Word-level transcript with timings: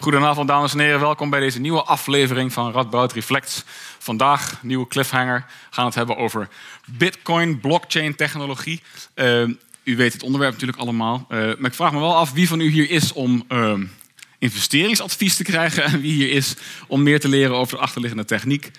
Goedenavond, 0.00 0.48
dames 0.48 0.72
en 0.72 0.78
heren. 0.78 1.00
Welkom 1.00 1.30
bij 1.30 1.40
deze 1.40 1.60
nieuwe 1.60 1.82
aflevering 1.82 2.52
van 2.52 2.72
Radboud 2.72 3.12
Reflects. 3.12 3.64
Vandaag, 3.98 4.62
nieuwe 4.62 4.86
cliffhanger, 4.86 5.44
gaan 5.70 5.84
we 5.84 5.90
het 5.90 5.94
hebben 5.94 6.16
over 6.16 6.48
Bitcoin, 6.86 7.60
blockchain 7.60 8.14
technologie. 8.14 8.82
Uh, 9.14 9.42
u 9.84 9.96
weet 9.96 10.12
het 10.12 10.22
onderwerp 10.22 10.52
natuurlijk 10.52 10.78
allemaal. 10.78 11.26
Uh, 11.28 11.38
maar 11.38 11.70
ik 11.70 11.74
vraag 11.74 11.92
me 11.92 11.98
wel 11.98 12.16
af 12.16 12.32
wie 12.32 12.48
van 12.48 12.60
u 12.60 12.70
hier 12.70 12.90
is 12.90 13.12
om 13.12 13.44
uh, 13.48 13.74
investeringsadvies 14.38 15.36
te 15.36 15.44
krijgen 15.44 15.84
en 15.84 16.00
wie 16.00 16.12
hier 16.12 16.30
is 16.30 16.54
om 16.86 17.02
meer 17.02 17.20
te 17.20 17.28
leren 17.28 17.56
over 17.56 17.76
de 17.76 17.82
achterliggende 17.82 18.24
techniek. 18.24 18.70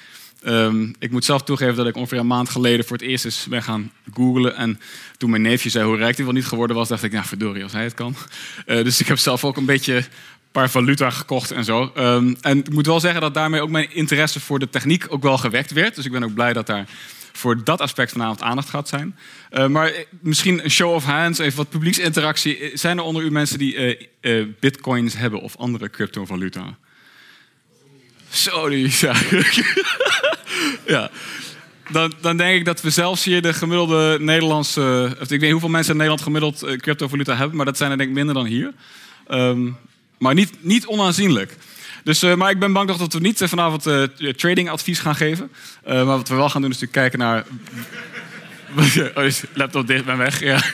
Um, 0.43 0.95
ik 0.99 1.11
moet 1.11 1.25
zelf 1.25 1.43
toegeven 1.43 1.75
dat 1.75 1.87
ik 1.87 1.95
ongeveer 1.95 2.19
een 2.19 2.27
maand 2.27 2.49
geleden 2.49 2.85
voor 2.85 2.97
het 2.97 3.05
eerst 3.05 3.25
eens 3.25 3.45
ben 3.49 3.63
gaan 3.63 3.91
googlen. 4.13 4.55
En 4.55 4.79
toen 5.17 5.29
mijn 5.29 5.41
neefje 5.41 5.69
zei 5.69 5.85
hoe 5.85 5.97
rijk 5.97 6.15
hij 6.15 6.25
wel 6.25 6.33
niet 6.33 6.45
geworden 6.45 6.75
was, 6.75 6.87
dacht 6.87 7.03
ik, 7.03 7.11
nou 7.11 7.25
verdorie, 7.25 7.63
als 7.63 7.71
hij 7.71 7.83
het 7.83 7.93
kan. 7.93 8.15
Dus 8.65 8.99
ik 8.99 9.07
heb 9.07 9.17
zelf 9.17 9.45
ook 9.45 9.57
een 9.57 9.65
beetje 9.65 10.03
paar 10.51 10.69
valuta 10.69 11.09
gekocht 11.09 11.51
en 11.51 11.63
zo. 11.63 11.91
Um, 11.97 12.35
en 12.41 12.57
ik 12.57 12.69
moet 12.69 12.85
wel 12.85 12.99
zeggen 12.99 13.21
dat 13.21 13.33
daarmee 13.33 13.61
ook 13.61 13.69
mijn 13.69 13.93
interesse 13.93 14.39
voor 14.39 14.59
de 14.59 14.69
techniek 14.69 15.05
ook 15.09 15.23
wel 15.23 15.37
gewekt 15.37 15.71
werd. 15.71 15.95
Dus 15.95 16.05
ik 16.05 16.11
ben 16.11 16.23
ook 16.23 16.33
blij 16.33 16.53
dat 16.53 16.67
daar 16.67 16.85
voor 17.33 17.63
dat 17.63 17.81
aspect 17.81 18.11
vanavond 18.11 18.41
aandacht 18.41 18.69
gaat 18.69 18.87
zijn. 18.87 19.17
Uh, 19.51 19.67
maar 19.67 19.93
misschien 20.19 20.63
een 20.63 20.71
show 20.71 20.93
of 20.93 21.03
hands, 21.03 21.39
even 21.39 21.57
wat 21.57 21.69
publieksinteractie. 21.69 22.71
Zijn 22.73 22.97
er 22.97 23.03
onder 23.03 23.23
u 23.23 23.31
mensen 23.31 23.57
die 23.57 23.97
uh, 24.21 24.45
bitcoins 24.59 25.17
hebben 25.17 25.41
of 25.41 25.57
andere 25.57 25.89
cryptovaluta? 25.89 26.77
Sorry, 28.29 28.91
ja. 28.99 29.15
ja. 30.85 31.11
Dan, 31.91 32.13
dan, 32.21 32.37
denk 32.37 32.59
ik 32.59 32.65
dat 32.65 32.81
we 32.81 32.89
zelfs 32.89 33.23
hier 33.23 33.41
de 33.41 33.53
gemiddelde 33.53 34.17
Nederlandse... 34.19 35.15
Of 35.15 35.21
ik 35.21 35.29
weet 35.29 35.41
niet 35.41 35.51
hoeveel 35.51 35.69
mensen 35.69 35.91
in 35.91 35.97
Nederland 35.97 36.23
gemiddeld 36.23 36.65
cryptovaluta 36.77 37.35
hebben... 37.35 37.55
maar 37.57 37.65
dat 37.65 37.77
zijn 37.77 37.91
er 37.91 37.97
denk 37.97 38.09
ik 38.09 38.15
minder 38.15 38.35
dan 38.35 38.45
hier. 38.45 38.73
Um, 39.29 39.77
maar 40.21 40.33
niet, 40.33 40.51
niet 40.59 40.85
onaanzienlijk. 40.85 41.55
Dus, 42.03 42.23
uh, 42.23 42.35
maar 42.35 42.49
ik 42.49 42.59
ben 42.59 42.73
bang 42.73 42.87
dat 42.97 43.13
we 43.13 43.19
niet 43.19 43.41
vanavond 43.45 43.87
uh, 43.87 44.03
tradingadvies 44.31 44.99
gaan 44.99 45.15
geven. 45.15 45.51
maar 45.85 46.05
wat 46.05 46.29
we 46.29 46.35
wel 46.35 46.49
gaan 46.49 46.61
doen 46.61 46.71
is 46.71 46.79
natuurlijk 46.79 47.11
kijken 47.11 47.19
naar... 47.19 47.45
oh, 49.25 49.31
laptop 49.53 49.87
dicht, 49.87 50.05
ben 50.05 50.17
weg. 50.17 50.39
Ja. 50.39 50.61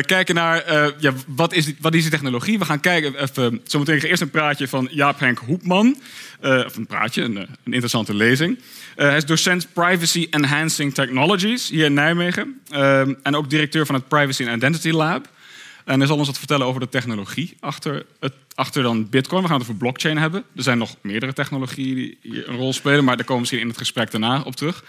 Kijken 0.00 0.34
naar 0.34 0.64
ja, 0.98 1.12
wat, 1.26 1.52
is 1.52 1.64
die, 1.64 1.76
wat 1.80 1.94
is 1.94 2.08
technologie. 2.08 2.58
We 2.58 2.64
gaan 2.64 2.80
kijken, 2.80 3.22
even, 3.22 3.60
zometeen 3.64 4.00
eerst 4.00 4.22
een 4.22 4.30
praatje 4.30 4.68
van 4.68 4.88
Jaap 4.90 5.20
Henk 5.20 5.38
Hoepman. 5.38 5.96
Of 6.40 6.76
een 6.76 6.86
praatje, 6.86 7.22
een, 7.22 7.36
een 7.36 7.48
interessante 7.64 8.14
lezing. 8.14 8.58
hij 8.94 9.16
is 9.16 9.24
docent 9.24 9.66
Privacy 9.72 10.26
Enhancing 10.30 10.94
Technologies 10.94 11.68
hier 11.68 11.84
in 11.84 11.94
Nijmegen. 11.94 12.60
en 13.22 13.36
ook 13.36 13.50
directeur 13.50 13.86
van 13.86 13.94
het 13.94 14.08
Privacy 14.08 14.46
and 14.46 14.56
Identity 14.56 14.90
Lab. 14.90 15.28
En 15.90 15.98
hij 15.98 16.06
zal 16.06 16.16
ons 16.16 16.26
wat 16.26 16.38
vertellen 16.38 16.66
over 16.66 16.80
de 16.80 16.88
technologie 16.88 17.56
achter, 17.60 18.06
het, 18.20 18.32
achter 18.54 18.82
dan 18.82 19.08
Bitcoin. 19.08 19.42
We 19.42 19.48
gaan 19.48 19.58
het 19.58 19.68
over 19.68 19.78
blockchain 19.78 20.18
hebben. 20.18 20.44
Er 20.56 20.62
zijn 20.62 20.78
nog 20.78 20.96
meerdere 21.00 21.32
technologieën 21.32 21.94
die 21.94 22.18
hier 22.22 22.48
een 22.48 22.56
rol 22.56 22.72
spelen, 22.72 23.04
maar 23.04 23.16
daar 23.16 23.24
komen 23.24 23.34
we 23.34 23.40
misschien 23.40 23.60
in 23.60 23.68
het 23.68 23.78
gesprek 23.78 24.10
daarna 24.10 24.42
op 24.42 24.56
terug. 24.56 24.84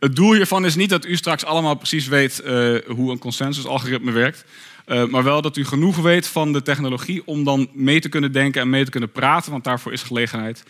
Het 0.00 0.16
doel 0.16 0.34
hiervan 0.34 0.64
is 0.64 0.74
niet 0.74 0.90
dat 0.90 1.06
u 1.06 1.16
straks 1.16 1.44
allemaal 1.44 1.74
precies 1.74 2.06
weet 2.06 2.42
uh, 2.44 2.76
hoe 2.86 3.10
een 3.10 3.18
consensusalgoritme 3.18 4.10
werkt. 4.10 4.44
Uh, 4.86 5.04
maar 5.04 5.22
wel 5.22 5.42
dat 5.42 5.56
u 5.56 5.64
genoeg 5.64 5.96
weet 5.96 6.26
van 6.26 6.52
de 6.52 6.62
technologie 6.62 7.22
om 7.26 7.44
dan 7.44 7.68
mee 7.72 8.00
te 8.00 8.08
kunnen 8.08 8.32
denken 8.32 8.60
en 8.60 8.70
mee 8.70 8.84
te 8.84 8.90
kunnen 8.90 9.12
praten. 9.12 9.50
Want 9.50 9.64
daarvoor 9.64 9.92
is 9.92 10.02
gelegenheid 10.02 10.62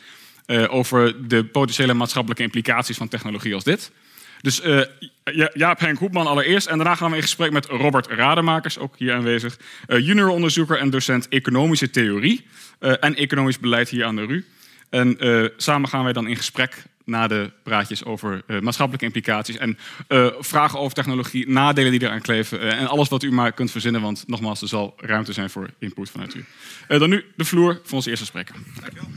uh, 0.47 0.75
over 0.75 1.28
de 1.28 1.44
potentiële 1.44 1.94
maatschappelijke 1.94 2.42
implicaties 2.42 2.97
van 2.97 3.08
technologie 3.08 3.55
als 3.55 3.64
dit. 3.64 3.91
Dus 4.41 4.61
Jaap 5.53 5.81
Henk 5.81 5.98
Hoepman 5.98 6.27
allereerst. 6.27 6.67
En 6.67 6.77
daarna 6.77 6.94
gaan 6.94 7.11
we 7.11 7.17
in 7.17 7.22
gesprek 7.22 7.50
met 7.50 7.67
Robert 7.67 8.06
Rademakers, 8.06 8.78
ook 8.78 8.94
hier 8.97 9.14
aanwezig. 9.14 9.58
junior 9.86 10.28
onderzoeker 10.28 10.78
en 10.78 10.91
docent 10.91 11.28
economische 11.28 11.91
theorie 11.91 12.47
en 12.78 13.14
economisch 13.14 13.59
beleid 13.59 13.89
hier 13.89 14.05
aan 14.05 14.16
de 14.16 14.25
RU. 14.25 14.44
En 14.91 15.16
samen 15.56 15.89
gaan 15.89 16.05
wij 16.05 16.12
dan 16.12 16.27
in 16.27 16.36
gesprek 16.36 16.83
na 17.05 17.27
de 17.27 17.50
praatjes 17.62 18.05
over 18.05 18.42
maatschappelijke 18.62 19.06
implicaties 19.06 19.56
en 19.56 19.78
vragen 20.38 20.78
over 20.78 20.94
technologie, 20.94 21.50
nadelen 21.50 21.91
die 21.91 22.03
eraan 22.03 22.20
kleven 22.20 22.60
en 22.60 22.87
alles 22.87 23.09
wat 23.09 23.22
u 23.22 23.32
maar 23.32 23.53
kunt 23.53 23.70
verzinnen, 23.70 24.00
want 24.00 24.25
nogmaals, 24.26 24.62
er 24.62 24.69
zal 24.69 24.94
ruimte 24.97 25.32
zijn 25.32 25.50
voor 25.50 25.70
input 25.78 26.10
vanuit 26.10 26.34
u. 26.34 26.44
dan 26.88 27.09
nu 27.09 27.25
de 27.37 27.44
vloer 27.44 27.81
voor 27.84 27.97
ons 27.97 28.06
eerste 28.06 28.25
spreker. 28.25 28.55
Dankjewel. 28.81 29.09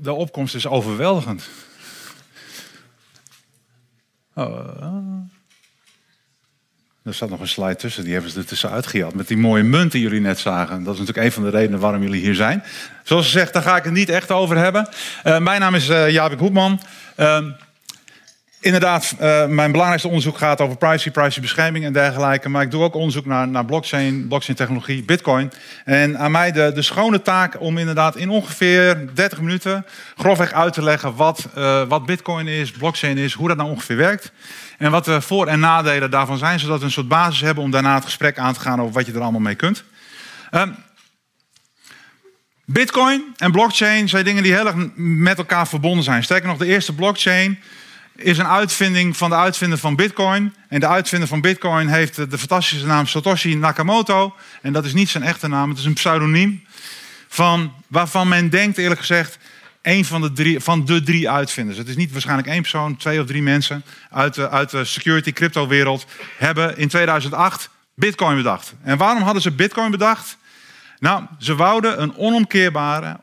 De, 0.00 0.12
opkomst 0.12 0.54
is 0.54 0.66
overweldigend. 0.66 1.48
Oh, 4.34 5.26
er 7.06 7.14
staat 7.14 7.30
nog 7.30 7.40
een 7.40 7.48
slide 7.48 7.76
tussen, 7.76 8.04
die 8.04 8.12
hebben 8.12 8.30
ze 8.30 8.68
er 8.68 8.84
gejat. 8.84 9.14
Met 9.14 9.28
die 9.28 9.36
mooie 9.36 9.62
munt 9.62 9.92
die 9.92 10.02
jullie 10.02 10.20
net 10.20 10.38
zagen. 10.38 10.84
Dat 10.84 10.94
is 10.94 11.00
natuurlijk 11.00 11.26
een 11.26 11.32
van 11.32 11.42
de 11.42 11.50
redenen 11.50 11.80
waarom 11.80 12.02
jullie 12.02 12.20
hier 12.20 12.34
zijn. 12.34 12.64
Zoals 13.02 13.24
gezegd, 13.24 13.52
daar 13.52 13.62
ga 13.62 13.76
ik 13.76 13.84
het 13.84 13.92
niet 13.92 14.08
echt 14.08 14.30
over 14.30 14.56
hebben. 14.56 14.88
Uh, 15.24 15.38
mijn 15.38 15.60
naam 15.60 15.74
is 15.74 15.88
uh, 15.88 16.10
Jabik 16.10 16.38
Hoepman. 16.38 16.80
Uh, 17.16 17.44
inderdaad, 18.66 19.14
mijn 19.48 19.70
belangrijkste 19.70 20.08
onderzoek 20.08 20.38
gaat 20.38 20.60
over 20.60 20.76
privacy, 20.76 21.10
privacybescherming 21.10 21.84
en 21.84 21.92
dergelijke. 21.92 22.48
Maar 22.48 22.62
ik 22.62 22.70
doe 22.70 22.82
ook 22.82 22.94
onderzoek 22.94 23.26
naar, 23.26 23.48
naar 23.48 23.64
blockchain, 23.64 24.28
blockchain 24.28 24.56
technologie, 24.56 25.02
bitcoin. 25.02 25.52
En 25.84 26.18
aan 26.18 26.30
mij 26.30 26.52
de, 26.52 26.72
de 26.74 26.82
schone 26.82 27.22
taak 27.22 27.60
om 27.60 27.78
inderdaad 27.78 28.16
in 28.16 28.28
ongeveer 28.28 29.08
30 29.14 29.40
minuten 29.40 29.86
grofweg 30.16 30.52
uit 30.52 30.72
te 30.72 30.82
leggen 30.82 31.14
wat, 31.14 31.48
wat 31.88 32.06
bitcoin 32.06 32.46
is, 32.46 32.70
blockchain 32.70 33.18
is, 33.18 33.32
hoe 33.32 33.48
dat 33.48 33.56
nou 33.56 33.70
ongeveer 33.70 33.96
werkt. 33.96 34.32
En 34.78 34.90
wat 34.90 35.04
de 35.04 35.20
voor- 35.20 35.46
en 35.46 35.60
nadelen 35.60 36.10
daarvan 36.10 36.38
zijn, 36.38 36.58
zodat 36.58 36.78
we 36.78 36.84
een 36.84 36.90
soort 36.90 37.08
basis 37.08 37.40
hebben 37.40 37.64
om 37.64 37.70
daarna 37.70 37.94
het 37.94 38.04
gesprek 38.04 38.38
aan 38.38 38.52
te 38.52 38.60
gaan 38.60 38.80
over 38.80 38.94
wat 38.94 39.06
je 39.06 39.12
er 39.12 39.20
allemaal 39.20 39.40
mee 39.40 39.54
kunt. 39.54 39.84
Um, 40.50 40.76
Bitcoin 42.64 43.34
en 43.36 43.52
blockchain 43.52 44.08
zijn 44.08 44.24
dingen 44.24 44.42
die 44.42 44.52
heel 44.52 44.66
erg 44.66 44.74
met 44.96 45.38
elkaar 45.38 45.68
verbonden 45.68 46.04
zijn. 46.04 46.24
Sterker 46.24 46.48
nog, 46.48 46.58
de 46.58 46.66
eerste 46.66 46.94
blockchain 46.94 47.58
is 48.16 48.38
een 48.38 48.46
uitvinding 48.46 49.16
van 49.16 49.30
de 49.30 49.36
uitvinder 49.36 49.78
van 49.78 49.96
Bitcoin. 49.96 50.54
En 50.68 50.80
de 50.80 50.86
uitvinder 50.86 51.28
van 51.28 51.40
Bitcoin 51.40 51.88
heeft 51.88 52.30
de 52.30 52.38
fantastische 52.38 52.86
naam 52.86 53.06
Satoshi 53.06 53.54
Nakamoto. 53.56 54.34
En 54.62 54.72
dat 54.72 54.84
is 54.84 54.92
niet 54.92 55.08
zijn 55.08 55.24
echte 55.24 55.48
naam, 55.48 55.68
het 55.68 55.78
is 55.78 55.84
een 55.84 55.94
pseudoniem. 55.94 56.64
Van, 57.28 57.72
waarvan 57.86 58.28
men 58.28 58.50
denkt, 58.50 58.78
eerlijk 58.78 59.00
gezegd, 59.00 59.38
een 59.82 60.04
van 60.04 60.20
de 60.20 60.32
drie, 60.32 60.60
van 60.60 60.84
de 60.84 61.02
drie 61.02 61.30
uitvinders. 61.30 61.78
Het 61.78 61.88
is 61.88 61.96
niet 61.96 62.12
waarschijnlijk 62.12 62.48
één 62.48 62.60
persoon, 62.60 62.96
twee 62.96 63.20
of 63.20 63.26
drie 63.26 63.42
mensen 63.42 63.84
uit 64.10 64.34
de, 64.34 64.50
uit 64.50 64.70
de 64.70 64.84
security 64.84 65.32
crypto 65.32 65.66
wereld 65.66 66.06
hebben 66.36 66.76
in 66.76 66.88
2008 66.88 67.70
Bitcoin 67.94 68.36
bedacht. 68.36 68.74
En 68.82 68.96
waarom 68.96 69.22
hadden 69.22 69.42
ze 69.42 69.52
Bitcoin 69.52 69.90
bedacht? 69.90 70.36
Nou, 70.98 71.22
ze 71.38 71.54
wouden 71.54 72.02
een 72.02 72.16
onomkeerbare, 72.16 73.20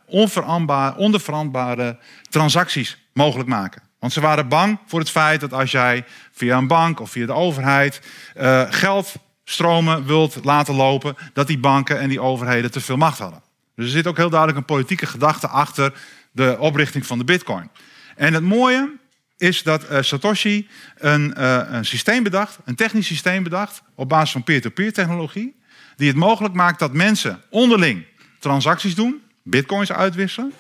onverandbare, 0.95 1.97
transacties 2.29 2.97
mogelijk 3.13 3.49
maken. 3.49 3.82
Want 4.03 4.16
ze 4.16 4.22
waren 4.22 4.47
bang 4.47 4.80
voor 4.86 5.00
het 5.00 5.09
feit 5.09 5.40
dat 5.40 5.53
als 5.53 5.72
jij 5.72 6.06
via 6.31 6.58
een 6.58 6.68
bank 6.68 7.00
of 7.00 7.12
via 7.12 7.25
de 7.25 7.34
overheid 7.34 8.02
uh, 8.38 8.64
geldstromen 8.69 10.06
wilt 10.06 10.40
laten 10.44 10.75
lopen, 10.75 11.16
dat 11.34 11.47
die 11.47 11.58
banken 11.58 12.00
en 12.00 12.09
die 12.09 12.19
overheden 12.19 12.72
te 12.72 12.81
veel 12.81 12.97
macht 12.97 13.19
hadden. 13.19 13.41
Dus 13.75 13.86
er 13.86 13.91
zit 13.91 14.08
ook 14.08 14.18
heel 14.18 14.30
duidelijk 14.30 14.59
een 14.59 14.66
politieke 14.66 15.06
gedachte 15.06 15.47
achter 15.47 15.94
de 16.31 16.56
oprichting 16.59 17.06
van 17.06 17.18
de 17.18 17.24
Bitcoin. 17.24 17.69
En 18.16 18.34
het 18.34 18.44
mooie 18.44 18.91
is 19.38 19.64
dat 19.64 19.91
uh, 19.91 20.02
Satoshi 20.02 20.68
een, 20.97 21.35
uh, 21.38 21.62
een 21.66 21.85
systeem 21.85 22.24
bedacht, 22.24 22.58
een 22.66 22.75
technisch 22.75 23.08
systeem 23.08 23.44
bedacht, 23.44 23.81
op 23.96 24.09
basis 24.09 24.31
van 24.31 24.44
peer-to-peer 24.44 24.94
technologie, 24.94 25.56
die 25.96 26.08
het 26.08 26.18
mogelijk 26.18 26.53
maakt 26.53 26.80
dat 26.80 26.94
mensen 26.94 27.41
onderling 27.50 28.06
transacties 28.40 28.96
doen, 28.96 29.22
bitcoins 29.44 29.91
uitwisselen, 29.91 30.53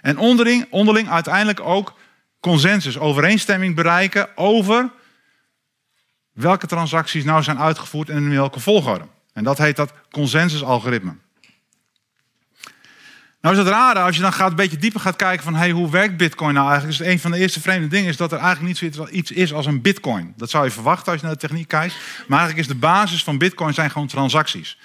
en 0.00 0.18
onderling, 0.18 0.66
onderling 0.70 1.08
uiteindelijk 1.08 1.60
ook 1.60 1.94
consensus, 2.40 2.98
overeenstemming 2.98 3.74
bereiken 3.74 4.36
over 4.36 4.90
welke 6.32 6.66
transacties 6.66 7.24
nou 7.24 7.42
zijn 7.42 7.58
uitgevoerd 7.58 8.08
en 8.08 8.16
in 8.16 8.30
welke 8.30 8.60
volgorde. 8.60 9.04
En 9.32 9.44
dat 9.44 9.58
heet 9.58 9.76
dat 9.76 9.92
consensusalgoritme. 10.10 11.16
Nou 13.40 13.58
is 13.58 13.64
het 13.64 13.72
rare, 13.72 14.00
als 14.00 14.16
je 14.16 14.22
dan 14.22 14.32
gaat, 14.32 14.50
een 14.50 14.56
beetje 14.56 14.76
dieper 14.76 15.00
gaat 15.00 15.16
kijken 15.16 15.44
van 15.44 15.54
hey, 15.54 15.70
hoe 15.70 15.90
werkt 15.90 16.16
bitcoin 16.16 16.54
nou 16.54 16.68
eigenlijk. 16.68 16.98
Dus 16.98 17.08
een 17.08 17.18
van 17.18 17.30
de 17.30 17.38
eerste 17.38 17.60
vreemde 17.60 17.88
dingen 17.88 18.08
is 18.08 18.16
dat 18.16 18.32
er 18.32 18.38
eigenlijk 18.38 18.82
niet 18.82 18.94
zoiets 18.94 19.30
is 19.30 19.52
als 19.52 19.66
een 19.66 19.82
bitcoin. 19.82 20.34
Dat 20.36 20.50
zou 20.50 20.64
je 20.64 20.70
verwachten 20.70 21.12
als 21.12 21.20
je 21.20 21.26
naar 21.26 21.34
de 21.34 21.46
techniek 21.46 21.68
kijkt. 21.68 21.94
Maar 22.26 22.38
eigenlijk 22.38 22.68
is 22.68 22.74
de 22.74 22.80
basis 22.80 23.24
van 23.24 23.38
bitcoin 23.38 23.74
zijn 23.74 23.90
gewoon 23.90 24.06
transacties. 24.06 24.78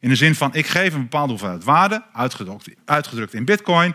In 0.00 0.08
de 0.08 0.16
zin 0.16 0.34
van 0.34 0.54
ik 0.54 0.66
geef 0.66 0.94
een 0.94 1.02
bepaalde 1.02 1.30
hoeveelheid 1.30 1.64
waarde, 1.64 2.02
uitgedrukt, 2.12 2.68
uitgedrukt 2.84 3.34
in 3.34 3.44
bitcoin, 3.44 3.94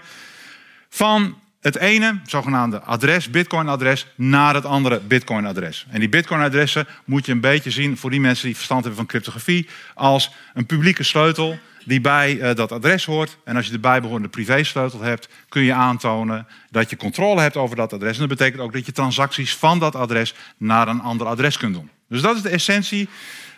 van 0.89 1.41
het 1.63 1.75
ene 1.75 2.19
zogenaamde 2.25 2.81
adres, 2.81 3.29
bitcoin-adres, 3.29 4.07
naar 4.15 4.53
het 4.53 4.65
andere 4.65 4.99
bitcoin-adres. 4.99 5.85
En 5.89 5.99
die 5.99 6.09
bitcoin-adressen 6.09 6.87
moet 7.05 7.25
je 7.25 7.31
een 7.31 7.39
beetje 7.39 7.71
zien 7.71 7.97
voor 7.97 8.09
die 8.09 8.19
mensen 8.19 8.45
die 8.45 8.55
verstand 8.55 8.79
hebben 8.79 8.99
van 8.99 9.07
cryptografie 9.09 9.67
als 9.93 10.31
een 10.53 10.65
publieke 10.65 11.03
sleutel 11.03 11.59
die 11.85 12.01
bij 12.01 12.39
eh, 12.39 12.55
dat 12.55 12.71
adres 12.71 13.05
hoort. 13.05 13.37
En 13.43 13.55
als 13.55 13.65
je 13.65 13.71
de 13.71 13.79
bijbehorende 13.79 14.27
privésleutel 14.27 15.01
hebt, 15.01 15.27
kun 15.49 15.63
je 15.63 15.73
aantonen 15.73 16.47
dat 16.69 16.89
je 16.89 16.95
controle 16.95 17.41
hebt 17.41 17.57
over 17.57 17.75
dat 17.75 17.93
adres. 17.93 18.13
En 18.13 18.19
dat 18.19 18.37
betekent 18.37 18.61
ook 18.61 18.73
dat 18.73 18.85
je 18.85 18.91
transacties 18.91 19.55
van 19.55 19.79
dat 19.79 19.95
adres 19.95 20.33
naar 20.57 20.87
een 20.87 21.01
ander 21.01 21.27
adres 21.27 21.57
kunt 21.57 21.73
doen. 21.73 21.89
Dus 22.09 22.21
dat 22.21 22.35
is 22.35 22.41
de 22.41 22.49
essentie, 22.49 23.09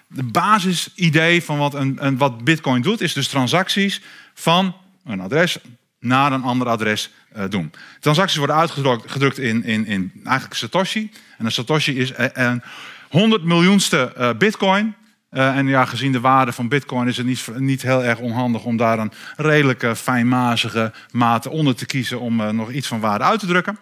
de 0.07 0.23
basisidee 0.23 1.43
van 1.43 1.57
wat, 1.57 1.73
een, 1.73 2.17
wat 2.17 2.43
Bitcoin 2.43 2.81
doet, 2.81 3.01
is 3.01 3.13
dus 3.13 3.27
transacties 3.27 4.01
van 4.33 4.75
een 5.05 5.19
adres 5.19 5.57
naar 5.99 6.31
een 6.31 6.43
ander 6.43 6.67
adres 6.67 7.09
doen. 7.49 7.71
Transacties 7.99 8.37
worden 8.37 8.55
uitgedrukt 8.55 9.39
in, 9.39 9.63
in, 9.63 9.85
in 9.85 10.11
eigenlijk 10.23 10.55
Satoshi. 10.55 11.11
En 11.37 11.45
een 11.45 11.51
Satoshi 11.51 11.99
is 11.99 12.11
een 12.33 12.61
100 13.09 13.43
miljoenste 13.43 14.13
uh, 14.17 14.29
Bitcoin. 14.37 14.95
En 15.29 15.67
ja, 15.67 15.85
gezien 15.85 16.11
de 16.11 16.19
waarde 16.19 16.51
van 16.51 16.67
Bitcoin 16.67 17.07
is 17.07 17.17
het 17.17 17.25
niet, 17.25 17.47
niet 17.57 17.81
heel 17.81 18.03
erg 18.03 18.19
onhandig 18.19 18.63
om 18.63 18.77
daar 18.77 18.99
een 18.99 19.11
redelijke, 19.35 19.95
fijnmazige 19.95 20.91
mate 21.11 21.49
onder 21.49 21.75
te 21.75 21.85
kiezen 21.85 22.19
om 22.19 22.55
nog 22.55 22.71
iets 22.71 22.87
van 22.87 22.99
waarde 22.99 23.23
uit 23.23 23.39
te 23.39 23.45
drukken. 23.45 23.77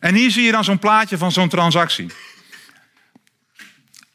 En 0.00 0.14
hier 0.14 0.30
zie 0.30 0.44
je 0.44 0.52
dan 0.52 0.64
zo'n 0.64 0.78
plaatje 0.78 1.18
van 1.18 1.32
zo'n 1.32 1.48
transactie. 1.48 2.06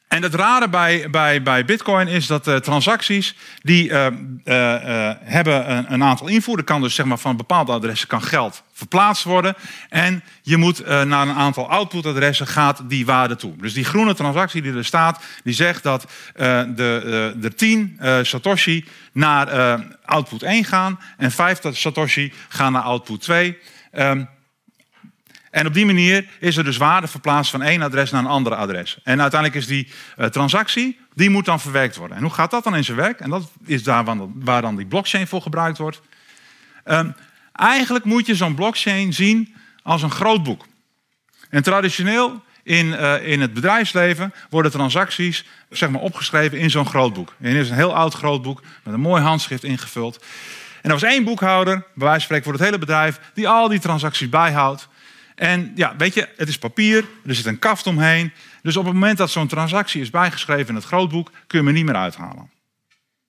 En 0.07 0.23
het 0.23 0.33
rare 0.33 0.69
bij, 0.69 1.09
bij, 1.09 1.41
bij 1.41 1.65
Bitcoin 1.65 2.07
is 2.07 2.27
dat 2.27 2.47
uh, 2.47 2.55
transacties 2.55 3.35
die 3.61 3.89
uh, 3.89 4.05
uh, 4.45 5.11
hebben 5.19 5.93
een, 5.93 6.03
aantal 6.03 6.27
invoeren. 6.27 6.65
Kan 6.65 6.81
dus 6.81 6.95
zeg 6.95 7.05
maar 7.05 7.17
van 7.17 7.37
bepaalde 7.37 7.71
adressen 7.71 8.07
kan 8.07 8.21
geld 8.21 8.63
verplaatst 8.73 9.23
worden. 9.23 9.55
En 9.89 10.23
je 10.41 10.57
moet 10.57 10.85
naar 10.85 11.27
een 11.27 11.35
aantal 11.35 11.69
output-adressen 11.69 12.47
gaat 12.47 12.81
die 12.87 13.05
waarde 13.05 13.35
toe. 13.35 13.53
Dus 13.57 13.73
die 13.73 13.85
groene 13.85 14.13
transactie 14.13 14.61
die 14.61 14.73
er 14.73 14.85
staat, 14.85 15.23
die 15.43 15.53
zegt 15.53 15.83
dat 15.83 16.11
de, 16.35 17.33
de 17.37 17.53
10 17.55 17.99
Satoshi 18.21 18.85
naar 19.11 19.79
output 20.05 20.43
1 20.43 20.63
gaan 20.63 20.99
en 21.17 21.31
5 21.31 21.59
Satoshi 21.71 22.33
gaan 22.47 22.71
naar 22.71 22.81
output 22.81 23.21
2. 23.21 23.57
Um, 23.91 24.27
en 25.55 25.67
op 25.67 25.73
die 25.73 25.85
manier 25.85 26.25
is 26.39 26.57
er 26.57 26.63
dus 26.63 26.77
waarde 26.77 27.07
verplaatst 27.07 27.51
van 27.51 27.61
één 27.61 27.81
adres 27.81 28.11
naar 28.11 28.21
een 28.21 28.29
ander 28.29 28.55
adres. 28.55 28.97
En 29.03 29.21
uiteindelijk 29.21 29.61
is 29.61 29.67
die 29.67 29.87
uh, 30.17 30.25
transactie, 30.25 30.99
die 31.13 31.29
moet 31.29 31.45
dan 31.45 31.59
verwerkt 31.59 31.95
worden. 31.95 32.17
En 32.17 32.23
hoe 32.23 32.31
gaat 32.31 32.51
dat 32.51 32.63
dan 32.63 32.75
in 32.75 32.83
zijn 32.83 32.97
werk? 32.97 33.19
En 33.19 33.29
dat 33.29 33.51
is 33.65 33.83
daar 33.83 34.03
waar 34.33 34.61
dan 34.61 34.75
die 34.75 34.85
blockchain 34.85 35.27
voor 35.27 35.41
gebruikt 35.41 35.77
wordt. 35.77 36.01
Um, 36.85 37.15
eigenlijk 37.51 38.05
moet 38.05 38.25
je 38.25 38.35
zo'n 38.35 38.55
blockchain 38.55 39.13
zien 39.13 39.55
als 39.83 40.01
een 40.01 40.11
groot 40.11 40.43
boek. 40.43 40.65
En 41.49 41.63
traditioneel 41.63 42.43
in, 42.63 42.85
uh, 42.85 43.27
in 43.27 43.41
het 43.41 43.53
bedrijfsleven 43.53 44.33
worden 44.49 44.71
transacties 44.71 45.45
zeg 45.69 45.89
maar, 45.89 46.01
opgeschreven 46.01 46.57
in 46.57 46.69
zo'n 46.69 46.87
groot 46.87 47.13
boek. 47.13 47.33
En 47.41 47.55
is 47.55 47.69
een 47.69 47.75
heel 47.75 47.95
oud 47.95 48.13
groot 48.13 48.41
boek 48.41 48.61
met 48.83 48.93
een 48.93 48.99
mooi 48.99 49.21
handschrift 49.21 49.63
ingevuld. 49.63 50.23
En 50.81 50.91
er 50.91 50.99
was 50.99 51.09
één 51.09 51.23
boekhouder, 51.23 51.75
bij 51.75 51.85
wijze 51.93 52.11
van 52.11 52.21
spreken 52.21 52.43
voor 52.43 52.53
het 52.53 52.63
hele 52.63 52.77
bedrijf, 52.77 53.19
die 53.33 53.47
al 53.47 53.67
die 53.67 53.79
transacties 53.79 54.29
bijhoudt. 54.29 54.87
En 55.35 55.71
ja, 55.75 55.95
weet 55.97 56.13
je, 56.13 56.29
het 56.37 56.47
is 56.47 56.57
papier, 56.57 57.05
er 57.25 57.35
zit 57.35 57.45
een 57.45 57.59
kaft 57.59 57.87
omheen. 57.87 58.31
Dus 58.61 58.77
op 58.77 58.85
het 58.85 58.93
moment 58.93 59.17
dat 59.17 59.29
zo'n 59.29 59.47
transactie 59.47 60.01
is 60.01 60.09
bijgeschreven 60.09 60.67
in 60.67 60.75
het 60.75 60.83
grootboek, 60.83 61.31
kun 61.47 61.59
je 61.59 61.65
hem 61.65 61.73
niet 61.73 61.85
meer 61.85 61.95
uithalen. 61.95 62.49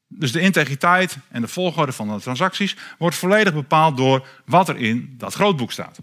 Dus 0.09 0.33
de 0.33 0.41
integriteit 0.41 1.17
en 1.29 1.41
de 1.41 1.49
volgorde 1.49 1.93
van 1.93 2.09
de 2.09 2.21
transacties 2.21 2.77
wordt 2.99 3.17
volledig 3.17 3.55
bepaald 3.55 3.97
door 3.97 4.27
wat 4.45 4.69
er 4.69 4.77
in 4.77 5.15
dat 5.19 5.35
grootboek 5.35 5.73
staat. 5.73 5.99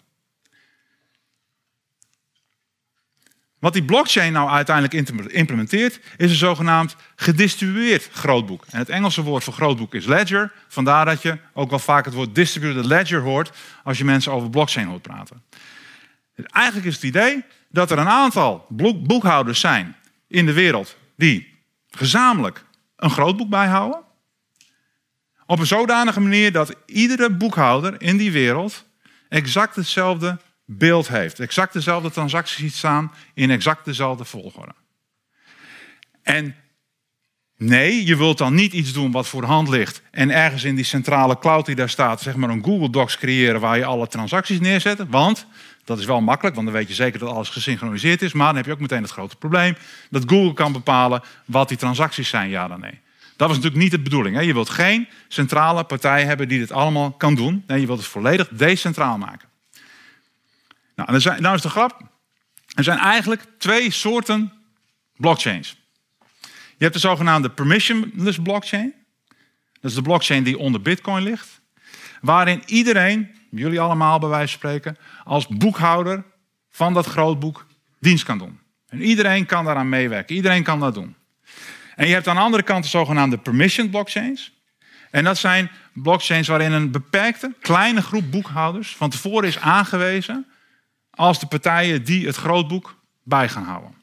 Wat 3.63 3.73
die 3.73 3.83
blockchain 3.83 4.33
nou 4.33 4.49
uiteindelijk 4.49 5.09
implementeert, 5.33 5.99
is 6.17 6.29
een 6.29 6.37
zogenaamd 6.37 6.95
gedistribueerd 7.15 8.09
grootboek. 8.11 8.65
En 8.69 8.79
het 8.79 8.89
Engelse 8.89 9.21
woord 9.21 9.43
voor 9.43 9.53
grootboek 9.53 9.93
is 9.93 10.05
ledger. 10.05 10.51
Vandaar 10.67 11.05
dat 11.05 11.21
je 11.21 11.37
ook 11.53 11.69
wel 11.69 11.79
vaak 11.79 12.05
het 12.05 12.13
woord 12.13 12.35
distributed 12.35 12.85
ledger 12.85 13.21
hoort 13.21 13.51
als 13.83 13.97
je 13.97 14.05
mensen 14.05 14.31
over 14.31 14.49
blockchain 14.49 14.87
hoort 14.87 15.01
praten. 15.01 15.41
Eigenlijk 16.35 16.85
is 16.87 16.95
het 16.95 17.03
idee 17.03 17.43
dat 17.69 17.91
er 17.91 17.97
een 17.97 18.07
aantal 18.07 18.65
boekhouders 18.95 19.59
zijn 19.59 19.95
in 20.27 20.45
de 20.45 20.53
wereld 20.53 20.97
die 21.15 21.53
gezamenlijk 21.89 22.65
een 22.95 23.09
groot 23.09 23.37
boek 23.37 23.49
bijhouden. 23.49 24.01
Op 25.45 25.59
een 25.59 25.65
zodanige 25.65 26.19
manier 26.19 26.51
dat 26.51 26.75
iedere 26.85 27.29
boekhouder 27.29 28.01
in 28.01 28.17
die 28.17 28.31
wereld 28.31 28.85
exact 29.29 29.75
hetzelfde 29.75 30.39
beeld 30.65 31.07
heeft. 31.07 31.39
Exact 31.39 31.73
dezelfde 31.73 32.11
transacties 32.11 32.57
ziet 32.57 32.73
staan 32.73 33.11
in 33.33 33.51
exact 33.51 33.85
dezelfde 33.85 34.25
volgorde. 34.25 34.73
En 36.23 36.55
nee, 37.57 38.05
je 38.05 38.15
wilt 38.15 38.37
dan 38.37 38.53
niet 38.53 38.73
iets 38.73 38.93
doen 38.93 39.11
wat 39.11 39.27
voor 39.27 39.41
de 39.41 39.47
hand 39.47 39.69
ligt 39.69 40.01
en 40.11 40.29
ergens 40.29 40.63
in 40.63 40.75
die 40.75 40.85
centrale 40.85 41.39
cloud 41.39 41.65
die 41.65 41.75
daar 41.75 41.89
staat, 41.89 42.21
zeg 42.21 42.35
maar 42.35 42.49
een 42.49 42.63
Google 42.63 42.89
Docs 42.89 43.17
creëren 43.17 43.61
waar 43.61 43.77
je 43.77 43.85
alle 43.85 44.07
transacties 44.07 44.59
neerzet. 44.59 45.09
Want 45.09 45.47
dat 45.85 45.99
is 45.99 46.05
wel 46.05 46.21
makkelijk, 46.21 46.55
want 46.55 46.67
dan 46.67 46.75
weet 46.75 46.87
je 46.87 46.93
zeker 46.93 47.19
dat 47.19 47.29
alles 47.29 47.49
gesynchroniseerd 47.49 48.21
is. 48.21 48.33
Maar 48.33 48.47
dan 48.47 48.55
heb 48.55 48.65
je 48.65 48.71
ook 48.71 48.79
meteen 48.79 49.01
het 49.01 49.11
grote 49.11 49.35
probleem 49.35 49.75
dat 50.09 50.23
Google 50.27 50.53
kan 50.53 50.71
bepalen 50.71 51.21
wat 51.45 51.67
die 51.67 51.77
transacties 51.77 52.29
zijn, 52.29 52.49
ja 52.49 52.67
dan 52.67 52.79
nee. 52.79 53.01
Dat 53.35 53.47
was 53.47 53.57
natuurlijk 53.57 53.83
niet 53.83 53.91
de 53.91 53.99
bedoeling. 53.99 54.35
Hè? 54.35 54.41
Je 54.41 54.53
wilt 54.53 54.69
geen 54.69 55.07
centrale 55.27 55.83
partij 55.83 56.25
hebben 56.25 56.47
die 56.47 56.59
dit 56.59 56.71
allemaal 56.71 57.11
kan 57.11 57.35
doen. 57.35 57.63
Nee, 57.67 57.79
je 57.79 57.85
wilt 57.85 57.99
het 57.99 58.07
volledig 58.07 58.47
decentraal 58.47 59.17
maken. 59.17 59.49
Nou, 60.95 61.13
en 61.13 61.21
zijn, 61.21 61.41
nou 61.41 61.55
is 61.55 61.61
de 61.61 61.69
grap. 61.69 62.01
Er 62.75 62.83
zijn 62.83 62.97
eigenlijk 62.97 63.45
twee 63.57 63.91
soorten 63.91 64.53
blockchains. 65.17 65.77
Je 66.49 66.89
hebt 66.89 66.93
de 66.93 66.99
zogenaamde 66.99 67.49
permissionless 67.49 68.37
blockchain. 68.37 68.93
Dat 69.81 69.91
is 69.91 69.93
de 69.93 70.01
blockchain 70.01 70.43
die 70.43 70.57
onder 70.57 70.81
Bitcoin 70.81 71.23
ligt. 71.23 71.61
Waarin 72.21 72.63
iedereen 72.65 73.35
jullie 73.59 73.79
allemaal 73.79 74.19
bij 74.19 74.29
wijze 74.29 74.57
van 74.57 74.59
spreken, 74.59 74.97
als 75.23 75.47
boekhouder 75.47 76.23
van 76.69 76.93
dat 76.93 77.05
grootboek 77.05 77.65
dienst 77.99 78.23
kan 78.23 78.37
doen. 78.37 78.59
En 78.87 79.01
iedereen 79.01 79.45
kan 79.45 79.65
daaraan 79.65 79.89
meewerken, 79.89 80.35
iedereen 80.35 80.63
kan 80.63 80.79
dat 80.79 80.93
doen. 80.93 81.15
En 81.95 82.07
je 82.07 82.13
hebt 82.13 82.27
aan 82.27 82.35
de 82.35 82.41
andere 82.41 82.63
kant 82.63 82.83
de 82.83 82.89
zogenaamde 82.89 83.37
permission 83.37 83.89
blockchains. 83.89 84.51
En 85.11 85.23
dat 85.23 85.37
zijn 85.37 85.71
blockchains 85.93 86.47
waarin 86.47 86.71
een 86.71 86.91
beperkte, 86.91 87.53
kleine 87.59 88.01
groep 88.01 88.31
boekhouders 88.31 88.95
van 88.95 89.09
tevoren 89.09 89.47
is 89.47 89.59
aangewezen 89.59 90.45
als 91.09 91.39
de 91.39 91.45
partijen 91.45 92.03
die 92.03 92.25
het 92.25 92.35
grootboek 92.35 92.95
bij 93.23 93.49
gaan 93.49 93.63
houden. 93.63 93.93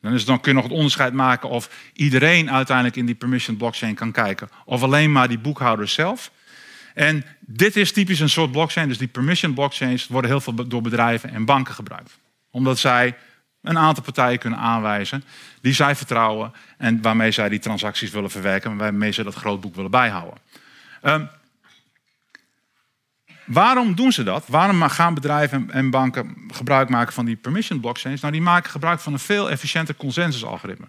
Dan, 0.00 0.12
is, 0.12 0.24
dan 0.24 0.40
kun 0.40 0.50
je 0.50 0.56
nog 0.56 0.68
het 0.68 0.76
onderscheid 0.76 1.12
maken 1.12 1.48
of 1.48 1.90
iedereen 1.92 2.50
uiteindelijk 2.50 2.96
in 2.96 3.06
die 3.06 3.14
permission 3.14 3.56
blockchain 3.56 3.94
kan 3.94 4.12
kijken. 4.12 4.48
Of 4.64 4.82
alleen 4.82 5.12
maar 5.12 5.28
die 5.28 5.38
boekhouders 5.38 5.92
zelf. 5.92 6.30
En 7.00 7.24
dit 7.40 7.76
is 7.76 7.92
typisch 7.92 8.20
een 8.20 8.28
soort 8.28 8.52
blockchain. 8.52 8.88
Dus 8.88 8.98
die 8.98 9.08
permission 9.08 9.54
blockchains 9.54 10.06
worden 10.06 10.30
heel 10.30 10.40
veel 10.40 10.68
door 10.68 10.82
bedrijven 10.82 11.30
en 11.30 11.44
banken 11.44 11.74
gebruikt. 11.74 12.18
Omdat 12.50 12.78
zij 12.78 13.16
een 13.62 13.78
aantal 13.78 14.02
partijen 14.02 14.38
kunnen 14.38 14.58
aanwijzen 14.58 15.24
die 15.60 15.72
zij 15.72 15.96
vertrouwen 15.96 16.52
en 16.78 17.02
waarmee 17.02 17.30
zij 17.30 17.48
die 17.48 17.58
transacties 17.58 18.10
willen 18.10 18.30
verwerken 18.30 18.70
en 18.70 18.76
waarmee 18.76 19.12
ze 19.12 19.22
dat 19.22 19.34
grootboek 19.34 19.74
willen 19.74 19.90
bijhouden. 19.90 20.38
Um, 21.02 21.28
waarom 23.46 23.94
doen 23.94 24.12
ze 24.12 24.22
dat? 24.22 24.44
Waarom 24.46 24.82
gaan 24.82 25.14
bedrijven 25.14 25.70
en 25.70 25.90
banken 25.90 26.36
gebruik 26.54 26.88
maken 26.88 27.12
van 27.12 27.24
die 27.24 27.36
permission 27.36 27.80
blockchains? 27.80 28.20
Nou, 28.20 28.32
die 28.32 28.42
maken 28.42 28.70
gebruik 28.70 29.00
van 29.00 29.12
een 29.12 29.18
veel 29.18 29.50
efficiënter 29.50 29.94
consensusalgoritme. 29.94 30.86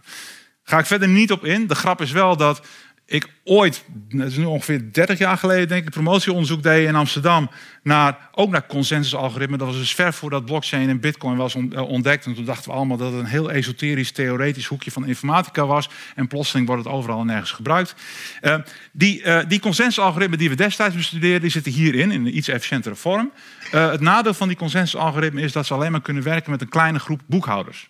Ga 0.64 0.80
ik 0.80 0.86
verder 0.86 1.08
niet 1.08 1.32
op 1.32 1.46
in. 1.46 1.68
De 1.68 1.76
grap 1.76 2.02
is 2.02 2.12
wel 2.12 2.38
dat 2.38 2.66
ik 3.12 3.28
ooit, 3.44 3.84
het 4.10 4.32
is 4.32 4.38
nu 4.38 4.46
ongeveer 4.46 4.94
30 4.94 5.18
jaar 5.18 5.38
geleden, 5.38 5.68
denk 5.68 5.84
ik, 5.84 5.90
promotieonderzoek 5.90 6.64
deed 6.64 6.88
in 6.88 6.96
Amsterdam. 6.96 7.50
Naar, 7.84 8.30
ook 8.32 8.50
naar 8.50 8.66
consensusalgoritmen. 8.66 9.60
Dat 9.60 9.68
was 9.68 9.78
dus 9.78 9.94
ver 9.94 10.14
voordat 10.14 10.46
blockchain 10.46 10.90
en 10.90 11.00
bitcoin 11.00 11.38
was 11.38 11.56
eh, 11.56 11.90
ontdekt. 11.90 12.26
En 12.26 12.36
toen 12.36 12.46
dachten 12.46 12.70
we 12.70 12.76
allemaal 12.76 12.98
dat 12.98 13.12
het 13.12 13.20
een 13.20 13.26
heel 13.26 13.52
esoterisch, 13.52 14.12
theoretisch 14.12 14.66
hoekje 14.66 14.92
van 14.92 15.06
informatica 15.06 15.66
was. 15.66 15.90
En 16.16 16.28
plotseling 16.28 16.68
wordt 16.68 16.84
het 16.84 16.94
overal 16.94 17.20
en 17.20 17.26
nergens 17.26 17.52
gebruikt. 17.52 17.96
Uh, 18.42 18.56
die, 18.92 19.24
uh, 19.24 19.40
die 19.48 19.60
consensusalgoritmen 19.60 20.38
die 20.38 20.50
we 20.50 20.56
destijds 20.56 20.96
bestudeerden, 20.96 21.42
die 21.42 21.50
zitten 21.50 21.72
hierin, 21.72 22.12
in 22.12 22.26
een 22.26 22.38
iets 22.38 22.48
efficiëntere 22.48 22.96
vorm. 22.96 23.32
Het 23.72 24.02
nadeel 24.02 24.34
van 24.34 24.48
die 24.48 24.58
consensusalgoritmen 24.58 25.44
is 25.44 25.52
dat 25.52 25.66
ze 25.66 25.74
alleen 25.74 25.92
maar 25.92 26.02
kunnen 26.02 26.24
werken 26.24 26.52
met 26.52 26.62
een 26.62 26.70
kleine 26.70 27.00
groep 27.00 27.22
boekhouders. 27.26 27.90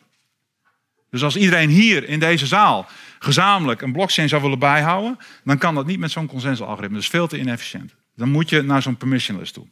Dus 1.12 1.24
als 1.24 1.36
iedereen 1.36 1.70
hier 1.70 2.08
in 2.10 2.20
deze 2.20 2.48
zaal 2.48 2.88
gezamenlijk 3.20 3.82
een 3.82 3.92
blockchain 3.92 4.30
zou 4.30 4.42
willen 4.42 4.60
bijhouden, 4.60 5.18
dan 5.44 5.58
kan 5.58 5.76
dat 5.76 5.86
niet 5.86 6.00
met 6.00 6.12
zo'n 6.12 6.28
consensusalgoritme. 6.28 6.96
Dat 6.96 7.04
is 7.04 7.10
veel 7.10 7.28
te 7.28 7.40
inefficiënt. 7.40 7.96
Dan 8.16 8.30
moet 8.30 8.50
je 8.50 8.62
naar 8.62 8.82
zo'n 8.82 8.98
permissionless 8.98 9.52
toe. 9.52 9.68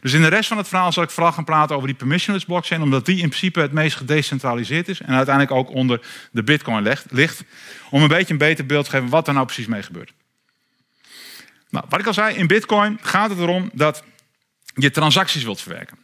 Dus 0.00 0.12
in 0.12 0.20
de 0.20 0.28
rest 0.28 0.48
van 0.48 0.56
het 0.56 0.68
verhaal 0.68 0.92
zal 0.92 1.02
ik 1.02 1.10
vooral 1.10 1.32
gaan 1.32 1.44
praten 1.44 1.76
over 1.76 1.88
die 1.88 1.96
permissionless 1.96 2.46
blockchain, 2.46 2.82
omdat 2.82 3.06
die 3.06 3.22
in 3.22 3.28
principe 3.28 3.60
het 3.60 3.72
meest 3.72 3.96
gedecentraliseerd 3.96 4.88
is 4.88 5.00
en 5.00 5.14
uiteindelijk 5.14 5.54
ook 5.54 5.70
onder 5.70 6.00
de 6.30 6.42
Bitcoin 6.42 6.82
ligt, 7.10 7.44
om 7.90 8.02
een 8.02 8.08
beetje 8.08 8.32
een 8.32 8.38
beter 8.38 8.66
beeld 8.66 8.84
te 8.84 8.90
geven 8.90 9.08
wat 9.08 9.28
er 9.28 9.34
nou 9.34 9.46
precies 9.46 9.66
mee 9.66 9.82
gebeurt. 9.82 10.12
Nou, 11.70 11.84
wat 11.88 12.00
ik 12.00 12.06
al 12.06 12.14
zei, 12.14 12.36
in 12.36 12.46
Bitcoin 12.46 12.98
gaat 13.02 13.30
het 13.30 13.38
erom 13.38 13.70
dat 13.72 14.04
je 14.74 14.90
transacties 14.90 15.44
wilt 15.44 15.60
verwerken. 15.60 15.98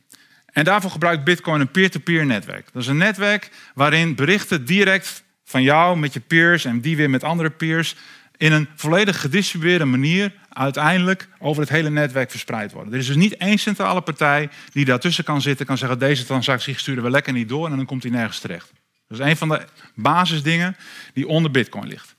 En 0.53 0.65
daarvoor 0.65 0.91
gebruikt 0.91 1.25
Bitcoin 1.25 1.61
een 1.61 1.71
peer-to-peer 1.71 2.27
netwerk. 2.27 2.69
Dat 2.73 2.83
is 2.83 2.89
een 2.89 2.97
netwerk 2.97 3.51
waarin 3.75 4.15
berichten 4.15 4.65
direct 4.65 5.25
van 5.45 5.63
jou 5.63 5.99
met 5.99 6.13
je 6.13 6.21
peers 6.21 6.65
en 6.65 6.81
die 6.81 6.97
weer 6.97 7.11
met 7.11 7.25
andere 7.25 7.51
peers 7.51 7.97
in 8.37 8.53
een 8.53 8.69
volledig 8.77 9.21
gedistribueerde 9.21 9.85
manier 9.85 10.33
uiteindelijk 10.49 11.29
over 11.39 11.63
het 11.63 11.71
hele 11.71 11.91
netwerk 11.91 12.31
verspreid 12.31 12.73
worden. 12.73 12.93
Er 12.93 12.99
is 12.99 13.07
dus 13.07 13.17
niet 13.17 13.37
één 13.37 13.59
centrale 13.59 14.01
partij 14.01 14.49
die 14.73 14.85
daartussen 14.85 15.25
kan 15.25 15.43
zitten, 15.43 15.67
kan 15.67 15.79
zeggen 15.79 15.99
deze 15.99 16.25
transactie 16.25 16.79
sturen 16.79 17.03
we 17.03 17.11
lekker 17.11 17.33
niet 17.33 17.49
door 17.49 17.71
en 17.71 17.77
dan 17.77 17.87
komt 17.87 18.03
die 18.03 18.11
nergens 18.11 18.39
terecht. 18.39 18.73
Dat 19.09 19.21
is 19.21 19.27
een 19.27 19.37
van 19.37 19.49
de 19.49 19.65
basisdingen 19.95 20.77
die 21.13 21.29
onder 21.29 21.51
Bitcoin 21.51 21.87
ligt. 21.87 22.15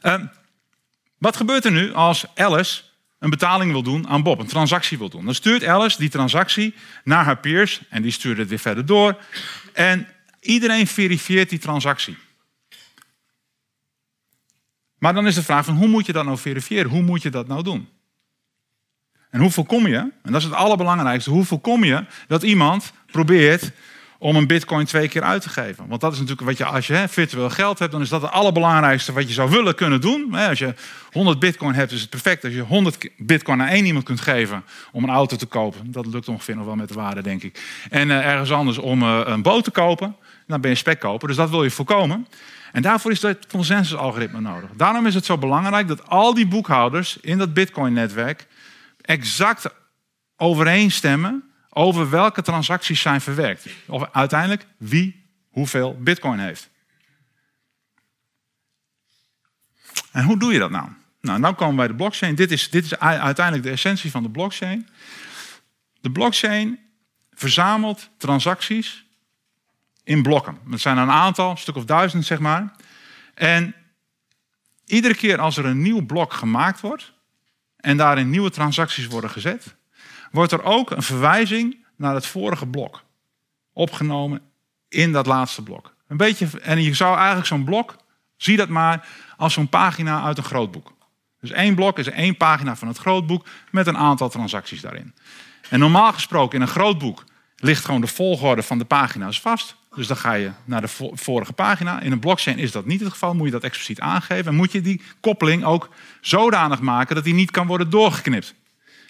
Ehm, 0.00 0.26
wat 1.18 1.36
gebeurt 1.36 1.64
er 1.64 1.72
nu 1.72 1.92
als 1.92 2.26
Alice 2.34 2.82
een 3.24 3.30
betaling 3.30 3.72
wil 3.72 3.82
doen 3.82 4.08
aan 4.08 4.22
Bob, 4.22 4.38
een 4.38 4.46
transactie 4.46 4.98
wil 4.98 5.08
doen? 5.08 5.24
Dan 5.24 5.34
stuurt 5.34 5.64
Alice 5.64 5.98
die 5.98 6.08
transactie 6.08 6.74
naar 7.04 7.24
haar 7.24 7.38
peers 7.38 7.80
en 7.88 8.02
die 8.02 8.10
stuurt 8.10 8.38
het 8.38 8.48
weer 8.48 8.58
verder 8.58 8.86
door. 8.86 9.18
En 9.72 10.06
iedereen 10.40 10.86
verifieert 10.86 11.48
die 11.48 11.58
transactie. 11.58 12.16
Maar 14.98 15.14
dan 15.14 15.26
is 15.26 15.34
de 15.34 15.42
vraag 15.42 15.64
van 15.64 15.76
hoe 15.76 15.88
moet 15.88 16.06
je 16.06 16.12
dat 16.12 16.24
nou 16.24 16.38
verifiëren? 16.38 16.90
Hoe 16.90 17.02
moet 17.02 17.22
je 17.22 17.30
dat 17.30 17.46
nou 17.46 17.62
doen? 17.62 17.88
En 19.30 19.40
hoe 19.40 19.50
voorkom 19.50 19.86
je, 19.86 19.96
en 19.96 20.32
dat 20.32 20.34
is 20.34 20.44
het 20.44 20.54
allerbelangrijkste, 20.54 21.30
hoe 21.30 21.44
voorkom 21.44 21.84
je 21.84 22.04
dat 22.26 22.42
iemand 22.42 22.92
probeert 23.06 23.72
om 24.18 24.36
een 24.36 24.46
bitcoin 24.46 24.86
twee 24.86 25.08
keer 25.08 25.22
uit 25.22 25.42
te 25.42 25.48
geven? 25.48 25.86
Want 25.88 26.00
dat 26.00 26.12
is 26.12 26.18
natuurlijk 26.18 26.46
wat 26.46 26.58
je, 26.58 26.64
als 26.64 26.86
je 26.86 26.92
hè, 26.92 27.08
virtueel 27.08 27.50
geld 27.50 27.78
hebt, 27.78 27.92
dan 27.92 28.00
is 28.00 28.08
dat 28.08 28.22
het 28.22 28.30
allerbelangrijkste 28.30 29.12
wat 29.12 29.28
je 29.28 29.34
zou 29.34 29.50
willen 29.50 29.74
kunnen 29.74 30.00
doen. 30.00 30.34
Als 30.34 30.58
je 30.58 30.74
100 31.12 31.38
bitcoin 31.38 31.74
hebt, 31.74 31.92
is 31.92 32.00
het 32.00 32.10
perfect 32.10 32.44
als 32.44 32.52
je 32.52 32.60
100 32.60 33.08
bitcoin 33.16 33.62
aan 33.62 33.68
één 33.68 33.84
iemand 33.84 34.04
kunt 34.04 34.20
geven 34.20 34.64
om 34.92 35.04
een 35.04 35.10
auto 35.10 35.36
te 35.36 35.46
kopen. 35.46 35.92
Dat 35.92 36.06
lukt 36.06 36.28
ongeveer 36.28 36.56
nog 36.56 36.64
wel 36.64 36.76
met 36.76 36.88
de 36.88 36.94
waarde, 36.94 37.22
denk 37.22 37.42
ik. 37.42 37.62
En 37.90 38.08
uh, 38.08 38.26
ergens 38.26 38.52
anders 38.52 38.78
om 38.78 39.02
uh, 39.02 39.20
een 39.24 39.42
boot 39.42 39.64
te 39.64 39.70
kopen, 39.70 40.16
dan 40.46 40.60
ben 40.60 40.70
je 40.70 40.76
spekkoper. 40.76 41.28
Dus 41.28 41.36
dat 41.36 41.50
wil 41.50 41.62
je 41.62 41.70
voorkomen. 41.70 42.26
En 42.72 42.82
daarvoor 42.82 43.10
is 43.10 43.20
dat 43.20 43.46
consensusalgoritme 43.46 44.40
nodig. 44.40 44.70
Daarom 44.76 45.06
is 45.06 45.14
het 45.14 45.24
zo 45.24 45.38
belangrijk 45.38 45.88
dat 45.88 46.08
al 46.08 46.34
die 46.34 46.46
boekhouders 46.46 47.16
in 47.20 47.38
dat 47.38 47.54
Bitcoin-netwerk 47.54 48.46
exact 49.00 49.66
overeenstemmen 50.36 51.53
over 51.74 52.10
welke 52.10 52.42
transacties 52.42 53.00
zijn 53.00 53.20
verwerkt. 53.20 53.66
Of 53.86 54.08
uiteindelijk 54.12 54.66
wie 54.76 55.26
hoeveel 55.50 55.96
Bitcoin 56.00 56.38
heeft. 56.38 56.70
En 60.12 60.24
hoe 60.24 60.38
doe 60.38 60.52
je 60.52 60.58
dat 60.58 60.70
nou? 60.70 60.88
Nou, 61.20 61.38
nou 61.38 61.54
komen 61.54 61.74
we 61.74 61.80
bij 61.80 61.88
de 61.88 61.94
blockchain. 61.94 62.34
Dit 62.34 62.50
is, 62.50 62.70
dit 62.70 62.84
is 62.84 62.98
uiteindelijk 62.98 63.66
de 63.66 63.72
essentie 63.72 64.10
van 64.10 64.22
de 64.22 64.30
blockchain. 64.30 64.88
De 66.00 66.10
blockchain 66.10 66.78
verzamelt 67.32 68.10
transacties 68.16 69.04
in 70.04 70.22
blokken. 70.22 70.58
Het 70.70 70.80
zijn 70.80 70.98
een 70.98 71.10
aantal, 71.10 71.50
een 71.50 71.58
stuk 71.58 71.76
of 71.76 71.84
duizend 71.84 72.24
zeg 72.24 72.38
maar. 72.38 72.72
En 73.34 73.74
iedere 74.84 75.14
keer 75.14 75.40
als 75.40 75.56
er 75.56 75.64
een 75.64 75.82
nieuw 75.82 76.06
blok 76.06 76.32
gemaakt 76.32 76.80
wordt 76.80 77.12
en 77.76 77.96
daarin 77.96 78.30
nieuwe 78.30 78.50
transacties 78.50 79.06
worden 79.06 79.30
gezet, 79.30 79.74
wordt 80.34 80.52
er 80.52 80.62
ook 80.62 80.90
een 80.90 81.02
verwijzing 81.02 81.84
naar 81.96 82.14
het 82.14 82.26
vorige 82.26 82.66
blok 82.66 83.02
opgenomen 83.72 84.40
in 84.88 85.12
dat 85.12 85.26
laatste 85.26 85.62
blok. 85.62 85.94
Een 86.08 86.16
beetje, 86.16 86.48
en 86.62 86.82
je 86.82 86.94
zou 86.94 87.16
eigenlijk 87.16 87.46
zo'n 87.46 87.64
blok, 87.64 87.96
zie 88.36 88.56
dat 88.56 88.68
maar 88.68 89.08
als 89.36 89.52
zo'n 89.52 89.68
pagina 89.68 90.22
uit 90.22 90.38
een 90.38 90.44
grootboek. 90.44 90.92
Dus 91.40 91.50
één 91.50 91.74
blok 91.74 91.98
is 91.98 92.08
één 92.08 92.36
pagina 92.36 92.76
van 92.76 92.88
het 92.88 92.98
grootboek 92.98 93.46
met 93.70 93.86
een 93.86 93.96
aantal 93.96 94.28
transacties 94.28 94.80
daarin. 94.80 95.14
En 95.68 95.78
normaal 95.78 96.12
gesproken 96.12 96.56
in 96.56 96.62
een 96.62 96.72
grootboek 96.72 97.24
ligt 97.56 97.84
gewoon 97.84 98.00
de 98.00 98.06
volgorde 98.06 98.62
van 98.62 98.78
de 98.78 98.84
pagina's 98.84 99.40
vast. 99.40 99.76
Dus 99.94 100.06
dan 100.06 100.16
ga 100.16 100.32
je 100.32 100.50
naar 100.64 100.80
de 100.80 101.12
vorige 101.12 101.52
pagina. 101.52 102.00
In 102.00 102.12
een 102.12 102.18
blockchain 102.18 102.58
is 102.58 102.72
dat 102.72 102.86
niet 102.86 103.00
het 103.00 103.10
geval, 103.10 103.34
moet 103.34 103.46
je 103.46 103.52
dat 103.52 103.62
expliciet 103.62 104.00
aangeven. 104.00 104.46
En 104.46 104.54
moet 104.54 104.72
je 104.72 104.80
die 104.80 105.02
koppeling 105.20 105.64
ook 105.64 105.88
zodanig 106.20 106.80
maken 106.80 107.14
dat 107.14 107.24
die 107.24 107.34
niet 107.34 107.50
kan 107.50 107.66
worden 107.66 107.90
doorgeknipt. 107.90 108.54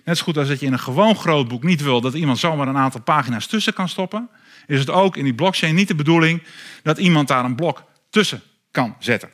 Net 0.05 0.19
zo 0.19 0.25
goed 0.25 0.37
als 0.37 0.49
dat 0.49 0.61
je 0.61 0.67
in 0.67 0.73
een 0.73 0.79
gewoon 0.79 1.17
grootboek 1.17 1.63
niet 1.63 1.83
wil 1.83 2.01
dat 2.01 2.15
iemand 2.15 2.39
zomaar 2.39 2.69
een 2.69 2.77
aantal 2.77 3.01
pagina's 3.01 3.47
tussen 3.47 3.75
kan 3.75 3.89
stoppen, 3.89 4.29
is 4.67 4.79
het 4.79 4.91
ook 4.91 5.17
in 5.17 5.25
die 5.25 5.35
blockchain 5.35 5.75
niet 5.75 5.89
de 5.89 5.95
bedoeling 5.95 6.43
dat 6.83 6.99
iemand 6.99 7.29
daar 7.29 7.45
een 7.45 7.55
blok 7.55 7.83
tussen 8.11 8.43
kan 8.71 8.97
zetten. 8.99 9.31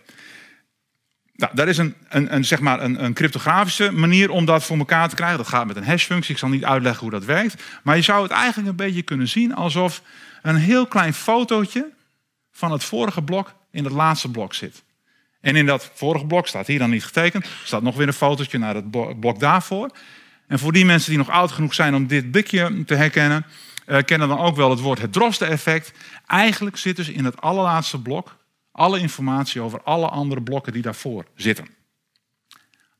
Nou, 1.41 1.55
daar 1.55 1.69
is 1.69 1.79
een, 1.79 1.95
een, 2.09 2.35
een, 2.35 2.45
zeg 2.45 2.61
maar 2.61 2.83
een, 2.83 3.05
een, 3.05 3.13
cryptografische 3.13 3.91
manier 3.91 4.31
om 4.31 4.45
dat 4.45 4.65
voor 4.65 4.79
elkaar 4.79 5.09
te 5.09 5.15
krijgen. 5.15 5.39
Dat 5.39 5.49
gaat 5.49 5.67
met 5.67 5.77
een 5.77 5.85
hashfunctie. 5.85 6.33
Ik 6.33 6.39
zal 6.39 6.49
niet 6.49 6.65
uitleggen 6.65 7.01
hoe 7.01 7.11
dat 7.11 7.25
werkt. 7.25 7.63
Maar 7.83 7.97
je 7.97 8.03
zou 8.03 8.23
het 8.23 8.31
eigenlijk 8.31 8.69
een 8.69 8.77
beetje 8.77 9.03
kunnen 9.03 9.29
zien 9.29 9.55
alsof 9.55 10.03
een 10.43 10.57
heel 10.57 10.87
klein 10.87 11.15
fotootje 11.15 11.89
van 12.53 12.73
het 12.73 12.85
vorige 12.85 13.23
blok 13.23 13.55
in 13.71 13.85
het 13.85 13.93
laatste 13.93 14.31
blok 14.31 14.55
zit. 14.55 14.83
En 15.41 15.57
in 15.57 15.67
dat 15.67 15.91
vorige 15.95 16.27
blok 16.27 16.47
staat 16.47 16.67
hier 16.67 16.79
dan 16.79 16.91
niet 16.91 17.05
getekend, 17.05 17.47
staat 17.65 17.83
nog 17.83 17.97
weer 17.97 18.07
een 18.07 18.13
fotootje 18.13 18.59
naar 18.59 18.75
het 18.75 18.91
blok 19.21 19.41
daarvoor. 19.41 19.91
En 20.51 20.59
voor 20.59 20.73
die 20.73 20.85
mensen 20.85 21.09
die 21.09 21.19
nog 21.19 21.29
oud 21.29 21.53
genoeg 21.53 21.75
zijn 21.75 21.95
om 21.95 22.07
dit 22.07 22.31
blikje 22.31 22.85
te 22.85 22.95
herkennen, 22.95 23.47
uh, 23.87 23.99
kennen 24.03 24.29
dan 24.29 24.39
ook 24.39 24.57
wel 24.57 24.71
het 24.71 24.81
woord 24.81 25.01
het 25.01 25.13
Drosten-effect. 25.13 25.93
Eigenlijk 26.27 26.77
zit 26.77 26.97
dus 26.97 27.09
in 27.09 27.25
het 27.25 27.41
allerlaatste 27.41 28.03
blok 28.03 28.37
alle 28.73 28.99
informatie 28.99 29.61
over 29.61 29.83
alle 29.83 30.09
andere 30.09 30.43
blokken 30.43 30.73
die 30.73 30.83
daarvoor 30.83 31.25
zitten. 31.35 31.69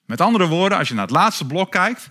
Met 0.07 0.21
andere 0.21 0.47
woorden, 0.47 0.79
als 0.79 0.89
je 0.89 0.95
naar 0.95 1.07
het 1.07 1.15
laatste 1.15 1.47
blok 1.47 1.71
kijkt, 1.71 2.11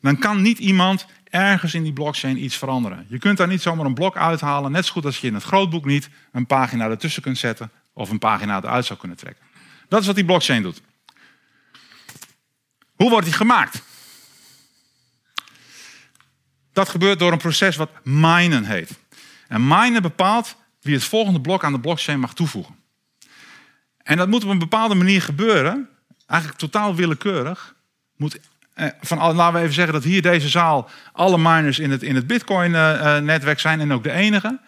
dan 0.00 0.18
kan 0.18 0.42
niet 0.42 0.58
iemand 0.58 1.06
ergens 1.24 1.74
in 1.74 1.82
die 1.82 1.92
blockchain 1.92 2.44
iets 2.44 2.56
veranderen. 2.56 3.06
Je 3.08 3.18
kunt 3.18 3.36
daar 3.36 3.48
niet 3.48 3.62
zomaar 3.62 3.86
een 3.86 3.94
blok 3.94 4.16
uithalen, 4.16 4.72
net 4.72 4.86
zo 4.86 4.92
goed 4.92 5.04
als 5.04 5.18
je 5.18 5.26
in 5.26 5.34
het 5.34 5.42
grootboek 5.42 5.84
niet 5.84 6.08
een 6.32 6.46
pagina 6.46 6.88
ertussen 6.88 7.22
kunt 7.22 7.38
zetten 7.38 7.70
of 7.92 8.10
een 8.10 8.18
pagina 8.18 8.56
eruit 8.56 8.84
zou 8.84 8.98
kunnen 8.98 9.16
trekken. 9.16 9.44
Dat 9.88 10.00
is 10.00 10.06
wat 10.06 10.16
die 10.16 10.24
blockchain 10.24 10.62
doet. 10.62 10.82
Hoe 12.94 13.10
wordt 13.10 13.26
die 13.26 13.34
gemaakt? 13.34 13.82
Dat 16.74 16.88
gebeurt 16.88 17.18
door 17.18 17.32
een 17.32 17.38
proces 17.38 17.76
wat 17.76 17.90
minen 18.02 18.64
heet. 18.64 18.90
En 19.48 19.68
minen 19.68 20.02
bepaalt 20.02 20.56
wie 20.80 20.94
het 20.94 21.04
volgende 21.04 21.40
blok 21.40 21.64
aan 21.64 21.72
de 21.72 21.80
blockchain 21.80 22.20
mag 22.20 22.34
toevoegen. 22.34 22.74
En 24.02 24.16
dat 24.16 24.28
moet 24.28 24.44
op 24.44 24.50
een 24.50 24.58
bepaalde 24.58 24.94
manier 24.94 25.22
gebeuren, 25.22 25.88
eigenlijk 26.26 26.60
totaal 26.60 26.94
willekeurig. 26.94 27.74
Moet 28.16 28.38
eh, 28.74 28.88
van, 29.00 29.18
laten 29.34 29.54
we 29.54 29.60
even 29.60 29.74
zeggen 29.74 29.92
dat 29.92 30.04
hier 30.04 30.22
deze 30.22 30.48
zaal 30.48 30.90
alle 31.12 31.38
miners 31.38 31.78
in 31.78 31.90
het, 31.90 32.02
in 32.02 32.14
het 32.14 32.26
Bitcoin-netwerk 32.26 33.60
zijn 33.60 33.80
en 33.80 33.92
ook 33.92 34.02
de 34.02 34.12
enige. 34.12 34.60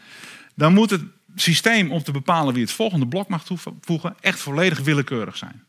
Dan 0.54 0.74
moet 0.74 0.90
het 0.90 1.02
systeem 1.34 1.92
om 1.92 2.02
te 2.02 2.12
bepalen 2.12 2.54
wie 2.54 2.62
het 2.62 2.72
volgende 2.72 3.06
blok 3.06 3.28
mag 3.28 3.44
toevoegen 3.44 4.16
echt 4.20 4.38
volledig 4.38 4.78
willekeurig 4.78 5.36
zijn. 5.36 5.64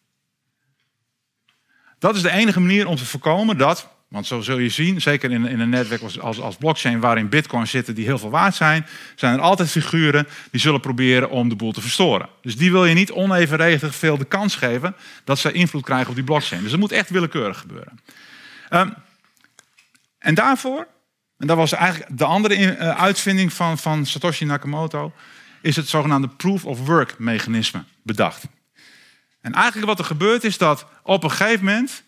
Dat 2.00 2.16
is 2.16 2.22
de 2.22 2.32
enige 2.32 2.60
manier 2.60 2.88
om 2.88 2.96
te 2.96 3.06
voorkomen 3.06 3.58
dat, 3.58 3.88
want 4.08 4.28
zo 4.28 4.42
zul 4.42 4.58
je 4.58 4.70
zien, 4.70 5.02
zeker 5.02 5.32
in, 5.32 5.46
in 5.46 5.60
een 5.60 5.70
netwerk 5.70 6.02
als, 6.02 6.40
als, 6.40 6.56
blockchain 6.56 7.00
waarin 7.00 7.30
bitcoins 7.30 7.70
zitten 7.70 7.96
die 7.96 8.06
heel 8.06 8.18
veel 8.18 8.30
waard 8.30 8.56
zijn, 8.56 8.86
zijn 9.16 9.34
er 9.34 9.40
altijd 9.40 9.70
figuren 9.70 10.28
die 10.52 10.62
zullen 10.62 10.80
proberen 10.80 11.30
om 11.30 11.50
de 11.50 11.56
boel 11.56 11.72
te 11.72 11.82
verstoren. 11.82 12.30
Dus 12.42 12.58
die 12.58 12.72
wil 12.72 12.86
je 12.86 12.94
niet 12.94 13.12
onevenredig 13.12 13.96
veel 13.96 14.18
de 14.18 14.26
kans 14.26 14.56
geven 14.56 14.96
dat 15.24 15.40
ze 15.40 15.52
invloed 15.52 15.84
krijgen 15.84 16.10
op 16.10 16.16
die 16.16 16.24
blockchain. 16.24 16.62
Dus 16.62 16.72
dat 16.72 16.80
moet 16.80 16.92
echt 16.92 17.10
willekeurig 17.10 17.60
gebeuren. 17.60 18.00
Um, 18.70 18.94
en 20.20 20.36
daarvoor, 20.36 20.88
en 21.38 21.48
dat 21.48 21.58
was 21.58 21.72
eigenlijk 21.72 22.18
de 22.18 22.26
andere 22.26 22.56
uh, 22.56 22.90
uitvinding 22.90 23.54
van, 23.54 23.78
van 23.78 24.06
Satoshi 24.06 24.46
Nakamoto, 24.46 25.14
is 25.62 25.76
het 25.76 25.88
zogenaamde 25.88 26.28
proof 26.28 26.66
of 26.66 26.86
work 26.86 27.20
mechanisme 27.20 27.84
bedacht. 28.04 28.44
En 29.42 29.54
eigenlijk 29.54 29.88
wat 29.88 30.00
er 30.00 30.06
gebeurt 30.06 30.44
is 30.44 30.58
dat 30.58 30.86
op 31.04 31.24
een 31.24 31.32
gegeven 31.32 31.66
moment 31.66 32.04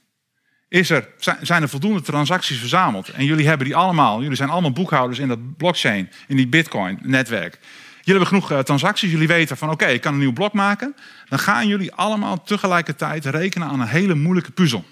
is 0.70 0.90
er, 0.90 1.08
zijn 1.42 1.62
er 1.62 1.70
voldoende 1.70 2.02
transacties 2.02 2.60
verzameld. 2.60 3.10
En 3.10 3.26
jullie 3.26 3.48
hebben 3.48 3.66
die 3.66 3.76
allemaal, 3.76 4.22
jullie 4.22 4.36
zijn 4.36 4.50
allemaal 4.50 4.72
boekhouders 4.72 5.20
in 5.20 5.28
dat 5.28 5.58
blockchain, 5.58 6.10
in 6.28 6.36
die 6.36 6.48
bitcoin 6.48 7.00
netwerk. 7.02 7.60
Jullie 8.04 8.22
hebben 8.22 8.28
genoeg 8.28 8.52
uh, 8.52 8.60
transacties, 8.60 9.12
jullie 9.12 9.28
weten 9.28 9.58
van 9.58 9.70
oké, 9.70 9.86
ik 9.86 10.02
kan 10.02 10.14
een 10.14 10.20
nieuw 10.20 10.34
blok 10.34 10.54
maken. 10.54 10.96
Dan 11.30 11.40
gaan 11.40 11.68
jullie 11.68 11.94
allemaal 11.94 12.44
tegelijkertijd 12.44 13.26
rekenen 13.26 13.68
aan 13.68 13.80
een 13.80 13.88
hele 13.88 14.16
moeilijke 14.16 14.52
puzzel. 14.52 14.86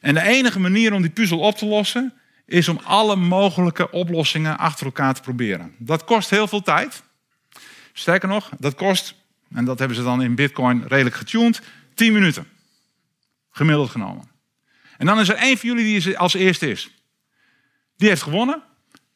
En 0.00 0.14
de 0.14 0.22
enige 0.22 0.60
manier 0.60 0.92
om 0.92 1.02
die 1.02 1.10
puzzel 1.10 1.38
op 1.38 1.56
te 1.56 1.66
lossen 1.66 2.12
is 2.46 2.68
om 2.68 2.80
alle 2.84 3.16
mogelijke 3.16 3.90
oplossingen 3.90 4.58
achter 4.58 4.86
elkaar 4.86 5.14
te 5.14 5.20
proberen. 5.20 5.74
Dat 5.78 6.04
kost 6.04 6.30
heel 6.30 6.48
veel 6.48 6.62
tijd. 6.62 7.02
Sterker 7.92 8.28
nog, 8.28 8.50
dat 8.58 8.74
kost, 8.74 9.14
en 9.54 9.64
dat 9.64 9.78
hebben 9.78 9.96
ze 9.96 10.02
dan 10.02 10.22
in 10.22 10.34
Bitcoin 10.34 10.84
redelijk 10.88 11.16
getuned, 11.16 11.62
10 11.94 12.12
minuten. 12.12 12.46
Gemiddeld 13.50 13.90
genomen. 13.90 14.30
En 14.98 15.06
dan 15.06 15.20
is 15.20 15.28
er 15.28 15.36
één 15.36 15.58
van 15.58 15.68
jullie 15.68 16.00
die 16.00 16.18
als 16.18 16.34
eerste 16.34 16.70
is. 16.70 16.90
Die 17.96 18.08
heeft 18.08 18.22
gewonnen. 18.22 18.62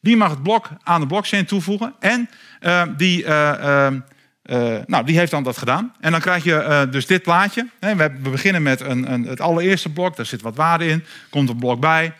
Die 0.01 0.17
mag 0.17 0.29
het 0.29 0.43
blok 0.43 0.69
aan 0.83 1.01
de 1.01 1.07
blockchain 1.07 1.45
toevoegen. 1.45 1.95
En 1.99 2.29
uh, 2.61 2.83
die, 2.97 3.23
uh, 3.23 3.87
uh, 4.43 4.77
nou, 4.85 5.05
die 5.05 5.17
heeft 5.17 5.31
dan 5.31 5.43
dat 5.43 5.57
gedaan. 5.57 5.93
En 5.99 6.11
dan 6.11 6.19
krijg 6.19 6.43
je 6.43 6.51
uh, 6.51 6.91
dus 6.91 7.05
dit 7.05 7.21
plaatje. 7.21 7.67
We 7.79 8.11
beginnen 8.21 8.63
met 8.63 8.81
een, 8.81 9.11
een, 9.11 9.23
het 9.23 9.41
allereerste 9.41 9.89
blok. 9.89 10.15
Daar 10.15 10.25
zit 10.25 10.41
wat 10.41 10.55
waarde 10.55 10.87
in. 10.87 11.05
Komt 11.29 11.49
een 11.49 11.57
blok 11.57 11.79
bij. 11.79 12.13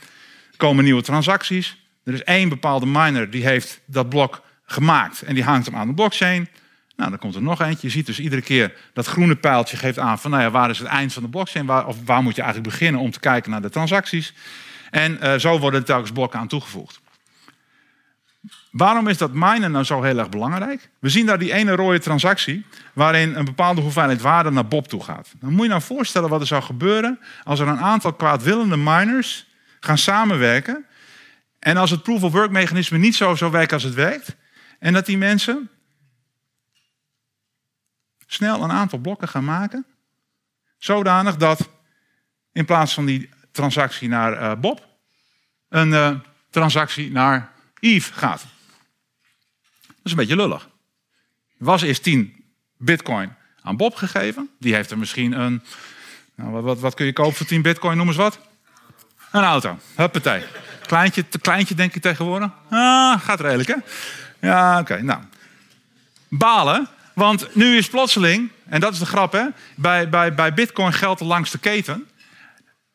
Komen 0.57 0.83
nieuwe 0.83 1.01
transacties. 1.01 1.77
Er 2.03 2.13
is 2.13 2.23
één 2.23 2.49
bepaalde 2.49 2.85
miner 2.85 3.29
die 3.29 3.45
heeft 3.45 3.79
dat 3.85 4.09
blok 4.09 4.41
gemaakt. 4.65 5.21
En 5.21 5.33
die 5.33 5.43
hangt 5.43 5.65
hem 5.65 5.75
aan 5.75 5.87
de 5.87 5.93
blockchain. 5.93 6.49
Nou, 6.95 7.09
dan 7.09 7.19
komt 7.19 7.35
er 7.35 7.41
nog 7.41 7.61
eentje. 7.61 7.87
Je 7.87 7.93
ziet 7.93 8.05
dus 8.05 8.19
iedere 8.19 8.41
keer 8.41 8.73
dat 8.93 9.05
groene 9.05 9.35
pijltje 9.35 9.77
geeft 9.77 9.99
aan 9.99 10.19
van, 10.19 10.31
nou 10.31 10.43
ja, 10.43 10.51
waar 10.51 10.69
is 10.69 10.79
het 10.79 10.87
eind 10.87 11.13
van 11.13 11.23
de 11.23 11.29
blockchain? 11.29 11.65
Waar, 11.65 11.87
of 11.87 11.97
waar 12.05 12.23
moet 12.23 12.35
je 12.35 12.41
eigenlijk 12.41 12.71
beginnen 12.71 13.01
om 13.01 13.11
te 13.11 13.19
kijken 13.19 13.51
naar 13.51 13.61
de 13.61 13.69
transacties? 13.69 14.33
En 14.91 15.19
uh, 15.23 15.35
zo 15.35 15.59
worden 15.59 15.79
er 15.79 15.85
telkens 15.85 16.11
blokken 16.11 16.39
aan 16.39 16.47
toegevoegd. 16.47 17.01
Waarom 18.71 19.07
is 19.07 19.17
dat 19.17 19.33
minen 19.33 19.71
nou 19.71 19.83
zo 19.83 20.01
heel 20.01 20.17
erg 20.17 20.29
belangrijk? 20.29 20.89
We 20.99 21.09
zien 21.09 21.25
daar 21.25 21.39
die 21.39 21.53
ene 21.53 21.75
rode 21.75 21.99
transactie 21.99 22.65
waarin 22.93 23.35
een 23.35 23.45
bepaalde 23.45 23.81
hoeveelheid 23.81 24.21
waarde 24.21 24.51
naar 24.51 24.67
Bob 24.67 24.87
toe 24.87 25.03
gaat. 25.03 25.33
Dan 25.39 25.51
moet 25.51 25.63
je 25.63 25.69
nou 25.69 25.81
voorstellen 25.81 26.29
wat 26.29 26.41
er 26.41 26.47
zou 26.47 26.63
gebeuren 26.63 27.19
als 27.43 27.59
er 27.59 27.67
een 27.67 27.79
aantal 27.79 28.13
kwaadwillende 28.13 28.77
miners 28.77 29.47
gaan 29.79 29.97
samenwerken. 29.97 30.85
En 31.59 31.77
als 31.77 31.91
het 31.91 32.03
proof 32.03 32.23
of 32.23 32.31
work 32.31 32.51
mechanisme 32.51 32.97
niet 32.97 33.15
zo 33.15 33.35
zou 33.35 33.51
werken 33.51 33.73
als 33.73 33.83
het 33.83 33.93
werkt. 33.93 34.35
En 34.79 34.93
dat 34.93 35.05
die 35.05 35.17
mensen 35.17 35.69
snel 38.25 38.63
een 38.63 38.71
aantal 38.71 38.99
blokken 38.99 39.27
gaan 39.27 39.45
maken. 39.45 39.85
Zodanig 40.77 41.35
dat 41.35 41.69
in 42.51 42.65
plaats 42.65 42.93
van 42.93 43.05
die 43.05 43.29
transactie 43.51 44.07
naar 44.07 44.41
uh, 44.41 44.51
Bob, 44.59 44.87
een 45.69 45.89
uh, 45.89 46.11
transactie 46.49 47.11
naar 47.11 47.51
Eve 47.79 48.13
gaat. 48.13 48.45
Dat 49.87 50.03
is 50.03 50.11
een 50.11 50.17
beetje 50.17 50.35
lullig. 50.35 50.69
Was 51.57 51.81
eerst 51.81 52.03
10 52.03 52.43
bitcoin 52.77 53.33
aan 53.61 53.77
Bob 53.77 53.95
gegeven. 53.95 54.49
Die 54.59 54.73
heeft 54.73 54.91
er 54.91 54.97
misschien 54.97 55.39
een. 55.39 55.63
Nou, 56.35 56.61
wat, 56.61 56.79
wat 56.79 56.93
kun 56.93 57.05
je 57.05 57.13
kopen 57.13 57.35
voor 57.35 57.45
10 57.45 57.61
bitcoin? 57.61 57.97
Noem 57.97 58.07
eens 58.07 58.15
wat. 58.15 58.39
Een 59.31 59.43
auto. 59.43 59.79
Huppatee. 59.95 60.43
Kleintje, 60.85 61.23
kleintje 61.41 61.75
denk 61.75 61.95
ik 61.95 62.01
tegenwoordig. 62.01 62.51
Ah, 62.69 63.21
gaat 63.21 63.39
redelijk 63.39 63.69
hè? 63.69 63.75
Ja, 64.47 64.79
oké. 64.79 65.01
Nou. 65.01 65.21
Balen. 66.29 66.87
Want 67.15 67.55
nu 67.55 67.77
is 67.77 67.89
plotseling, 67.89 68.49
en 68.65 68.79
dat 68.79 68.93
is 68.93 68.99
de 68.99 69.05
grap 69.05 69.31
hè, 69.31 69.45
bij, 69.75 70.09
bij, 70.09 70.33
bij 70.33 70.53
bitcoin 70.53 70.93
geldt 70.93 71.19
de 71.19 71.25
langste 71.25 71.57
keten. 71.57 72.07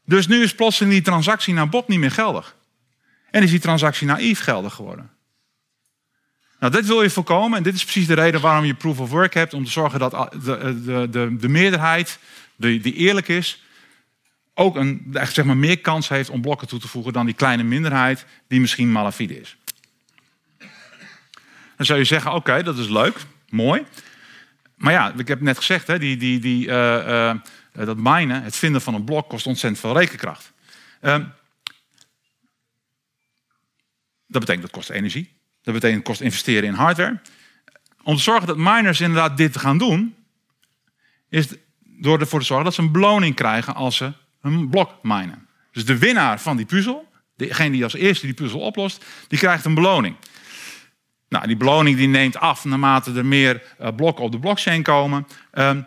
Dus 0.04 0.26
nu 0.26 0.42
is 0.42 0.54
plotseling 0.54 0.92
die 0.92 1.02
transactie 1.02 1.54
naar 1.54 1.68
Bob 1.68 1.88
niet 1.88 1.98
meer 1.98 2.10
geldig. 2.10 2.56
En 3.30 3.42
is 3.42 3.50
die 3.50 3.60
transactie 3.60 4.06
naïef 4.06 4.40
geldig 4.40 4.74
geworden. 4.74 5.10
Nou, 6.58 6.72
dit 6.72 6.86
wil 6.86 7.02
je 7.02 7.10
voorkomen 7.10 7.58
en 7.58 7.62
dit 7.62 7.74
is 7.74 7.82
precies 7.82 8.06
de 8.06 8.14
reden 8.14 8.40
waarom 8.40 8.64
je 8.64 8.74
proof 8.74 8.98
of 8.98 9.10
work 9.10 9.34
hebt. 9.34 9.54
Om 9.54 9.64
te 9.64 9.70
zorgen 9.70 9.98
dat 9.98 10.10
de, 10.10 10.82
de, 10.84 11.06
de, 11.10 11.36
de 11.36 11.48
meerderheid, 11.48 12.18
die, 12.56 12.80
die 12.80 12.94
eerlijk 12.94 13.28
is, 13.28 13.62
ook 14.54 14.76
een, 14.76 15.16
zeg 15.32 15.44
maar, 15.44 15.56
meer 15.56 15.80
kans 15.80 16.08
heeft 16.08 16.30
om 16.30 16.40
blokken 16.40 16.68
toe 16.68 16.78
te 16.78 16.88
voegen 16.88 17.12
dan 17.12 17.26
die 17.26 17.34
kleine 17.34 17.62
minderheid 17.62 18.26
die 18.48 18.60
misschien 18.60 18.92
malafide 18.92 19.40
is. 19.40 19.56
Dan 21.76 21.86
zou 21.86 21.98
je 21.98 22.04
zeggen, 22.04 22.32
oké, 22.32 22.62
dat 22.62 22.78
is 22.78 22.88
leuk, 22.88 23.16
mooi. 23.48 23.84
Maar 24.80 24.92
ja, 24.92 25.12
ik 25.16 25.28
heb 25.28 25.40
net 25.40 25.56
gezegd, 25.56 25.86
hè, 25.86 25.98
die, 25.98 26.16
die, 26.16 26.38
die, 26.38 26.66
uh, 26.66 26.72
uh, 27.06 27.34
dat 27.72 27.96
minen, 27.96 28.42
het 28.42 28.56
vinden 28.56 28.80
van 28.80 28.94
een 28.94 29.04
blok, 29.04 29.28
kost 29.28 29.46
ontzettend 29.46 29.80
veel 29.80 29.98
rekenkracht. 29.98 30.52
Uh, 31.02 31.12
dat 34.26 34.40
betekent 34.40 34.62
dat 34.62 34.70
kost 34.70 34.90
energie. 34.90 35.32
Dat 35.62 35.74
betekent 35.74 35.98
dat 35.98 36.06
kost 36.06 36.20
investeren 36.20 36.68
in 36.68 36.74
hardware. 36.74 37.20
Om 38.02 38.16
te 38.16 38.22
zorgen 38.22 38.46
dat 38.46 38.56
miners 38.56 39.00
inderdaad 39.00 39.36
dit 39.36 39.56
gaan 39.56 39.78
doen, 39.78 40.14
is 41.28 41.46
door 41.82 42.20
ervoor 42.20 42.40
te 42.40 42.46
zorgen 42.46 42.64
dat 42.64 42.74
ze 42.74 42.82
een 42.82 42.92
beloning 42.92 43.34
krijgen 43.34 43.74
als 43.74 43.96
ze 43.96 44.12
een 44.42 44.68
blok 44.68 45.02
minen. 45.02 45.48
Dus 45.72 45.84
de 45.84 45.98
winnaar 45.98 46.40
van 46.40 46.56
die 46.56 46.66
puzzel, 46.66 47.12
degene 47.36 47.70
die 47.70 47.84
als 47.84 47.94
eerste 47.94 48.26
die 48.26 48.34
puzzel 48.34 48.60
oplost, 48.60 49.04
die 49.28 49.38
krijgt 49.38 49.64
een 49.64 49.74
beloning. 49.74 50.16
Nou, 51.30 51.46
die 51.46 51.56
beloning 51.56 51.96
die 51.96 52.08
neemt 52.08 52.36
af 52.36 52.64
naarmate 52.64 53.12
er 53.12 53.26
meer 53.26 53.62
uh, 53.80 53.88
blokken 53.96 54.24
op 54.24 54.32
de 54.32 54.38
blockchain 54.38 54.82
komen. 54.82 55.26
Um, 55.52 55.86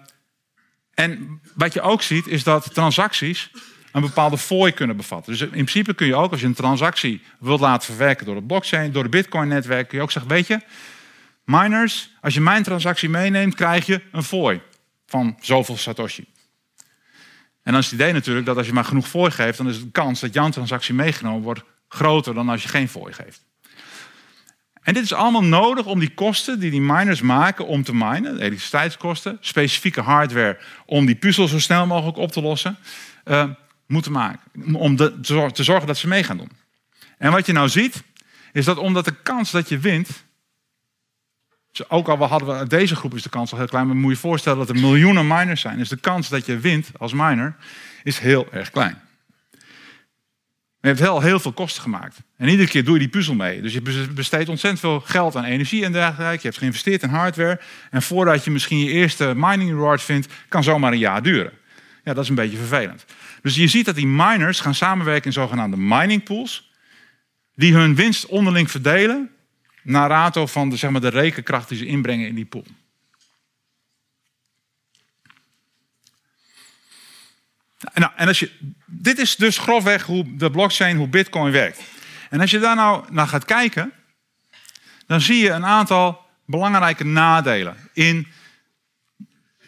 en 0.93 1.41
wat 1.55 1.73
je 1.73 1.81
ook 1.81 2.01
ziet 2.01 2.27
is 2.27 2.43
dat 2.43 2.73
transacties 2.73 3.51
een 3.91 4.01
bepaalde 4.01 4.37
fooi 4.37 4.71
kunnen 4.71 4.97
bevatten. 4.97 5.31
Dus 5.31 5.41
in 5.41 5.49
principe 5.49 5.93
kun 5.93 6.07
je 6.07 6.15
ook, 6.15 6.31
als 6.31 6.41
je 6.41 6.45
een 6.45 6.53
transactie 6.53 7.21
wilt 7.39 7.59
laten 7.59 7.85
verwerken 7.85 8.25
door 8.25 8.35
de 8.35 8.43
blockchain, 8.43 8.91
door 8.91 9.03
de 9.03 9.09
Bitcoin-netwerk, 9.09 9.87
kun 9.87 9.97
je 9.97 10.03
ook 10.03 10.11
zeggen: 10.11 10.31
Weet 10.31 10.47
je, 10.47 10.59
miners, 11.43 12.09
als 12.21 12.33
je 12.33 12.41
mijn 12.41 12.63
transactie 12.63 13.09
meeneemt, 13.09 13.55
krijg 13.55 13.85
je 13.85 14.01
een 14.11 14.23
fooi 14.23 14.61
van 15.05 15.37
zoveel 15.39 15.77
Satoshi. 15.77 16.25
En 17.63 17.71
dan 17.71 17.81
is 17.81 17.85
het 17.85 17.93
idee 17.93 18.13
natuurlijk 18.13 18.45
dat 18.45 18.57
als 18.57 18.67
je 18.67 18.73
maar 18.73 18.85
genoeg 18.85 19.07
fooi 19.07 19.31
geeft, 19.31 19.57
dan 19.57 19.69
is 19.69 19.79
de 19.79 19.91
kans 19.91 20.19
dat 20.19 20.33
jouw 20.33 20.49
transactie 20.49 20.93
meegenomen 20.93 21.41
wordt 21.41 21.61
groter 21.87 22.33
dan 22.33 22.49
als 22.49 22.63
je 22.63 22.69
geen 22.69 22.89
fooi 22.89 23.13
geeft. 23.13 23.45
En 24.83 24.93
dit 24.93 25.03
is 25.03 25.13
allemaal 25.13 25.43
nodig 25.43 25.85
om 25.85 25.99
die 25.99 26.13
kosten 26.13 26.59
die 26.59 26.71
die 26.71 26.81
miners 26.81 27.21
maken 27.21 27.67
om 27.67 27.83
te 27.83 27.95
minen, 27.95 28.37
elektriciteitskosten, 28.37 29.37
specifieke 29.41 30.01
hardware 30.01 30.59
om 30.85 31.05
die 31.05 31.15
puzzel 31.15 31.47
zo 31.47 31.59
snel 31.59 31.85
mogelijk 31.85 32.17
op 32.17 32.31
te 32.31 32.41
lossen, 32.41 32.77
uh, 33.25 33.45
moeten 33.87 34.11
maken. 34.11 34.39
Om 34.73 34.95
te 34.95 35.63
zorgen 35.63 35.87
dat 35.87 35.97
ze 35.97 36.07
mee 36.07 36.23
gaan 36.23 36.37
doen. 36.37 36.51
En 37.17 37.31
wat 37.31 37.45
je 37.45 37.53
nou 37.53 37.69
ziet, 37.69 38.03
is 38.51 38.65
dat 38.65 38.77
omdat 38.77 39.05
de 39.05 39.15
kans 39.23 39.51
dat 39.51 39.69
je 39.69 39.79
wint. 39.79 40.23
Ook 41.87 42.07
al 42.07 42.27
hadden 42.27 42.59
we 42.59 42.67
deze 42.67 42.95
groep 42.95 43.15
is 43.15 43.23
de 43.23 43.29
kans 43.29 43.51
al 43.51 43.57
heel 43.57 43.67
klein, 43.67 43.87
maar 43.87 43.95
moet 43.95 44.09
je 44.09 44.15
je 44.15 44.21
voorstellen 44.21 44.57
dat 44.57 44.69
er 44.69 44.81
miljoenen 44.81 45.27
miners 45.27 45.61
zijn. 45.61 45.77
Dus 45.77 45.89
de 45.89 45.97
kans 45.97 46.29
dat 46.29 46.45
je 46.45 46.59
wint 46.59 46.89
als 46.97 47.13
miner 47.13 47.55
is 48.03 48.19
heel 48.19 48.47
erg 48.51 48.69
klein. 48.69 49.01
Je 50.83 50.89
hebt 50.89 51.01
wel 51.01 51.21
heel 51.21 51.39
veel 51.39 51.51
kosten 51.51 51.81
gemaakt. 51.81 52.17
En 52.37 52.47
iedere 52.47 52.69
keer 52.69 52.83
doe 52.83 52.93
je 52.93 52.99
die 52.99 53.09
puzzel 53.09 53.33
mee. 53.33 53.61
Dus 53.61 53.73
je 53.73 53.81
besteedt 54.13 54.49
ontzettend 54.49 54.79
veel 54.79 54.99
geld 54.99 55.35
aan 55.35 55.43
energie 55.43 55.85
en 55.85 55.91
dergelijke. 55.91 56.37
Je 56.41 56.47
hebt 56.47 56.57
geïnvesteerd 56.57 57.03
in 57.03 57.09
hardware. 57.09 57.59
En 57.91 58.01
voordat 58.01 58.43
je 58.43 58.51
misschien 58.51 58.77
je 58.77 58.91
eerste 58.91 59.33
mining 59.35 59.69
reward 59.69 60.01
vindt, 60.01 60.27
kan 60.47 60.63
zomaar 60.63 60.91
een 60.91 60.97
jaar 60.97 61.21
duren. 61.21 61.51
Ja, 62.03 62.13
dat 62.13 62.23
is 62.23 62.29
een 62.29 62.35
beetje 62.35 62.57
vervelend. 62.57 63.05
Dus 63.41 63.55
je 63.55 63.67
ziet 63.67 63.85
dat 63.85 63.95
die 63.95 64.07
miners 64.07 64.59
gaan 64.59 64.75
samenwerken 64.75 65.25
in 65.25 65.33
zogenaamde 65.33 65.77
mining 65.77 66.23
pools. 66.23 66.71
Die 67.55 67.73
hun 67.73 67.95
winst 67.95 68.25
onderling 68.25 68.71
verdelen 68.71 69.29
naar 69.83 70.09
rato 70.09 70.45
van 70.45 70.69
de, 70.69 70.77
zeg 70.77 70.91
maar, 70.91 71.01
de 71.01 71.07
rekenkracht 71.07 71.69
die 71.69 71.77
ze 71.77 71.85
inbrengen 71.85 72.27
in 72.27 72.35
die 72.35 72.45
pool. 72.45 72.65
Nou, 77.93 78.11
en 78.15 78.27
als 78.27 78.39
je, 78.39 78.51
dit 78.85 79.17
is 79.17 79.35
dus 79.35 79.57
grofweg 79.57 80.03
hoe 80.03 80.35
de 80.35 80.51
blockchain, 80.51 80.97
hoe 80.97 81.07
bitcoin 81.07 81.51
werkt. 81.51 81.81
En 82.29 82.39
als 82.39 82.51
je 82.51 82.59
daar 82.59 82.75
nou 82.75 83.05
naar 83.09 83.27
gaat 83.27 83.45
kijken, 83.45 83.91
dan 85.07 85.21
zie 85.21 85.37
je 85.37 85.49
een 85.49 85.65
aantal 85.65 86.25
belangrijke 86.45 87.03
nadelen 87.03 87.77
in 87.93 88.27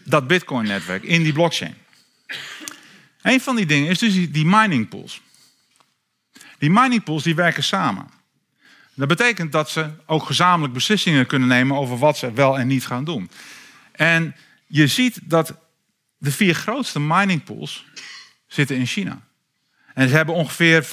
dat 0.04 0.28
bitcoin-netwerk, 0.28 1.04
in 1.04 1.24
die 1.24 1.34
blockchain. 1.34 1.76
Een 3.22 3.42
van 3.42 3.56
die 3.56 3.66
dingen 3.66 3.90
is 3.90 4.00
dus 4.00 4.14
die 4.32 4.46
mining 4.46 4.90
pools. 4.90 5.22
Die 6.58 6.70
mining 6.70 7.04
pools 7.04 7.24
die 7.24 7.36
werken 7.36 7.64
samen. 7.64 8.08
Dat 8.94 9.08
betekent 9.08 9.52
dat 9.52 9.70
ze 9.70 9.90
ook 10.06 10.24
gezamenlijk 10.26 10.74
beslissingen 10.74 11.26
kunnen 11.26 11.48
nemen 11.48 11.78
over 11.78 11.98
wat 11.98 12.18
ze 12.18 12.32
wel 12.32 12.60
en 12.60 12.68
niet 12.68 12.86
gaan 12.86 13.04
doen. 13.04 13.30
En 13.92 14.36
je 14.68 14.88
ziet 14.88 15.20
dat 15.24 15.56
de 16.18 16.32
vier 16.32 16.56
grootste 16.56 17.00
mining 17.00 17.44
pools 17.44 17.86
zitten 18.56 18.78
in 18.78 18.86
China. 18.86 19.22
En 19.94 20.10
ze 20.10 20.16
hebben 20.16 20.36
ongeveer 20.36 20.84
75% 20.84 20.88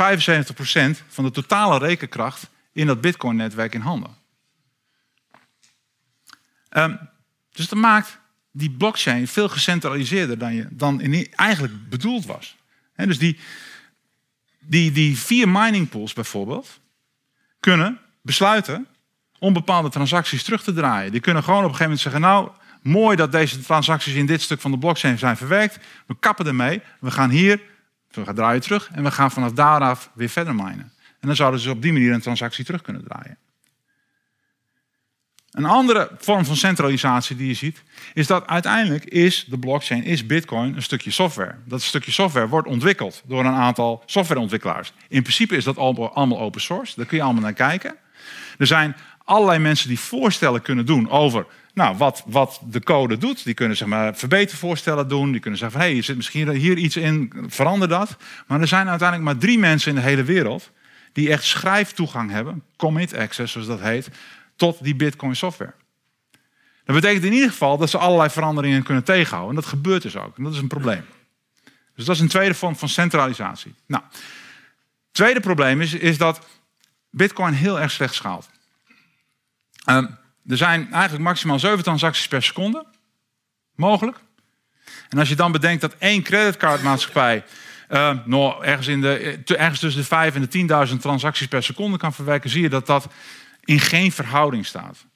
van 1.08 1.24
de 1.24 1.30
totale 1.30 1.78
rekenkracht 1.78 2.50
in 2.72 2.86
dat 2.86 3.00
Bitcoin-netwerk 3.00 3.74
in 3.74 3.80
handen. 3.80 4.16
Um, 6.70 6.98
dus 7.52 7.68
dat 7.68 7.78
maakt 7.78 8.18
die 8.50 8.70
blockchain 8.70 9.28
veel 9.28 9.48
gecentraliseerder 9.48 10.38
dan, 10.38 10.54
je, 10.54 10.66
dan 10.70 11.00
in, 11.00 11.32
eigenlijk 11.34 11.88
bedoeld 11.88 12.26
was. 12.26 12.56
dus 12.96 13.18
die, 13.18 13.38
die, 14.60 14.92
die 14.92 15.18
vier 15.18 15.48
mining 15.48 15.88
pools 15.88 16.12
bijvoorbeeld 16.12 16.80
kunnen 17.60 17.98
besluiten 18.22 18.86
om 19.38 19.52
bepaalde 19.52 19.88
transacties 19.88 20.42
terug 20.42 20.62
te 20.62 20.72
draaien. 20.72 21.12
Die 21.12 21.20
kunnen 21.20 21.42
gewoon 21.42 21.64
op 21.64 21.70
een 21.70 21.76
gegeven 21.76 21.92
moment 21.92 22.02
zeggen: 22.02 22.20
Nou, 22.20 22.50
mooi 22.82 23.16
dat 23.16 23.32
deze 23.32 23.60
transacties 23.60 24.14
in 24.14 24.26
dit 24.26 24.42
stuk 24.42 24.60
van 24.60 24.70
de 24.70 24.78
blockchain 24.78 25.18
zijn 25.18 25.36
verwerkt. 25.36 25.78
We 26.06 26.16
kappen 26.20 26.46
ermee. 26.46 26.82
We 27.00 27.10
gaan 27.10 27.30
hier, 27.30 27.60
we 28.10 28.24
gaan 28.24 28.34
draaien 28.34 28.60
terug 28.60 28.90
en 28.92 29.02
we 29.02 29.10
gaan 29.10 29.30
vanaf 29.30 29.52
daaraf 29.52 30.10
weer 30.14 30.28
verder 30.28 30.54
minen. 30.54 30.92
En 31.20 31.28
dan 31.28 31.36
zouden 31.36 31.60
ze 31.60 31.70
op 31.70 31.82
die 31.82 31.92
manier 31.92 32.12
een 32.12 32.20
transactie 32.20 32.64
terug 32.64 32.82
kunnen 32.82 33.04
draaien. 33.04 33.36
Een 35.52 35.64
andere 35.64 36.10
vorm 36.18 36.44
van 36.44 36.56
centralisatie 36.56 37.36
die 37.36 37.46
je 37.46 37.54
ziet, 37.54 37.82
is 38.14 38.26
dat 38.26 38.46
uiteindelijk 38.46 39.04
is 39.04 39.44
de 39.44 39.58
blockchain, 39.58 40.04
is 40.04 40.26
Bitcoin 40.26 40.76
een 40.76 40.82
stukje 40.82 41.10
software. 41.10 41.54
Dat 41.64 41.82
stukje 41.82 42.12
software 42.12 42.48
wordt 42.48 42.68
ontwikkeld 42.68 43.22
door 43.26 43.44
een 43.44 43.54
aantal 43.54 44.02
softwareontwikkelaars. 44.06 44.92
In 45.08 45.22
principe 45.22 45.56
is 45.56 45.64
dat 45.64 45.76
allemaal 45.76 46.38
open 46.38 46.60
source, 46.60 46.92
daar 46.96 47.06
kun 47.06 47.16
je 47.16 47.22
allemaal 47.22 47.42
naar 47.42 47.52
kijken. 47.52 47.96
Er 48.58 48.66
zijn 48.66 48.96
allerlei 49.24 49.58
mensen 49.58 49.88
die 49.88 49.98
voorstellen 49.98 50.62
kunnen 50.62 50.86
doen 50.86 51.10
over 51.10 51.46
nou, 51.74 51.96
wat, 51.96 52.22
wat 52.26 52.60
de 52.64 52.82
code 52.82 53.18
doet. 53.18 53.44
Die 53.44 53.54
kunnen 53.54 53.76
zeg 53.76 53.88
maar, 53.88 54.16
verbetervoorstellen 54.16 55.08
doen. 55.08 55.32
Die 55.32 55.40
kunnen 55.40 55.58
zeggen 55.58 55.78
van, 55.78 55.86
hé, 55.86 55.92
hey, 55.92 55.98
er 55.98 56.04
zit 56.04 56.16
misschien 56.16 56.50
hier 56.50 56.76
iets 56.76 56.96
in, 56.96 57.32
verander 57.46 57.88
dat. 57.88 58.16
Maar 58.46 58.60
er 58.60 58.68
zijn 58.68 58.88
uiteindelijk 58.88 59.28
maar 59.30 59.40
drie 59.40 59.58
mensen 59.58 59.90
in 59.90 59.96
de 59.96 60.08
hele 60.08 60.22
wereld 60.22 60.70
die 61.12 61.30
echt 61.30 61.44
schrijftoegang 61.44 62.30
hebben, 62.30 62.62
commit 62.76 63.16
access 63.16 63.52
zoals 63.52 63.66
dat 63.66 63.80
heet, 63.80 64.08
tot 64.56 64.84
die 64.84 64.94
Bitcoin 64.94 65.36
software. 65.36 65.72
Dat 66.84 66.94
betekent 66.94 67.24
in 67.24 67.32
ieder 67.32 67.50
geval 67.50 67.78
dat 67.78 67.90
ze 67.90 67.98
allerlei 67.98 68.30
veranderingen 68.30 68.82
kunnen 68.82 69.04
tegenhouden. 69.04 69.56
En 69.56 69.62
dat 69.62 69.70
gebeurt 69.70 70.02
dus 70.02 70.16
ook. 70.16 70.36
En 70.36 70.44
dat 70.44 70.52
is 70.52 70.58
een 70.58 70.66
probleem. 70.66 71.04
Dus 71.94 72.04
dat 72.04 72.14
is 72.14 72.20
een 72.20 72.28
tweede 72.28 72.54
vorm 72.54 72.76
van 72.76 72.88
centralisatie. 72.88 73.74
Nou, 73.86 74.02
tweede 75.12 75.40
probleem 75.40 75.80
is, 75.80 75.94
is 75.94 76.18
dat 76.18 76.46
Bitcoin 77.10 77.52
heel 77.52 77.80
erg 77.80 77.90
slecht 77.90 78.14
schaalt. 78.14 78.50
Uh, 79.88 79.96
er 80.46 80.56
zijn 80.56 80.92
eigenlijk 80.92 81.24
maximaal 81.24 81.58
7 81.58 81.82
transacties 81.82 82.28
per 82.28 82.42
seconde 82.42 82.86
mogelijk. 83.74 84.18
En 85.08 85.18
als 85.18 85.28
je 85.28 85.36
dan 85.36 85.52
bedenkt 85.52 85.80
dat 85.80 85.94
één 85.98 86.22
creditcardmaatschappij 86.22 87.44
uh, 87.90 88.18
ergens, 88.60 88.86
in 88.86 89.00
de, 89.00 89.38
ergens 89.44 89.80
tussen 89.80 90.00
de 90.00 90.06
5 90.06 90.34
en 90.34 90.68
de 90.68 90.88
10.000 90.90 90.96
transacties 91.00 91.46
per 91.46 91.62
seconde 91.62 91.98
kan 91.98 92.12
verwerken, 92.12 92.50
zie 92.50 92.62
je 92.62 92.68
dat 92.68 92.86
dat 92.86 93.08
in 93.64 93.80
geen 93.80 94.12
verhouding 94.12 94.66
staat. 94.66 95.06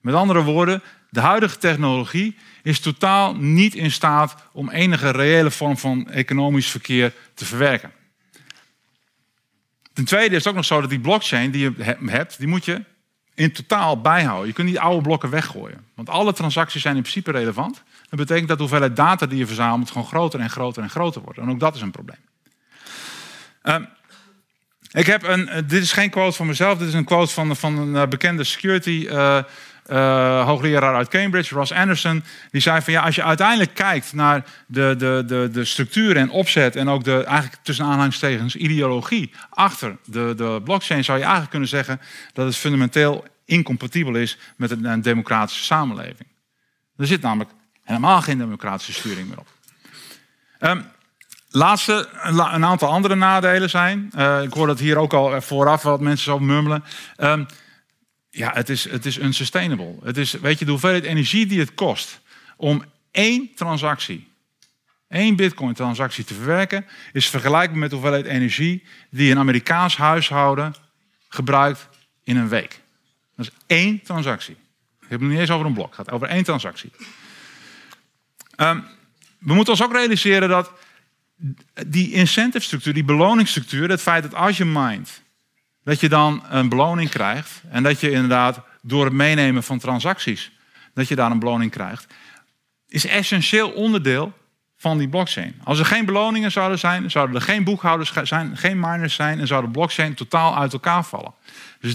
Met 0.00 0.14
andere 0.14 0.42
woorden, 0.42 0.82
de 1.10 1.20
huidige 1.20 1.58
technologie 1.58 2.36
is 2.62 2.80
totaal 2.80 3.34
niet 3.34 3.74
in 3.74 3.90
staat 3.90 4.34
om 4.52 4.70
enige 4.70 5.10
reële 5.10 5.50
vorm 5.50 5.78
van 5.78 6.10
economisch 6.10 6.70
verkeer 6.70 7.12
te 7.34 7.44
verwerken. 7.44 7.92
Ten 9.92 10.04
tweede 10.04 10.36
is 10.36 10.44
het 10.44 10.48
ook 10.48 10.54
nog 10.54 10.64
zo 10.64 10.80
dat 10.80 10.90
die 10.90 11.00
blockchain 11.00 11.50
die 11.50 11.62
je 11.76 11.94
hebt, 12.06 12.38
die 12.38 12.48
moet 12.48 12.64
je 12.64 12.84
in 13.34 13.52
totaal 13.52 14.00
bijhouden. 14.00 14.46
Je 14.46 14.52
kunt 14.52 14.68
niet 14.68 14.78
oude 14.78 15.02
blokken 15.02 15.30
weggooien. 15.30 15.84
Want 15.94 16.08
alle 16.08 16.32
transacties 16.32 16.82
zijn 16.82 16.96
in 16.96 17.02
principe 17.02 17.30
relevant. 17.30 17.82
Dat 18.08 18.18
betekent 18.18 18.48
dat 18.48 18.56
de 18.56 18.62
hoeveelheid 18.62 18.96
data 18.96 19.26
die 19.26 19.38
je 19.38 19.46
verzamelt 19.46 19.90
gewoon 19.90 20.06
groter 20.06 20.40
en 20.40 20.50
groter 20.50 20.82
en 20.82 20.90
groter 20.90 21.22
wordt. 21.22 21.38
En 21.38 21.50
ook 21.50 21.60
dat 21.60 21.74
is 21.74 21.80
een 21.80 21.90
probleem. 21.90 22.18
Uh, 23.64 23.76
ik 24.92 25.06
heb 25.06 25.22
een, 25.22 25.48
eh, 25.48 25.62
dit 25.66 25.82
is 25.82 25.92
geen 25.92 26.10
quote 26.10 26.36
van 26.36 26.46
mezelf, 26.46 26.78
dit 26.78 26.88
is 26.88 26.94
een 26.94 27.04
quote 27.04 27.32
van, 27.32 27.56
van 27.56 27.78
een 27.78 27.96
eh, 27.96 28.08
bekende 28.08 28.44
security 28.44 29.08
uh, 29.90 30.44
hoogleraar 30.44 30.94
uit 30.94 31.08
Cambridge, 31.08 31.54
Ross 31.54 31.72
Anderson. 31.72 32.24
Die 32.50 32.60
zei 32.60 32.80
van 32.80 32.92
ja, 32.92 33.02
als 33.02 33.14
je 33.14 33.24
uiteindelijk 33.24 33.74
kijkt 33.74 34.12
naar 34.12 34.44
de, 34.66 34.94
de, 34.98 35.22
de, 35.26 35.48
de 35.52 35.64
structuur 35.64 36.16
en 36.16 36.30
opzet 36.30 36.76
en 36.76 36.88
ook 36.88 37.04
de 37.04 37.24
eigenlijk 37.24 37.62
tussen 37.62 37.84
aanhalingstekens 37.84 38.56
ideologie 38.56 39.32
achter 39.50 39.96
de, 40.04 40.32
de 40.36 40.60
blockchain, 40.64 41.04
zou 41.04 41.16
je 41.16 41.22
eigenlijk 41.22 41.50
kunnen 41.50 41.68
zeggen 41.68 42.00
dat 42.32 42.46
het 42.46 42.56
fundamenteel 42.56 43.24
incompatibel 43.44 44.14
is 44.14 44.38
met 44.56 44.70
een, 44.70 45.02
democratische 45.02 45.64
samenleving. 45.64 46.28
Er 46.96 47.06
zit 47.06 47.22
namelijk 47.22 47.50
helemaal 47.84 48.22
geen 48.22 48.38
democratische 48.38 48.92
sturing 48.92 49.28
meer 49.28 49.38
op. 49.38 49.48
Um, 50.60 50.84
laatste, 51.48 52.08
een 52.22 52.64
aantal 52.64 52.88
andere 52.88 53.14
nadelen 53.14 53.70
zijn. 53.70 54.10
Uh, 54.16 54.42
ik 54.42 54.52
hoor 54.52 54.66
dat 54.66 54.78
hier 54.78 54.96
ook 54.96 55.12
al 55.12 55.42
vooraf 55.42 55.82
wat 55.82 56.00
mensen 56.00 56.24
zo 56.24 56.38
murmelen. 56.38 56.84
Um, 57.18 57.46
ja, 58.30 58.52
het 58.54 58.68
is, 58.68 58.90
het 58.90 59.06
is 59.06 59.18
unsustainable. 59.18 59.96
Het 60.02 60.16
is, 60.16 60.32
weet 60.32 60.58
je, 60.58 60.64
de 60.64 60.70
hoeveelheid 60.70 61.04
energie 61.04 61.46
die 61.46 61.58
het 61.58 61.74
kost 61.74 62.20
om 62.56 62.84
één 63.10 63.54
transactie, 63.54 64.28
één 65.08 65.36
bitcoin-transactie 65.36 66.24
te 66.24 66.34
verwerken, 66.34 66.86
is 67.12 67.28
vergelijkbaar 67.28 67.78
met 67.78 67.90
de 67.90 67.96
hoeveelheid 67.96 68.26
energie 68.26 68.84
die 69.10 69.30
een 69.30 69.38
Amerikaans 69.38 69.96
huishouden 69.96 70.74
gebruikt 71.28 71.88
in 72.24 72.36
een 72.36 72.48
week. 72.48 72.80
Dat 73.36 73.46
is 73.46 73.52
één 73.66 74.02
transactie. 74.02 74.56
Ik 75.00 75.08
heb 75.08 75.20
het 75.20 75.28
niet 75.28 75.38
eens 75.38 75.50
over 75.50 75.66
een 75.66 75.74
blok, 75.74 75.86
het 75.86 75.94
gaat 75.94 76.10
over 76.10 76.28
één 76.28 76.44
transactie. 76.44 76.90
Um, 78.56 78.84
we 79.38 79.54
moeten 79.54 79.72
ons 79.72 79.82
ook 79.82 79.92
realiseren 79.92 80.48
dat 80.48 80.72
die 81.86 82.12
incentive 82.12 82.64
structuur, 82.64 82.94
die 82.94 83.04
beloningsstructuur, 83.04 83.88
het 83.88 84.02
feit 84.02 84.22
dat 84.22 84.34
als 84.34 84.56
je 84.56 84.64
mindt, 84.64 85.22
dat 85.90 86.00
je 86.00 86.08
dan 86.08 86.42
een 86.48 86.68
beloning 86.68 87.10
krijgt 87.10 87.62
en 87.70 87.82
dat 87.82 88.00
je 88.00 88.10
inderdaad 88.10 88.60
door 88.82 89.04
het 89.04 89.12
meenemen 89.12 89.62
van 89.62 89.78
transacties, 89.78 90.50
dat 90.94 91.08
je 91.08 91.14
daar 91.14 91.30
een 91.30 91.38
beloning 91.38 91.70
krijgt, 91.70 92.06
is 92.88 93.06
essentieel 93.06 93.70
onderdeel 93.70 94.32
van 94.76 94.98
die 94.98 95.08
blockchain. 95.08 95.54
Als 95.64 95.78
er 95.78 95.84
geen 95.84 96.04
beloningen 96.04 96.52
zouden 96.52 96.78
zijn, 96.78 97.10
zouden 97.10 97.36
er 97.36 97.42
geen 97.42 97.64
boekhouders 97.64 98.12
zijn, 98.22 98.56
geen 98.56 98.80
miners 98.80 99.14
zijn 99.14 99.40
en 99.40 99.46
zou 99.46 99.64
de 99.64 99.70
blockchain 99.70 100.14
totaal 100.14 100.56
uit 100.56 100.72
elkaar 100.72 101.04
vallen. 101.04 101.34
Dus 101.80 101.94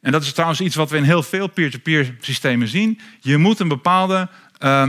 en 0.00 0.12
dat 0.12 0.22
is 0.22 0.32
trouwens 0.32 0.60
iets 0.60 0.74
wat 0.74 0.90
we 0.90 0.96
in 0.96 1.02
heel 1.02 1.22
veel 1.22 1.46
peer-to-peer 1.46 2.14
systemen 2.20 2.68
zien. 2.68 3.00
Je 3.20 3.36
moet 3.36 3.60
een 3.60 3.68
bepaalde 3.68 4.28
uh, 4.60 4.86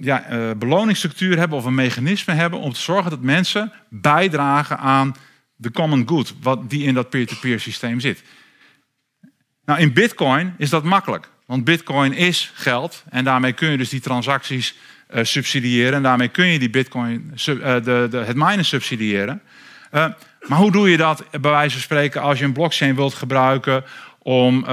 ja, 0.00 0.32
uh, 0.32 0.50
beloningsstructuur 0.56 1.38
hebben 1.38 1.58
of 1.58 1.64
een 1.64 1.74
mechanisme 1.74 2.34
hebben 2.34 2.58
om 2.58 2.72
te 2.72 2.80
zorgen 2.80 3.10
dat 3.10 3.20
mensen 3.20 3.72
bijdragen 3.88 4.78
aan 4.78 5.14
de 5.60 5.70
common 5.70 6.08
good, 6.08 6.34
wat 6.42 6.70
die 6.70 6.82
in 6.82 6.94
dat 6.94 7.10
peer-to-peer 7.10 7.60
systeem 7.60 8.00
zit. 8.00 8.22
Nou, 9.64 9.80
in 9.80 9.92
Bitcoin 9.92 10.54
is 10.58 10.70
dat 10.70 10.84
makkelijk, 10.84 11.28
want 11.46 11.64
Bitcoin 11.64 12.12
is 12.12 12.52
geld 12.54 13.04
en 13.08 13.24
daarmee 13.24 13.52
kun 13.52 13.70
je 13.70 13.76
dus 13.76 13.88
die 13.88 14.00
transacties 14.00 14.74
uh, 15.14 15.24
subsidiëren 15.24 15.94
en 15.94 16.02
daarmee 16.02 16.28
kun 16.28 16.46
je 16.46 16.58
die 16.58 16.70
Bitcoin, 16.70 17.32
de, 17.34 18.08
de, 18.10 18.22
het 18.26 18.36
minen 18.36 18.64
subsidiëren. 18.64 19.42
maar 20.46 20.58
hoe 20.58 20.72
doe 20.72 20.90
je 20.90 20.96
dat 20.96 21.24
bij 21.30 21.50
wijze 21.50 21.72
van 21.72 21.82
spreken 21.82 22.22
als 22.22 22.38
je 22.38 22.44
een 22.44 22.52
blockchain 22.52 22.94
wilt 22.94 23.14
gebruiken 23.14 23.84
om 24.18 24.66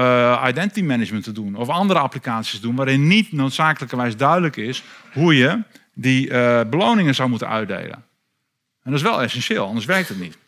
identity 0.46 0.82
management 0.82 1.24
te 1.24 1.32
doen 1.32 1.54
of 1.54 1.68
andere 1.68 1.98
applicaties 1.98 2.54
te 2.54 2.66
doen 2.66 2.74
waarin 2.74 3.06
niet 3.06 3.32
noodzakelijkerwijs 3.32 4.16
duidelijk 4.16 4.56
is 4.56 4.82
hoe 5.12 5.36
je 5.36 5.62
die 5.94 6.28
beloningen 6.64 7.14
zou 7.14 7.28
moeten 7.28 7.48
uitdelen. 7.48 8.04
En 8.82 8.90
dat 8.90 8.94
is 8.94 9.02
wel 9.02 9.22
essentieel, 9.22 9.66
anders 9.66 9.86
werkt 9.86 10.08
het 10.08 10.20
niet. 10.20 10.38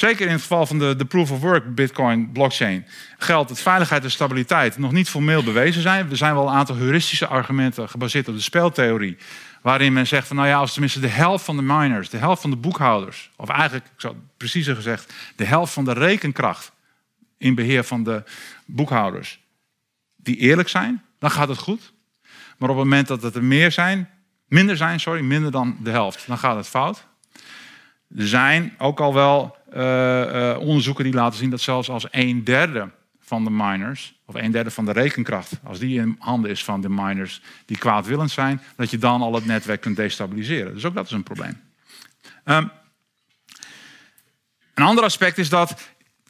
Zeker 0.00 0.26
in 0.26 0.32
het 0.32 0.40
geval 0.40 0.66
van 0.66 0.78
de, 0.78 0.96
de 0.96 1.04
proof 1.04 1.30
of 1.30 1.40
work 1.40 1.74
Bitcoin 1.74 2.32
blockchain 2.32 2.86
geldt 3.18 3.48
dat 3.48 3.60
veiligheid 3.60 4.04
en 4.04 4.10
stabiliteit 4.10 4.78
nog 4.78 4.92
niet 4.92 5.08
formeel 5.08 5.42
bewezen 5.42 5.82
zijn. 5.82 6.10
Er 6.10 6.16
zijn 6.16 6.34
wel 6.34 6.48
een 6.48 6.54
aantal 6.54 6.76
heuristische 6.76 7.26
argumenten 7.26 7.88
gebaseerd 7.88 8.28
op 8.28 8.34
de 8.34 8.40
speltheorie. 8.40 9.16
Waarin 9.62 9.92
men 9.92 10.06
zegt 10.06 10.26
van 10.26 10.36
nou 10.36 10.48
ja, 10.48 10.58
als 10.58 10.72
tenminste 10.72 11.00
de 11.00 11.08
helft 11.08 11.44
van 11.44 11.56
de 11.56 11.62
miners, 11.62 12.10
de 12.10 12.16
helft 12.16 12.40
van 12.40 12.50
de 12.50 12.56
boekhouders, 12.56 13.30
of 13.36 13.48
eigenlijk, 13.48 13.84
ik 13.84 14.00
zou 14.00 14.14
preciezer 14.36 14.74
gezegd, 14.74 15.12
de 15.36 15.44
helft 15.44 15.72
van 15.72 15.84
de 15.84 15.92
rekenkracht 15.92 16.72
in 17.38 17.54
beheer 17.54 17.84
van 17.84 18.04
de 18.04 18.22
boekhouders 18.66 19.40
die 20.16 20.36
eerlijk 20.36 20.68
zijn, 20.68 21.02
dan 21.18 21.30
gaat 21.30 21.48
het 21.48 21.58
goed. 21.58 21.92
Maar 22.58 22.70
op 22.70 22.76
het 22.76 22.84
moment 22.84 23.08
dat 23.08 23.22
het 23.22 23.34
er 23.34 23.44
meer 23.44 23.72
zijn, 23.72 24.08
minder 24.48 24.76
zijn, 24.76 25.00
sorry, 25.00 25.22
minder 25.22 25.50
dan 25.50 25.76
de 25.82 25.90
helft, 25.90 26.26
dan 26.26 26.38
gaat 26.38 26.56
het 26.56 26.68
fout. 26.68 27.08
Er 28.16 28.28
zijn 28.28 28.74
ook 28.78 29.00
al 29.00 29.14
wel 29.14 29.56
uh, 29.76 29.80
uh, 29.80 30.58
onderzoeken 30.58 31.04
die 31.04 31.12
laten 31.12 31.38
zien 31.38 31.50
dat 31.50 31.60
zelfs 31.60 31.90
als 31.90 32.06
een 32.10 32.44
derde 32.44 32.90
van 33.20 33.44
de 33.44 33.50
miners, 33.50 34.14
of 34.26 34.34
een 34.34 34.50
derde 34.50 34.70
van 34.70 34.84
de 34.84 34.92
rekenkracht, 34.92 35.52
als 35.64 35.78
die 35.78 36.00
in 36.00 36.16
handen 36.18 36.50
is 36.50 36.64
van 36.64 36.80
de 36.80 36.88
miners 36.88 37.40
die 37.66 37.78
kwaadwillend 37.78 38.30
zijn, 38.30 38.60
dat 38.76 38.90
je 38.90 38.98
dan 38.98 39.22
al 39.22 39.34
het 39.34 39.46
netwerk 39.46 39.80
kunt 39.80 39.96
destabiliseren. 39.96 40.74
Dus 40.74 40.84
ook 40.84 40.94
dat 40.94 41.04
is 41.04 41.10
een 41.10 41.22
probleem. 41.22 41.60
Um, 42.44 42.70
een 44.74 44.84
ander 44.84 45.04
aspect 45.04 45.38
is 45.38 45.48
dat 45.48 45.76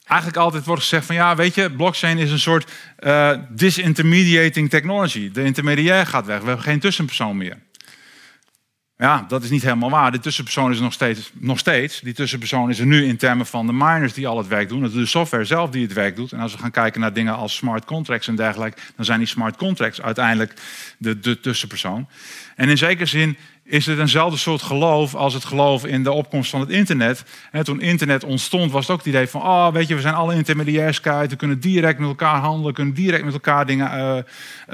eigenlijk 0.05 0.41
altijd 0.41 0.65
wordt 0.65 0.83
gezegd 0.83 1.07
van 1.07 1.15
ja, 1.15 1.37
weet 1.37 1.55
je, 1.55 1.71
blockchain 1.71 2.19
is 2.19 2.31
een 2.31 2.39
soort 2.39 2.71
uh, 3.01 3.39
disintermediating 3.49 4.71
technology. 4.71 5.31
De 5.31 5.45
intermediair 5.45 6.07
gaat 6.07 6.27
weg, 6.27 6.41
we 6.41 6.47
hebben 6.47 6.65
geen 6.65 6.81
tussenpersoon 6.81 7.37
meer. 7.37 7.59
Ja, 9.01 9.25
dat 9.29 9.43
is 9.43 9.51
niet 9.51 9.63
helemaal 9.63 9.91
waar. 9.91 10.13
De 10.13 10.19
tussenpersoon 10.19 10.71
is 10.71 10.77
er 10.77 10.83
nog 10.83 10.93
steeds, 10.93 11.31
nog 11.35 11.59
steeds. 11.59 12.01
Die 12.01 12.15
tussenpersoon 12.15 12.71
is 12.71 12.79
er 12.79 12.87
nu 12.87 13.05
in 13.05 13.17
termen 13.17 13.47
van 13.47 13.67
de 13.67 13.73
miners 13.73 14.13
die 14.13 14.29
al 14.29 14.39
het 14.39 14.49
werk 14.49 14.69
doen. 14.69 14.91
De 14.91 15.07
software 15.07 15.45
zelf 15.45 15.71
die 15.71 15.83
het 15.83 15.93
werk 15.93 16.17
doet. 16.17 16.33
En 16.33 16.41
als 16.41 16.53
we 16.53 16.59
gaan 16.59 16.71
kijken 16.71 17.01
naar 17.01 17.13
dingen 17.13 17.37
als 17.37 17.57
smart 17.57 17.85
contracts 17.85 18.29
en 18.29 18.37
dergelijke, 18.37 18.81
dan 18.97 19.05
zijn 19.05 19.19
die 19.19 19.29
smart 19.29 19.57
contracts 19.57 20.03
uiteindelijk 20.03 20.55
de, 20.99 21.21
de 21.21 21.41
tussenpersoon. 21.41 22.09
En 22.57 22.69
in 22.69 22.79
zekere 22.79 23.07
zin 23.07 23.37
is 23.65 23.87
het 23.87 23.99
eenzelfde 23.99 24.39
soort 24.39 24.63
geloof 24.63 25.15
als 25.15 25.35
het 25.35 25.45
geloof 25.45 25.87
in 25.87 26.03
de 26.03 26.13
opkomst 26.13 26.51
van 26.51 26.61
het 26.61 26.71
internet. 26.71 27.25
En 27.51 27.65
toen 27.65 27.81
internet 27.81 28.25
ontstond, 28.25 28.71
was 28.71 28.83
het 28.83 28.91
ook 28.91 28.99
het 28.99 29.07
idee 29.07 29.29
van: 29.29 29.41
oh, 29.41 29.73
weet 29.73 29.89
je, 29.89 29.95
we 29.95 30.01
zijn 30.01 30.15
alle 30.15 30.35
intermediairs 30.35 31.01
kwijt, 31.01 31.31
we 31.31 31.37
kunnen 31.37 31.61
direct 31.61 31.99
met 31.99 32.09
elkaar 32.09 32.41
handelen, 32.41 32.75
kunnen 32.75 32.95
direct 32.95 33.25
met 33.25 33.33
elkaar 33.33 33.67
dingen 33.67 33.99
uh, 33.99 34.17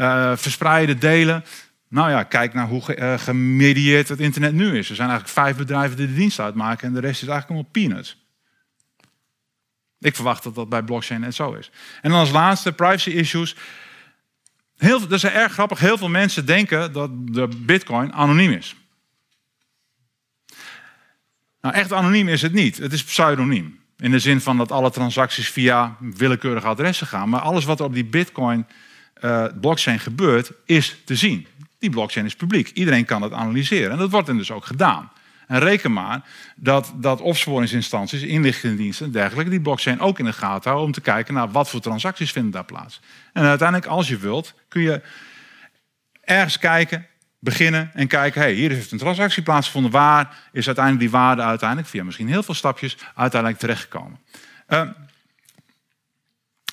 uh, 0.02 0.32
verspreiden, 0.36 0.98
delen. 0.98 1.44
Nou 1.88 2.10
ja, 2.10 2.22
kijk 2.22 2.54
naar 2.54 2.66
hoe 2.66 2.96
uh, 2.96 3.18
gemedieerd 3.18 4.08
het 4.08 4.20
internet 4.20 4.52
nu 4.52 4.78
is. 4.78 4.88
Er 4.88 4.96
zijn 4.96 5.08
eigenlijk 5.08 5.38
vijf 5.38 5.56
bedrijven 5.56 5.96
die 5.96 6.06
de 6.06 6.14
dienst 6.14 6.40
uitmaken 6.40 6.88
en 6.88 6.94
de 6.94 7.00
rest 7.00 7.22
is 7.22 7.28
eigenlijk 7.28 7.48
allemaal 7.48 7.70
peanuts. 7.70 8.24
Ik 10.00 10.14
verwacht 10.14 10.42
dat 10.42 10.54
dat 10.54 10.68
bij 10.68 10.82
blockchain 10.82 11.20
net 11.20 11.34
zo 11.34 11.52
is. 11.52 11.70
En 12.02 12.10
dan 12.10 12.18
als 12.18 12.30
laatste, 12.30 12.72
privacy 12.72 13.10
issues. 13.10 13.56
Heel, 14.76 15.00
dat 15.00 15.12
is 15.12 15.24
erg 15.24 15.52
grappig. 15.52 15.78
Heel 15.78 15.98
veel 15.98 16.08
mensen 16.08 16.46
denken 16.46 16.92
dat 16.92 17.10
de 17.14 17.48
bitcoin 17.56 18.12
anoniem 18.12 18.50
is. 18.50 18.76
Nou, 21.60 21.74
echt 21.74 21.92
anoniem 21.92 22.28
is 22.28 22.42
het 22.42 22.52
niet. 22.52 22.76
Het 22.76 22.92
is 22.92 23.04
pseudoniem. 23.04 23.80
In 23.98 24.10
de 24.10 24.18
zin 24.18 24.40
van 24.40 24.56
dat 24.56 24.72
alle 24.72 24.90
transacties 24.90 25.48
via 25.48 25.96
willekeurige 26.00 26.66
adressen 26.66 27.06
gaan. 27.06 27.28
Maar 27.28 27.40
alles 27.40 27.64
wat 27.64 27.80
er 27.80 27.86
op 27.86 27.94
die 27.94 28.04
bitcoin 28.04 28.66
uh, 29.20 29.46
blockchain 29.60 29.98
gebeurt, 29.98 30.52
is 30.64 30.96
te 31.04 31.16
zien. 31.16 31.46
Die 31.78 31.90
blockchain 31.90 32.26
is 32.26 32.36
publiek. 32.36 32.68
Iedereen 32.68 33.04
kan 33.04 33.22
het 33.22 33.32
analyseren. 33.32 33.90
En 33.90 33.98
dat 33.98 34.10
wordt 34.10 34.26
dan 34.26 34.36
dus 34.36 34.50
ook 34.50 34.64
gedaan. 34.64 35.10
En 35.46 35.58
reken 35.58 35.92
maar 35.92 36.20
dat, 36.56 36.92
dat 36.94 37.20
opsporingsinstanties, 37.20 38.22
inlichtingendiensten 38.22 39.06
en 39.06 39.12
dergelijke, 39.12 39.50
die 39.50 39.60
blockchain 39.60 40.00
ook 40.00 40.18
in 40.18 40.24
de 40.24 40.32
gaten 40.32 40.70
houden 40.70 40.86
om 40.86 40.92
te 40.92 41.00
kijken 41.00 41.34
naar 41.34 41.50
wat 41.50 41.68
voor 41.68 41.80
transacties 41.80 42.32
vinden 42.32 42.50
daar 42.50 42.64
plaats. 42.64 43.00
En 43.32 43.42
uiteindelijk, 43.42 43.88
als 43.88 44.08
je 44.08 44.16
wilt, 44.16 44.54
kun 44.68 44.82
je 44.82 45.02
ergens 46.20 46.58
kijken, 46.58 47.06
beginnen 47.38 47.90
en 47.94 48.06
kijken, 48.06 48.40
hey, 48.40 48.52
hier 48.52 48.70
heeft 48.70 48.92
een 48.92 48.98
transactie 48.98 49.42
plaatsgevonden. 49.42 49.90
Waar 49.90 50.36
is 50.52 50.66
uiteindelijk 50.66 51.04
die 51.04 51.18
waarde 51.18 51.42
uiteindelijk, 51.42 51.88
via 51.88 52.04
misschien 52.04 52.28
heel 52.28 52.42
veel 52.42 52.54
stapjes, 52.54 52.96
uiteindelijk 53.14 53.60
terechtgekomen. 53.60 54.18
Uh, 54.68 54.82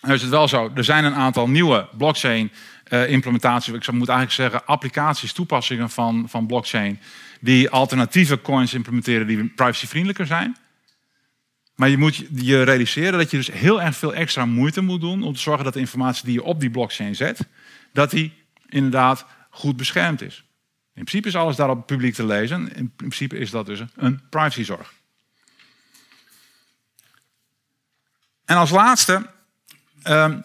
is 0.08 0.22
het 0.22 0.30
wel 0.30 0.48
zo, 0.48 0.72
er 0.76 0.84
zijn 0.84 1.04
een 1.04 1.16
aantal 1.16 1.50
nieuwe 1.50 1.88
blockchain 1.98 2.52
uh, 2.89 3.10
implementaties, 3.10 3.74
ik 3.74 3.91
moet 3.91 4.10
eigenlijk 4.10 4.32
zeggen 4.32 4.65
applicaties, 4.65 5.34
toepassingen 5.34 5.89
van, 5.89 6.30
van 6.30 6.48
blockchain, 6.48 7.00
die 7.39 7.69
alternatieve 7.69 8.41
coins 8.41 8.74
implementeren 8.74 9.28
die 9.28 9.46
privacyvriendelijker 9.46 10.26
zijn. 10.26 10.58
Maar 11.76 11.89
je 11.89 11.98
moet 11.98 12.26
je 12.34 12.63
realiseren 12.63 13.19
dat 13.19 13.32
je 13.32 13.38
dus 13.38 13.52
heel 13.52 13.82
erg 13.82 13.96
veel 13.96 14.13
extra 14.13 14.46
moeite 14.46 14.82
moet 14.82 15.02
doen 15.02 15.24
om 15.24 15.34
te 15.34 15.39
zorgen 15.39 15.63
dat 15.63 15.74
de 15.74 15.80
informatie 15.80 16.26
die 16.26 16.34
je 16.34 16.43
op 16.43 16.60
die 16.60 16.69
blockchain 16.69 17.15
zet, 17.15 17.48
dat 17.93 18.12
die 18.12 18.34
inderdaad 18.69 19.26
goed 19.50 19.78
beschermd 19.78 20.22
is. 20.22 20.43
In 20.96 21.04
principe 21.04 21.28
is 21.28 21.36
alles 21.36 21.56
daarop 21.56 21.88
publiek 21.88 22.13
te 22.13 22.26
lezen. 22.26 22.76
In 22.76 22.91
principe 22.96 23.38
is 23.38 23.50
dat 23.50 23.65
dus 23.65 23.80
een 23.96 24.22
privacyzorg. 24.30 24.93
En 28.46 28.58
als 28.58 28.69
laatste, 28.69 29.30
um, 30.04 30.43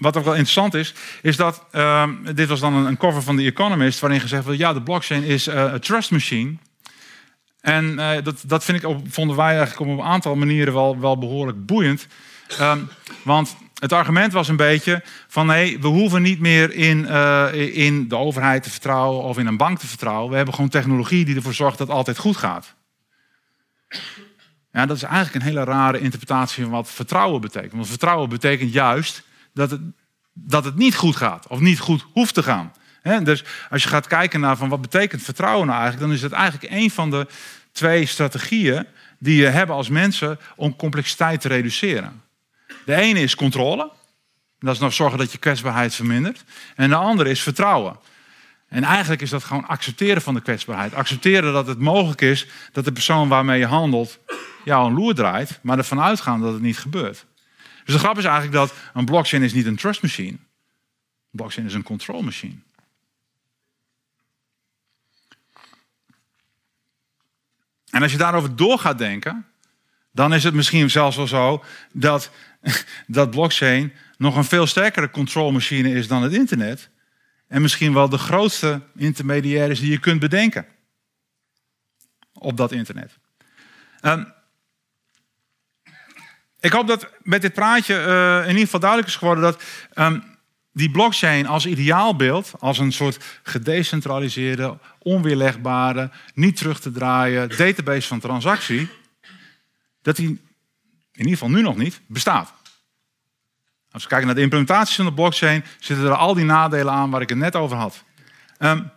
wat 0.00 0.16
ook 0.16 0.24
wel 0.24 0.32
interessant 0.32 0.74
is, 0.74 0.94
is 1.22 1.36
dat 1.36 1.64
um, 1.72 2.34
dit 2.34 2.48
was 2.48 2.60
dan 2.60 2.86
een, 2.86 2.96
cover 2.96 3.22
van 3.22 3.36
The 3.36 3.44
Economist, 3.44 4.00
waarin 4.00 4.20
gezegd 4.20 4.44
wordt: 4.44 4.58
ja, 4.58 4.72
de 4.72 4.82
blockchain 4.82 5.22
is 5.22 5.48
uh, 5.48 5.54
een 5.54 5.80
trust 5.80 6.10
machine. 6.10 6.54
En 7.60 7.84
uh, 7.84 8.10
dat, 8.22 8.42
dat 8.46 8.64
vind 8.64 8.82
ik, 8.82 8.96
vonden 9.08 9.36
wij 9.36 9.56
eigenlijk 9.56 9.90
op 9.90 9.98
een 9.98 10.04
aantal 10.04 10.34
manieren 10.34 10.74
wel, 10.74 11.00
wel 11.00 11.18
behoorlijk 11.18 11.66
boeiend. 11.66 12.06
Um, 12.60 12.88
want 13.22 13.56
het 13.74 13.92
argument 13.92 14.32
was 14.32 14.48
een 14.48 14.56
beetje 14.56 15.02
van 15.28 15.46
nee, 15.46 15.78
we 15.80 15.86
hoeven 15.86 16.22
niet 16.22 16.40
meer 16.40 16.72
in, 16.72 16.98
uh, 16.98 17.76
in 17.76 18.08
de 18.08 18.16
overheid 18.16 18.62
te 18.62 18.70
vertrouwen 18.70 19.22
of 19.22 19.38
in 19.38 19.46
een 19.46 19.56
bank 19.56 19.78
te 19.78 19.86
vertrouwen. 19.86 20.30
We 20.30 20.36
hebben 20.36 20.54
gewoon 20.54 20.70
technologie 20.70 21.24
die 21.24 21.36
ervoor 21.36 21.54
zorgt 21.54 21.78
dat 21.78 21.86
het 21.86 21.96
altijd 21.96 22.18
goed 22.18 22.36
gaat. 22.36 22.74
Ja, 24.72 24.86
dat 24.86 24.96
is 24.96 25.02
eigenlijk 25.02 25.34
een 25.34 25.50
hele 25.50 25.64
rare 25.64 26.00
interpretatie 26.00 26.62
van 26.62 26.72
wat 26.72 26.90
vertrouwen 26.90 27.40
betekent. 27.40 27.72
Want 27.72 27.88
vertrouwen 27.88 28.28
betekent 28.28 28.72
juist 28.72 29.22
dat 29.60 29.70
het, 29.70 29.80
dat 30.32 30.64
het 30.64 30.76
niet 30.76 30.94
goed 30.94 31.16
gaat 31.16 31.46
of 31.46 31.60
niet 31.60 31.78
goed 31.78 32.06
hoeft 32.12 32.34
te 32.34 32.42
gaan. 32.42 32.72
dus 33.22 33.44
als 33.70 33.82
je 33.82 33.88
gaat 33.88 34.06
kijken 34.06 34.40
naar 34.40 34.56
van 34.56 34.68
wat 34.68 34.80
betekent 34.80 35.22
vertrouwen 35.22 35.66
nou 35.66 35.80
eigenlijk, 35.80 36.08
dan 36.08 36.16
is 36.16 36.22
het 36.22 36.32
eigenlijk 36.32 36.72
een 36.72 36.90
van 36.90 37.10
de 37.10 37.26
twee 37.72 38.06
strategieën 38.06 38.86
die 39.18 39.36
je 39.36 39.46
hebben 39.46 39.76
als 39.76 39.88
mensen 39.88 40.38
om 40.56 40.76
complexiteit 40.76 41.40
te 41.40 41.48
reduceren. 41.48 42.22
De 42.84 42.94
ene 42.94 43.20
is 43.20 43.34
controle. 43.34 43.90
Dat 44.58 44.74
is 44.74 44.80
nog 44.80 44.92
zorgen 44.92 45.18
dat 45.18 45.32
je 45.32 45.38
kwetsbaarheid 45.38 45.94
vermindert. 45.94 46.44
En 46.76 46.88
de 46.88 46.94
andere 46.94 47.30
is 47.30 47.42
vertrouwen. 47.42 47.96
En 48.68 48.84
eigenlijk 48.84 49.22
is 49.22 49.30
dat 49.30 49.44
gewoon 49.44 49.66
accepteren 49.66 50.22
van 50.22 50.34
de 50.34 50.40
kwetsbaarheid. 50.40 50.94
Accepteren 50.94 51.52
dat 51.52 51.66
het 51.66 51.78
mogelijk 51.78 52.20
is 52.20 52.46
dat 52.72 52.84
de 52.84 52.92
persoon 52.92 53.28
waarmee 53.28 53.58
je 53.58 53.66
handelt 53.66 54.18
jou 54.64 54.86
een 54.86 54.94
loer 54.94 55.14
draait, 55.14 55.58
maar 55.62 55.78
ervan 55.78 56.00
uitgaan 56.00 56.40
dat 56.40 56.52
het 56.52 56.62
niet 56.62 56.78
gebeurt. 56.78 57.26
Dus 57.84 57.94
de 57.94 57.98
grap 58.00 58.18
is 58.18 58.24
eigenlijk 58.24 58.54
dat 58.54 58.74
een 58.94 59.04
blockchain 59.04 59.42
is 59.42 59.52
niet 59.52 59.66
een 59.66 59.76
trust 59.76 60.02
machine. 60.02 60.36
Een 60.36 60.38
blockchain 61.30 61.66
is 61.66 61.74
een 61.74 61.82
control 61.82 62.22
machine. 62.22 62.58
En 67.90 68.02
als 68.02 68.12
je 68.12 68.18
daarover 68.18 68.56
door 68.56 68.78
gaat 68.78 68.98
denken, 68.98 69.46
dan 70.12 70.34
is 70.34 70.44
het 70.44 70.54
misschien 70.54 70.90
zelfs 70.90 71.16
wel 71.16 71.26
zo 71.26 71.64
dat, 71.92 72.30
dat 73.06 73.30
blockchain 73.30 73.92
nog 74.16 74.36
een 74.36 74.44
veel 74.44 74.66
sterkere 74.66 75.10
controlmachine 75.10 75.92
is 75.92 76.08
dan 76.08 76.22
het 76.22 76.32
internet. 76.32 76.90
En 77.46 77.62
misschien 77.62 77.94
wel 77.94 78.08
de 78.08 78.18
grootste 78.18 78.80
intermediair 78.96 79.70
is 79.70 79.80
die 79.80 79.90
je 79.90 79.98
kunt 79.98 80.20
bedenken 80.20 80.66
op 82.32 82.56
dat 82.56 82.72
internet. 82.72 83.18
Um, 84.02 84.32
ik 86.60 86.72
hoop 86.72 86.86
dat 86.86 87.08
met 87.22 87.42
dit 87.42 87.52
praatje 87.52 87.94
uh, 87.94 88.42
in 88.42 88.48
ieder 88.48 88.64
geval 88.64 88.80
duidelijk 88.80 89.10
is 89.10 89.16
geworden 89.16 89.44
dat 89.44 89.62
um, 89.94 90.24
die 90.72 90.90
blockchain 90.90 91.46
als 91.46 91.66
ideaalbeeld, 91.66 92.52
als 92.58 92.78
een 92.78 92.92
soort 92.92 93.24
gedecentraliseerde, 93.42 94.78
onweerlegbare, 94.98 96.10
niet 96.34 96.56
terug 96.56 96.80
te 96.80 96.92
draaien 96.92 97.56
database 97.56 98.08
van 98.08 98.20
transactie, 98.20 98.88
dat 100.02 100.16
die 100.16 100.28
in 101.12 101.26
ieder 101.26 101.32
geval 101.32 101.50
nu 101.50 101.62
nog 101.62 101.76
niet 101.76 102.00
bestaat. 102.06 102.52
Als 103.90 104.02
we 104.02 104.08
kijken 104.08 104.26
naar 104.26 104.36
de 104.36 104.42
implementaties 104.42 104.96
van 104.96 105.04
de 105.04 105.12
blockchain, 105.12 105.64
zitten 105.78 106.06
er 106.06 106.14
al 106.14 106.34
die 106.34 106.44
nadelen 106.44 106.92
aan 106.92 107.10
waar 107.10 107.20
ik 107.20 107.28
het 107.28 107.38
net 107.38 107.56
over 107.56 107.76
had. 107.76 108.04
Um, 108.58 108.90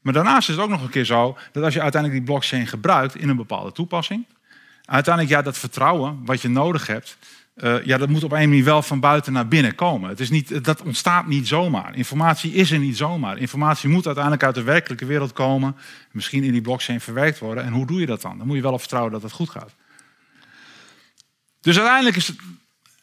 maar 0.00 0.12
daarnaast 0.12 0.48
is 0.48 0.54
het 0.54 0.64
ook 0.64 0.70
nog 0.70 0.82
een 0.82 0.88
keer 0.88 1.04
zo 1.04 1.38
dat 1.52 1.64
als 1.64 1.74
je 1.74 1.82
uiteindelijk 1.82 2.22
die 2.22 2.32
blockchain 2.32 2.66
gebruikt 2.66 3.14
in 3.14 3.28
een 3.28 3.36
bepaalde 3.36 3.72
toepassing, 3.72 4.26
uiteindelijk 4.88 5.34
ja, 5.34 5.42
dat 5.42 5.58
vertrouwen 5.58 6.20
wat 6.24 6.42
je 6.42 6.48
nodig 6.48 6.86
hebt, 6.86 7.16
uh, 7.56 7.84
ja, 7.84 7.98
dat 7.98 8.08
moet 8.08 8.24
op 8.24 8.32
een 8.32 8.48
manier 8.48 8.64
wel 8.64 8.82
van 8.82 9.00
buiten 9.00 9.32
naar 9.32 9.48
binnen 9.48 9.74
komen. 9.74 10.08
Het 10.08 10.20
is 10.20 10.30
niet, 10.30 10.64
dat 10.64 10.82
ontstaat 10.82 11.26
niet 11.26 11.48
zomaar. 11.48 11.94
Informatie 11.94 12.52
is 12.52 12.70
er 12.70 12.78
niet 12.78 12.96
zomaar. 12.96 13.38
Informatie 13.38 13.88
moet 13.88 14.06
uiteindelijk 14.06 14.44
uit 14.44 14.54
de 14.54 14.62
werkelijke 14.62 15.06
wereld 15.06 15.32
komen, 15.32 15.76
misschien 16.10 16.44
in 16.44 16.52
die 16.52 16.60
blockchain 16.60 17.00
verwerkt 17.00 17.38
worden. 17.38 17.64
En 17.64 17.72
hoe 17.72 17.86
doe 17.86 18.00
je 18.00 18.06
dat 18.06 18.22
dan? 18.22 18.38
Dan 18.38 18.46
moet 18.46 18.56
je 18.56 18.62
wel 18.62 18.72
op 18.72 18.80
vertrouwen 18.80 19.12
dat 19.12 19.22
het 19.22 19.32
goed 19.32 19.50
gaat. 19.50 19.74
Dus 21.60 21.76
uiteindelijk 21.76 22.16
is 22.16 22.32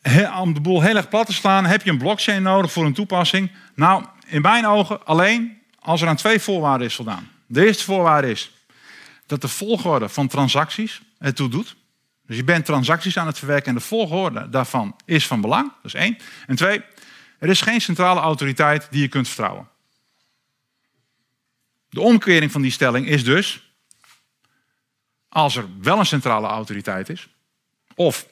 het, 0.01 0.31
om 0.41 0.53
de 0.53 0.61
boel 0.61 0.81
heel 0.81 0.95
erg 0.95 1.09
plat 1.09 1.25
te 1.25 1.33
slaan, 1.33 1.65
heb 1.65 1.83
je 1.83 1.89
een 1.89 1.97
blockchain 1.97 2.43
nodig 2.43 2.71
voor 2.71 2.85
een 2.85 2.93
toepassing. 2.93 3.51
Nou, 3.75 4.05
in 4.25 4.41
mijn 4.41 4.65
ogen 4.65 5.05
alleen 5.05 5.57
als 5.79 6.01
er 6.01 6.07
aan 6.07 6.15
twee 6.15 6.39
voorwaarden 6.39 6.87
is 6.87 6.95
voldaan. 6.95 7.29
De 7.47 7.65
eerste 7.65 7.83
voorwaarde 7.83 8.29
is 8.29 8.51
dat 9.25 9.41
de 9.41 9.47
volgorde 9.47 10.09
van 10.09 10.27
transacties 10.27 11.01
ertoe 11.17 11.49
doet. 11.49 11.75
Dus 12.25 12.37
je 12.37 12.43
bent 12.43 12.65
transacties 12.65 13.17
aan 13.17 13.27
het 13.27 13.37
verwerken 13.37 13.67
en 13.67 13.75
de 13.75 13.81
volgorde 13.81 14.49
daarvan 14.49 14.95
is 15.05 15.27
van 15.27 15.41
belang. 15.41 15.71
Dat 15.81 15.85
is 15.85 15.93
één. 15.93 16.17
En 16.47 16.55
twee, 16.55 16.83
er 17.39 17.49
is 17.49 17.61
geen 17.61 17.81
centrale 17.81 18.19
autoriteit 18.19 18.87
die 18.91 19.01
je 19.01 19.07
kunt 19.07 19.27
vertrouwen. 19.27 19.69
De 21.89 22.01
omkering 22.01 22.51
van 22.51 22.61
die 22.61 22.71
stelling 22.71 23.07
is 23.07 23.23
dus, 23.23 23.73
als 25.29 25.55
er 25.55 25.65
wel 25.81 25.99
een 25.99 26.05
centrale 26.05 26.47
autoriteit 26.47 27.09
is, 27.09 27.27
of 27.95 28.27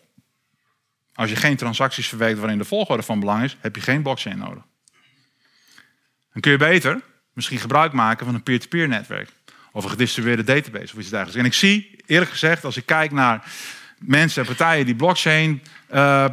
als 1.13 1.29
je 1.29 1.35
geen 1.35 1.57
transacties 1.57 2.07
verwerkt 2.07 2.39
waarin 2.39 2.57
de 2.57 2.65
volgorde 2.65 3.03
van 3.03 3.19
belang 3.19 3.43
is, 3.43 3.57
heb 3.59 3.75
je 3.75 3.81
geen 3.81 4.01
blockchain 4.01 4.37
nodig. 4.37 4.63
Dan 6.31 6.41
kun 6.41 6.51
je 6.51 6.57
beter 6.57 7.01
misschien 7.33 7.57
gebruik 7.57 7.93
maken 7.93 8.25
van 8.25 8.35
een 8.35 8.43
peer-to-peer 8.43 8.87
netwerk. 8.87 9.29
Of 9.75 9.83
een 9.83 9.89
gedistribueerde 9.89 10.43
database 10.43 10.93
of 10.93 10.99
iets 10.99 11.09
dergelijks. 11.09 11.39
En 11.39 11.45
ik 11.45 11.53
zie, 11.53 11.95
eerlijk 12.05 12.31
gezegd, 12.31 12.65
als 12.65 12.77
ik 12.77 12.85
kijk 12.85 13.11
naar 13.11 13.51
mensen 13.97 14.41
en 14.41 14.47
partijen 14.47 14.85
die 14.85 14.95
blockchain 14.95 15.61
uh, 15.93 16.25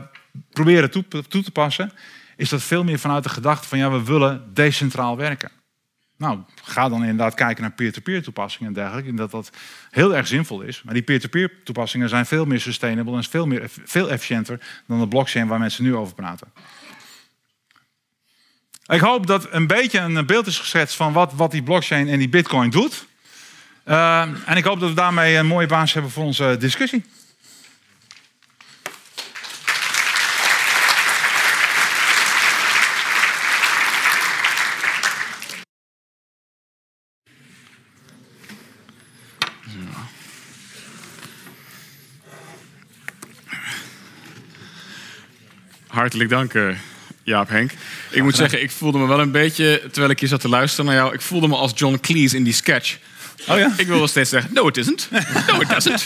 proberen 0.51 0.91
toe, 0.91 1.05
te 1.29 1.51
passen, 1.53 1.93
is 2.37 2.49
dat 2.49 2.63
veel 2.63 2.85
meer 2.85 2.99
vanuit 2.99 3.23
de 3.23 3.29
gedachte 3.29 3.69
van 3.69 3.79
ja, 3.79 3.91
we 3.91 4.05
willen 4.05 4.55
decentraal 4.55 5.17
werken. 5.17 5.51
Nou, 6.17 6.39
ga 6.63 6.89
dan 6.89 7.01
inderdaad 7.01 7.35
kijken 7.35 7.63
naar 7.63 7.73
peer-to-peer 7.73 8.23
toepassingen 8.23 8.69
en 8.69 8.75
dergelijke. 8.75 9.09
En 9.09 9.17
dat 9.17 9.31
dat 9.31 9.51
heel 9.91 10.17
erg 10.17 10.27
zinvol 10.27 10.61
is. 10.61 10.83
Maar 10.83 10.95
die 10.95 11.03
peer-to-peer 11.03 11.53
toepassingen 11.65 12.09
zijn 12.09 12.27
veel 12.27 12.45
meer 12.45 12.61
sustainable 12.61 13.17
en 13.17 13.25
veel, 13.25 13.47
meer, 13.47 13.71
veel 13.85 14.11
efficiënter 14.11 14.61
dan 14.87 15.01
de 15.01 15.09
blockchain 15.09 15.47
waar 15.47 15.59
mensen 15.59 15.85
nu 15.85 15.95
over 15.97 16.15
praten. 16.15 16.53
Ik 18.87 19.01
hoop 19.01 19.27
dat 19.27 19.53
een 19.53 19.67
beetje 19.67 19.99
een 19.99 20.27
beeld 20.27 20.47
is 20.47 20.59
geschetst 20.59 20.97
van 20.97 21.13
wat, 21.13 21.33
wat 21.33 21.51
die 21.51 21.63
blockchain 21.63 22.09
en 22.09 22.19
die 22.19 22.29
bitcoin 22.29 22.71
doet. 22.71 23.07
Uh, 23.87 24.21
en 24.21 24.57
ik 24.57 24.65
hoop 24.65 24.81
dat 24.81 24.89
we 24.89 24.95
daarmee 24.95 25.37
een 25.37 25.47
mooie 25.47 25.67
basis 25.67 25.93
hebben 25.93 26.11
voor 26.11 26.25
onze 26.25 26.57
discussie. 26.59 27.05
Hartelijk 45.87 46.31
dank, 46.31 46.55
uh, 46.55 46.77
Jaap 47.23 47.49
Henk. 47.49 47.71
Ik 48.11 48.23
moet 48.23 48.37
zeggen, 48.37 48.63
ik 48.63 48.71
voelde 48.71 48.99
me 48.99 49.07
wel 49.07 49.21
een 49.21 49.31
beetje, 49.31 49.81
terwijl 49.83 50.11
ik 50.11 50.21
hier 50.21 50.29
zat 50.29 50.41
te 50.41 50.49
luisteren 50.49 50.87
naar 50.87 50.95
jou, 50.95 51.15
ik 51.15 51.21
voelde 51.21 51.49
me 51.49 51.57
als 51.57 51.73
John 51.75 51.99
Cleese 52.01 52.37
in 52.37 52.45
die 52.45 52.53
sketch. 52.53 52.99
Oh 53.49 53.59
ja? 53.59 53.73
Ik 53.77 53.87
wil 53.87 53.99
wel 53.99 54.09
steeds 54.09 54.31
zeggen, 54.31 54.51
no 54.55 54.69
it 54.69 54.77
isn't. 54.77 55.09
No 55.47 55.61
it 55.61 55.69
doesn't. 55.69 56.05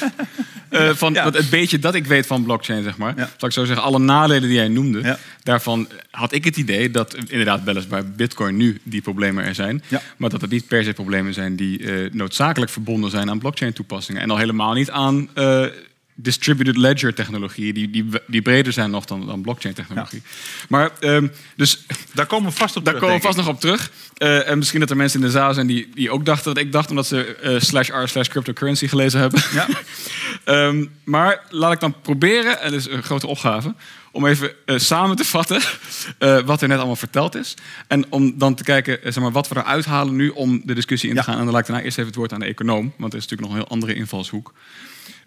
eh, 0.68 0.90
van 0.94 1.12
Ja. 1.12 1.30
het 1.30 1.50
beetje 1.50 1.78
dat 1.78 1.94
ik 1.94 2.06
weet 2.06 2.26
van 2.26 2.44
blockchain, 2.44 2.82
zeg 2.82 2.96
maar. 2.96 3.12
Ja. 3.16 3.30
Zal 3.36 3.48
ik 3.48 3.54
zo 3.54 3.64
zeggen, 3.64 3.84
alle 3.84 3.98
nadelen 3.98 4.42
die 4.42 4.52
jij 4.52 4.68
noemde, 4.68 5.00
Ja. 5.02 5.18
daarvan 5.42 5.88
had 6.10 6.32
ik 6.32 6.44
het 6.44 6.56
idee 6.56 6.90
dat 6.90 7.14
inderdaad 7.28 7.62
weliswaar 7.64 8.06
Bitcoin 8.06 8.56
nu 8.56 8.80
die 8.82 9.00
problemen 9.00 9.44
er 9.44 9.54
zijn, 9.54 9.82
maar 10.16 10.30
dat 10.30 10.40
het 10.40 10.50
niet 10.50 10.66
per 10.68 10.84
se 10.84 10.92
problemen 10.92 11.34
zijn 11.34 11.56
die 11.56 11.92
eh, 11.92 12.10
noodzakelijk 12.12 12.70
verbonden 12.70 13.10
zijn 13.10 13.30
aan 13.30 13.38
blockchain 13.38 13.72
toepassingen 13.72 14.22
en 14.22 14.30
al 14.30 14.36
helemaal 14.38 14.72
niet 14.72 14.90
aan 14.90 15.28
eh, 15.34 15.64
distributed 16.14 16.76
ledger 16.76 17.14
technologieën 17.14 17.74
die, 17.74 17.90
die, 17.90 18.06
die 18.26 18.42
breder 18.42 18.72
zijn 18.72 18.90
nog 18.90 19.04
dan, 19.04 19.26
dan 19.26 19.42
blockchain 19.42 19.74
technologie. 19.74 20.22
Maar 20.68 20.90
ehm, 21.00 21.28
dus 21.56 21.86
Daar 22.12 22.26
komen 22.26 22.50
we 22.50 22.56
vast 22.56 22.76
op 22.76 22.84
daar 22.84 22.94
terug, 22.94 23.08
komen 23.08 23.22
we 23.22 23.26
vast 23.26 23.38
nog 23.46 23.54
op 23.54 23.60
terug. 23.60 23.90
Eh, 24.14 24.48
en 24.48 24.58
misschien 24.58 24.80
dat 24.80 24.90
er 24.90 24.96
mensen 24.96 25.20
in 25.20 25.26
de 25.26 25.32
zaal 25.32 25.54
zijn 25.54 25.66
die, 25.66 25.88
die 25.94 26.10
ook 26.10 26.24
dachten 26.24 26.54
dat 26.54 26.64
ik 26.64 26.72
dacht, 26.72 26.90
omdat 26.90 27.06
ze 27.06 27.34
eh, 27.36 27.60
slash 27.60 27.88
r 27.88 28.08
slash 28.08 28.28
cryptocurrency 28.28 28.86
gelezen 28.88 29.20
hebben. 29.20 29.42
Ja. 29.52 29.66
Ehm, 30.44 30.84
maar 31.04 31.42
laat 31.50 31.72
ik 31.72 31.80
dan 31.80 32.00
proberen, 32.02 32.60
en 32.60 32.70
dat 32.70 32.80
is 32.80 32.88
een 32.88 33.02
grote 33.02 33.26
opgave, 33.26 33.74
om 34.12 34.26
even 34.26 34.52
eh, 34.66 34.78
samen 34.78 35.16
te 35.16 35.24
vatten 35.24 35.60
wat 36.46 36.62
er 36.62 36.68
net 36.68 36.76
allemaal 36.76 36.96
verteld 36.96 37.34
is. 37.34 37.54
En 37.86 38.12
om 38.12 38.38
dan 38.38 38.54
te 38.54 38.62
kijken 38.62 38.98
zeg 39.02 39.20
maar, 39.22 39.32
wat 39.32 39.48
we 39.48 39.56
eruit 39.56 39.84
halen 39.84 40.16
nu 40.16 40.28
om 40.28 40.62
de 40.64 40.74
discussie 40.74 41.08
in 41.08 41.14
te 41.14 41.20
Ja. 41.20 41.26
gaan. 41.26 41.38
En 41.38 41.44
dan 41.44 41.52
laat 41.52 41.60
ik 41.62 41.66
daarna 41.66 41.82
eerst 41.84 41.96
even 41.98 42.10
het 42.10 42.18
woord 42.18 42.32
aan 42.32 42.40
de 42.40 42.46
econoom, 42.46 42.92
want 42.98 43.12
er 43.12 43.18
is 43.18 43.24
natuurlijk 43.28 43.40
nog 43.40 43.50
een 43.50 43.56
heel 43.56 43.68
andere 43.76 43.94
invalshoek. 43.94 44.52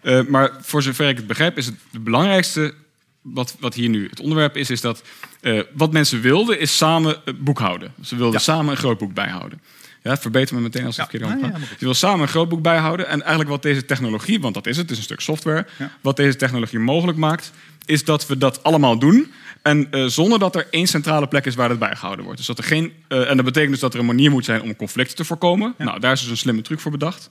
Eh, 0.02 0.20
maar 0.28 0.50
voor 0.60 0.82
zover 0.82 1.08
ik 1.08 1.16
het 1.16 1.26
begrijp, 1.26 1.56
is 1.58 1.66
het, 1.66 1.74
het 1.92 2.04
belangrijkste 2.04 2.74
wat, 3.22 3.56
wat 3.60 3.74
hier 3.74 3.88
nu 3.88 4.08
het 4.10 4.20
onderwerp 4.20 4.56
is, 4.56 4.70
is 4.70 4.80
dat 4.80 5.02
eh, 5.40 5.60
wat 5.72 5.92
mensen 5.92 6.20
wilden, 6.20 6.60
is 6.60 6.76
samen 6.76 7.16
eh, 7.24 7.34
boekhouden. 7.38 7.92
Ze 8.02 8.16
wilden 8.16 8.34
Ja. 8.34 8.38
samen 8.38 8.70
een 8.70 8.76
groot 8.76 8.98
boek 8.98 9.14
bijhouden. 9.14 9.60
Ja, 10.02 10.16
verbeter 10.16 10.54
me 10.54 10.60
meteen 10.60 10.84
als 10.84 10.98
ik 10.98 11.00
Ja. 11.00 11.02
het 11.02 11.10
verkeerd 11.10 11.32
omga. 11.34 11.46
helemaal 11.46 11.68
goed. 11.68 11.78
Je 11.80 11.84
wil 11.84 11.94
samen 11.94 12.20
een 12.20 12.28
groot 12.28 12.48
boek 12.48 12.62
bijhouden. 12.62 13.06
En 13.08 13.20
eigenlijk 13.20 13.50
wat 13.50 13.62
deze 13.62 13.84
technologie, 13.84 14.40
want 14.40 14.54
dat 14.54 14.66
is 14.66 14.76
het, 14.76 14.82
het 14.82 14.90
is 14.92 14.96
een 14.98 15.02
stuk 15.04 15.20
software. 15.20 15.66
Ja. 15.78 15.90
Wat 16.00 16.16
deze 16.16 16.36
technologie 16.36 16.78
mogelijk 16.78 17.18
maakt, 17.18 17.52
is 17.84 18.04
dat 18.04 18.26
we 18.26 18.38
dat 18.38 18.62
allemaal 18.62 18.98
doen. 18.98 19.32
En 19.62 19.90
eh, 19.90 20.04
zonder 20.06 20.38
dat 20.38 20.54
er 20.56 20.66
één 20.70 20.86
centrale 20.86 21.28
plek 21.28 21.46
is 21.46 21.54
waar 21.54 21.68
het 21.70 21.78
bijgehouden 21.78 22.24
wordt. 22.24 22.38
Dus 22.38 22.46
dat 22.48 22.58
er 22.58 22.64
geen, 22.64 22.92
eh, 23.08 23.30
en 23.30 23.36
dat 23.36 23.44
betekent 23.44 23.70
dus 23.72 23.80
dat 23.80 23.94
er 23.94 24.00
een 24.00 24.06
manier 24.06 24.30
moet 24.30 24.44
zijn 24.44 24.62
om 24.62 24.76
conflicten 24.76 25.16
te 25.16 25.24
voorkomen. 25.24 25.74
Nou, 25.78 26.00
daar 26.00 26.12
is 26.12 26.20
dus 26.20 26.30
een 26.30 26.36
slimme 26.36 26.62
truc 26.62 26.80
voor 26.80 26.90
bedacht. 26.90 27.28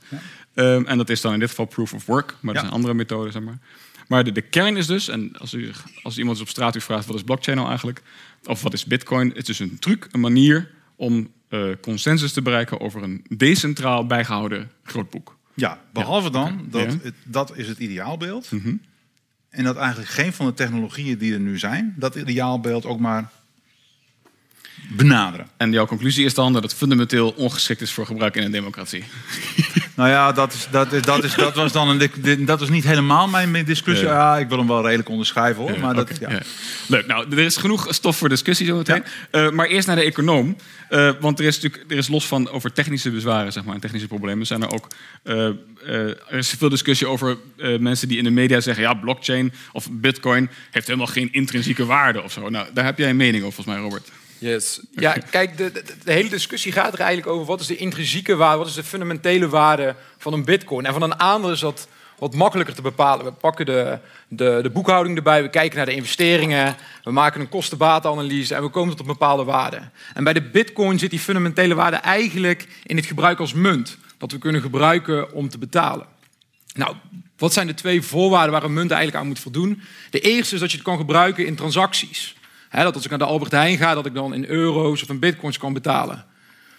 Ehm, 0.54 0.84
en 0.86 0.98
dat 0.98 1.10
is 1.10 1.22
dan 1.22 1.34
in 1.34 1.40
dit 1.40 1.50
geval 1.50 1.66
proof 1.66 1.94
of 1.94 2.06
work. 2.06 2.28
Maar 2.28 2.38
Ja. 2.42 2.52
dat 2.52 2.62
zijn 2.62 2.74
andere 2.74 2.94
methoden, 2.94 3.32
zeg 3.32 3.42
maar. 3.42 3.58
Maar 4.08 4.24
de, 4.24 4.32
de 4.32 4.42
kern 4.42 4.78
is 4.78 4.88
dus, 4.88 5.08
en 5.08 5.38
als, 5.38 5.54
u, 5.54 5.72
als 6.04 6.18
iemand 6.18 6.42
op 6.42 6.48
straat 6.50 6.76
u 6.76 6.82
vraagt 6.82 7.06
wat 7.06 7.16
is 7.16 7.24
blockchain 7.24 7.58
nou 7.58 7.70
eigenlijk, 7.70 8.02
of 8.46 8.62
wat 8.62 8.74
is 8.74 8.86
bitcoin, 8.86 9.28
het 9.28 9.38
is 9.38 9.46
dus 9.46 9.60
een 9.60 9.80
truc, 9.80 10.08
een 10.12 10.20
manier 10.20 10.70
om 10.96 11.32
eh, 11.50 11.62
consensus 11.82 12.32
te 12.34 12.42
bereiken 12.42 12.80
over 12.80 13.04
een 13.04 13.26
decentraal 13.38 14.06
bijgehouden 14.06 14.72
grootboek. 14.84 15.36
Ja, 15.54 15.80
behalve 15.94 16.30
dan 16.30 16.68
dat 16.70 16.98
het, 17.04 17.14
dat 17.24 17.58
is 17.58 17.68
het 17.68 17.78
ideaalbeeld. 17.78 18.52
Mhm. 18.52 18.74
En 19.58 19.64
dat 19.64 19.78
eigenlijk 19.78 20.10
geen 20.10 20.34
van 20.34 20.46
de 20.46 20.54
technologieën 20.54 21.18
die 21.18 21.34
er 21.34 21.40
nu 21.40 21.58
zijn, 21.58 21.94
dat 21.96 22.16
ideaalbeeld 22.16 22.86
ook 22.86 23.00
maar 23.00 23.30
benaderen. 24.90 25.48
En 25.58 25.72
jouw 25.72 25.86
conclusie 25.86 26.26
is 26.26 26.34
dan 26.34 26.54
dat 26.54 26.64
het 26.64 26.74
fundamenteel 26.74 27.30
ongeschikt 27.30 27.82
is 27.82 27.92
voor 27.92 28.06
gebruik 28.06 28.36
in 28.36 28.44
een 28.44 28.52
democratie. 28.52 29.04
Nou 29.96 30.10
ja, 30.10 30.32
dat, 30.32 30.54
is, 30.54 30.68
dat, 30.72 30.94
is, 30.94 31.02
dat, 31.02 31.24
is, 31.24 31.36
dat 31.36 31.56
was 31.56 31.72
dan 31.72 31.90
een, 31.90 32.46
dat 32.46 32.62
is 32.62 32.70
niet 32.70 32.84
helemaal 32.84 33.28
mijn 33.28 33.66
discussie. 33.66 34.08
Ja. 34.08 34.14
Ja, 34.14 34.38
ik 34.38 34.50
wil 34.50 34.58
hem 34.58 34.68
wel 34.68 34.84
redelijk 34.84 35.10
onderschrijven 35.10 35.62
hoor. 35.62 35.80
maar 35.80 35.94
dat, 35.94 36.12
ja. 36.20 36.30
Leuk, 36.88 37.08
nou, 37.08 37.32
er 37.32 37.40
is 37.40 37.58
genoeg 37.58 37.88
stof 37.90 38.18
voor 38.18 38.30
discussie 38.30 38.66
zometeen. 38.66 39.04
Eh, 39.32 39.50
maar 39.50 39.68
eerst 39.68 39.88
naar 39.88 39.96
de 39.96 40.02
econoom. 40.02 40.56
Eh, 40.90 41.12
want 41.20 41.40
er 41.40 41.46
is 41.46 41.60
natuurlijk 41.60 41.92
er 41.92 41.98
is 41.98 42.08
los 42.08 42.28
van 42.28 42.50
over 42.50 42.74
technische 42.74 43.12
bezwaren 43.12 43.52
zeg 43.52 43.64
maar, 43.64 43.76
en 43.76 43.82
technische 43.82 44.08
problemen... 44.08 44.46
zijn 44.46 44.62
er 44.62 44.74
ook 44.74 44.88
eh, 45.24 45.50
er 45.84 46.38
is 46.38 46.50
veel 46.50 46.70
discussie 46.70 47.08
over 47.08 47.38
mensen 47.80 48.08
die 48.08 48.18
in 48.18 48.24
de 48.24 48.30
media 48.30 48.60
zeggen... 48.60 48.84
ja, 48.84 48.94
blockchain 48.94 49.54
of 49.72 49.88
bitcoin 49.92 50.50
heeft 50.72 50.88
helemaal 50.88 51.08
geen 51.08 51.34
intrinsieke 51.34 51.86
waarde 51.86 52.24
of 52.24 52.32
zo. 52.32 52.50
Nou, 52.50 52.68
daar 52.74 52.86
heb 52.86 52.98
jij 52.98 53.10
een 53.10 53.16
mening 53.16 53.44
over 53.44 53.56
volgens 53.56 53.76
mij, 53.76 53.86
Robert. 53.86 54.12
Ja, 54.92 55.16
kijk, 55.30 55.58
de, 55.58 55.72
de, 56.04 56.12
hele 56.12 56.30
discussie 56.30 56.72
gaat 56.72 56.94
er 56.94 57.00
eigenlijk 57.00 57.30
over 57.30 57.46
wat 57.46 57.60
is 57.60 57.68
de 57.68 57.76
intrinsieke 57.76 58.36
waarde, 58.36 58.58
wat 58.58 58.68
is 58.68 58.74
de 58.74 58.84
fundamentele 58.84 59.50
waarde 59.50 59.96
van 60.18 60.34
een 60.34 60.46
bitcoin. 60.46 60.86
En 60.86 60.94
van 60.94 61.02
een 61.02 61.20
aandeel 61.20 61.52
is 61.52 61.60
dat 61.60 61.88
wat 62.18 62.34
makkelijker 62.34 62.76
te 62.76 62.82
bepalen. 62.82 63.26
We 63.26 63.32
pakken 63.32 63.66
de, 63.66 64.00
de, 64.28 64.60
de 64.62 64.70
boekhouding 64.70 65.18
erbij, 65.18 65.42
we 65.42 65.50
kijken 65.50 65.78
naar 65.78 65.86
de 65.86 65.96
investeringen, 65.96 66.76
we 67.04 67.12
maken 67.12 67.42
een 67.42 67.50
kosten-batenanalyse 67.50 68.56
en 68.56 68.62
we 68.62 68.70
komen 68.70 68.90
tot 68.90 69.00
een 69.00 69.14
bepaalde 69.14 69.44
waarde. 69.44 69.82
En 70.14 70.24
bij 70.24 70.34
de 70.34 70.42
bitcoin 70.42 71.00
zit 71.00 71.10
die 71.10 71.20
fundamentele 71.20 71.76
waarde 71.76 71.98
eigenlijk 71.98 72.68
in 72.84 72.96
het 72.96 73.06
gebruik 73.06 73.40
als 73.40 73.54
munt, 73.54 73.98
dat 74.18 74.32
we 74.32 74.38
kunnen 74.38 74.62
gebruiken 74.62 75.34
om 75.34 75.50
te 75.50 75.58
betalen. 75.58 76.06
Nou, 76.74 76.96
wat 77.38 77.54
zijn 77.54 77.68
de 77.68 77.74
twee 77.74 78.02
voorwaarden 78.02 78.52
waar 78.52 78.64
een 78.64 78.74
munt 78.74 78.92
eigenlijk 78.92 79.22
aan 79.22 79.28
moet 79.28 79.40
voldoen? 79.40 79.82
De 80.10 80.20
eerste 80.20 80.54
is 80.54 80.62
dat 80.62 80.72
je 80.72 80.78
het 80.78 80.86
kan 80.86 80.98
gebruiken 80.98 81.46
in 81.46 81.56
transacties. 81.56 82.36
Dat 82.72 82.96
als 82.96 83.04
ik 83.04 83.10
naar 83.10 83.20
de 83.20 83.26
Albert 83.26 83.52
Heijn 83.52 83.78
ga, 83.78 83.94
dat 83.94 84.06
ik 84.06 84.14
dan 84.14 84.34
in 84.34 84.46
euro's 84.46 85.04
of 85.04 85.10
in 85.10 85.20
bitcoins 85.20 85.58
kan 85.58 85.74
betalen. 85.74 86.26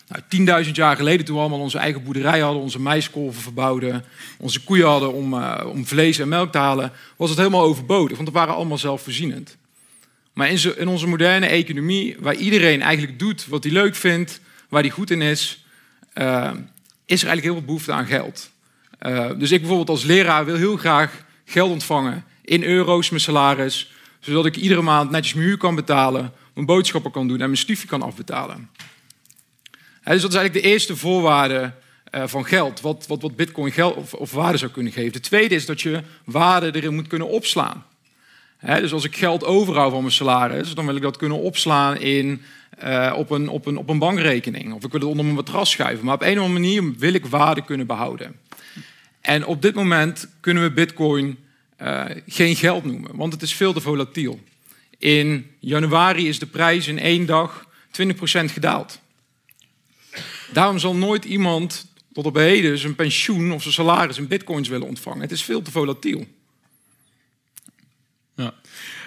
Nou, 0.08 0.64
10.000 0.64 0.70
jaar 0.70 0.96
geleden, 0.96 1.24
toen 1.24 1.34
we 1.34 1.40
allemaal 1.40 1.60
onze 1.60 1.78
eigen 1.78 2.04
boerderij 2.04 2.40
hadden, 2.40 2.62
onze 2.62 2.80
maiskolven 2.80 3.42
verbouwden, 3.42 4.04
onze 4.38 4.64
koeien 4.64 4.86
hadden 4.86 5.12
om, 5.12 5.34
eh, 5.34 5.66
om 5.66 5.86
vlees 5.86 6.18
en 6.18 6.28
melk 6.28 6.52
te 6.52 6.58
halen, 6.58 6.92
was 7.16 7.28
het 7.28 7.38
helemaal 7.38 7.62
overbodig, 7.62 8.16
want 8.16 8.28
we 8.28 8.34
waren 8.34 8.54
allemaal 8.54 8.78
zelfvoorzienend. 8.78 9.56
Maar 10.32 10.50
in, 10.50 10.78
in 10.78 10.88
onze 10.88 11.06
moderne 11.06 11.46
economie, 11.46 12.16
waar 12.18 12.34
iedereen 12.34 12.82
eigenlijk 12.82 13.18
doet 13.18 13.46
wat 13.46 13.64
hij 13.64 13.72
leuk 13.72 13.94
vindt, 13.94 14.40
waar 14.68 14.82
hij 14.82 14.90
goed 14.90 15.10
in 15.10 15.22
is, 15.22 15.64
eh, 16.12 16.50
is 17.04 17.22
er 17.22 17.28
eigenlijk 17.28 17.42
heel 17.42 17.52
veel 17.52 17.64
behoefte 17.64 17.92
aan 17.92 18.06
geld. 18.06 18.50
Eh, 18.98 19.30
dus 19.38 19.50
ik 19.50 19.58
bijvoorbeeld 19.58 19.88
als 19.88 20.04
leraar 20.04 20.44
wil 20.44 20.56
heel 20.56 20.76
graag 20.76 21.24
geld 21.44 21.70
ontvangen 21.70 22.24
in 22.42 22.62
euro's, 22.64 23.10
mijn 23.10 23.22
salaris, 23.22 23.92
zodat 24.28 24.46
ik 24.46 24.56
iedere 24.56 24.82
maand 24.82 25.10
netjes 25.10 25.34
mijn 25.34 25.46
huur 25.46 25.56
kan 25.56 25.74
betalen, 25.74 26.32
mijn 26.54 26.66
boodschappen 26.66 27.10
kan 27.10 27.28
doen 27.28 27.40
en 27.40 27.46
mijn 27.46 27.56
studie 27.56 27.86
kan 27.86 28.02
afbetalen. 28.02 28.70
Dus 30.04 30.22
dat 30.22 30.30
is 30.30 30.36
eigenlijk 30.36 30.64
de 30.64 30.70
eerste 30.72 30.96
voorwaarde 30.96 31.72
eh, 32.04 32.22
van 32.26 32.44
geld, 32.44 32.80
wat, 32.80 33.06
wat, 33.06 33.22
wat 33.22 33.36
bitcoin 33.36 33.72
geld 33.72 33.96
of, 33.96 34.14
of 34.14 34.32
waarde 34.32 34.58
zou 34.58 34.70
kunnen 34.70 34.92
geven. 34.92 35.12
De 35.12 35.20
tweede 35.20 35.54
is 35.54 35.66
dat 35.66 35.80
je 35.80 36.02
waarde 36.24 36.74
erin 36.74 36.94
moet 36.94 37.06
kunnen 37.06 37.28
opslaan. 37.28 37.84
Dus 38.60 38.92
als 38.92 39.04
ik 39.04 39.16
geld 39.16 39.44
overhoud 39.44 39.92
van 39.92 40.00
mijn 40.00 40.12
salaris, 40.12 40.74
dan 40.74 40.86
wil 40.86 40.96
ik 40.96 41.02
dat 41.02 41.16
kunnen 41.16 41.38
opslaan 41.38 41.96
in, 41.96 42.42
eh, 42.78 43.14
op, 43.16 43.30
een, 43.30 43.48
op, 43.48 43.66
een, 43.66 43.76
op 43.76 43.88
een 43.88 43.98
bankrekening. 43.98 44.72
Of 44.72 44.84
ik 44.84 44.90
wil 44.90 45.00
het 45.00 45.08
onder 45.08 45.24
mijn 45.24 45.36
matras 45.36 45.70
schuiven. 45.70 46.04
Maar 46.04 46.14
op 46.14 46.22
een 46.22 46.38
of 46.38 46.44
andere 46.44 46.60
manier 46.60 46.94
wil 46.98 47.12
ik 47.12 47.26
waarde 47.26 47.64
kunnen 47.64 47.86
behouden. 47.86 48.36
En 49.20 49.46
op 49.46 49.62
dit 49.62 49.74
moment 49.74 50.28
kunnen 50.40 50.62
we 50.62 50.70
bitcoin 50.70 51.38
eh, 51.78 52.04
geen 52.26 52.56
geld 52.56 52.84
noemen, 52.84 53.16
want 53.16 53.32
het 53.32 53.42
is 53.42 53.54
veel 53.54 53.72
te 53.72 53.80
volatiel. 53.80 54.40
In 54.98 55.50
januari 55.58 56.28
is 56.28 56.38
de 56.38 56.46
prijs 56.46 56.86
in 56.86 56.98
één 56.98 57.26
dag 57.26 57.66
20% 57.90 58.52
gedaald. 58.52 59.00
Daarom 60.52 60.78
zal 60.78 60.94
nooit 60.94 61.24
iemand 61.24 61.86
tot 62.12 62.26
op 62.26 62.34
heden 62.34 62.78
zijn 62.78 62.94
pensioen 62.94 63.52
of 63.52 63.62
zijn 63.62 63.74
salaris 63.74 64.18
in 64.18 64.26
bitcoins 64.26 64.68
willen 64.68 64.86
ontvangen. 64.86 65.20
Het 65.20 65.30
is 65.30 65.42
veel 65.42 65.62
te 65.62 65.70
volatiel. 65.70 66.26
Ja. 68.34 68.54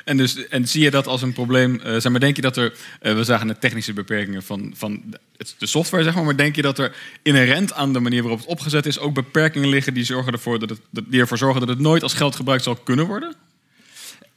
En, 0.05 0.17
dus, 0.17 0.47
en 0.47 0.67
zie 0.67 0.83
je 0.83 0.91
dat 0.91 1.07
als 1.07 1.21
een 1.21 1.33
probleem? 1.33 1.79
eh, 1.79 1.91
zeg 1.91 2.11
maar, 2.11 2.19
denk 2.19 2.35
je 2.35 2.41
dat 2.41 2.57
er, 2.57 2.73
eh, 3.01 3.13
we 3.13 3.23
zagen 3.23 3.47
de 3.47 3.57
technische 3.57 3.93
beperkingen 3.93 4.43
van, 4.43 4.73
van 4.75 5.01
de- 5.05 5.19
software, 5.59 6.03
zeg 6.03 6.15
maar, 6.15 6.23
maar 6.23 6.37
denk 6.37 6.55
je 6.55 6.61
dat 6.61 6.79
er 6.79 6.95
inherent 7.21 7.73
aan 7.73 7.93
de 7.93 7.99
manier 7.99 8.21
waarop 8.21 8.39
het 8.39 8.47
opgezet 8.49 8.85
is 8.85 8.99
ook 8.99 9.13
beperkingen 9.13 9.69
liggen 9.69 9.93
die, 9.93 10.03
zorgen 10.03 10.33
ervoor 10.33 10.59
dat 10.59 10.69
het, 10.69 10.79
die 10.91 11.19
ervoor 11.19 11.37
zorgen 11.37 11.59
dat 11.59 11.69
het 11.69 11.79
nooit 11.79 12.03
als 12.03 12.13
geld 12.13 12.35
gebruikt 12.35 12.63
zal 12.63 12.75
kunnen 12.75 13.07
worden? 13.07 13.35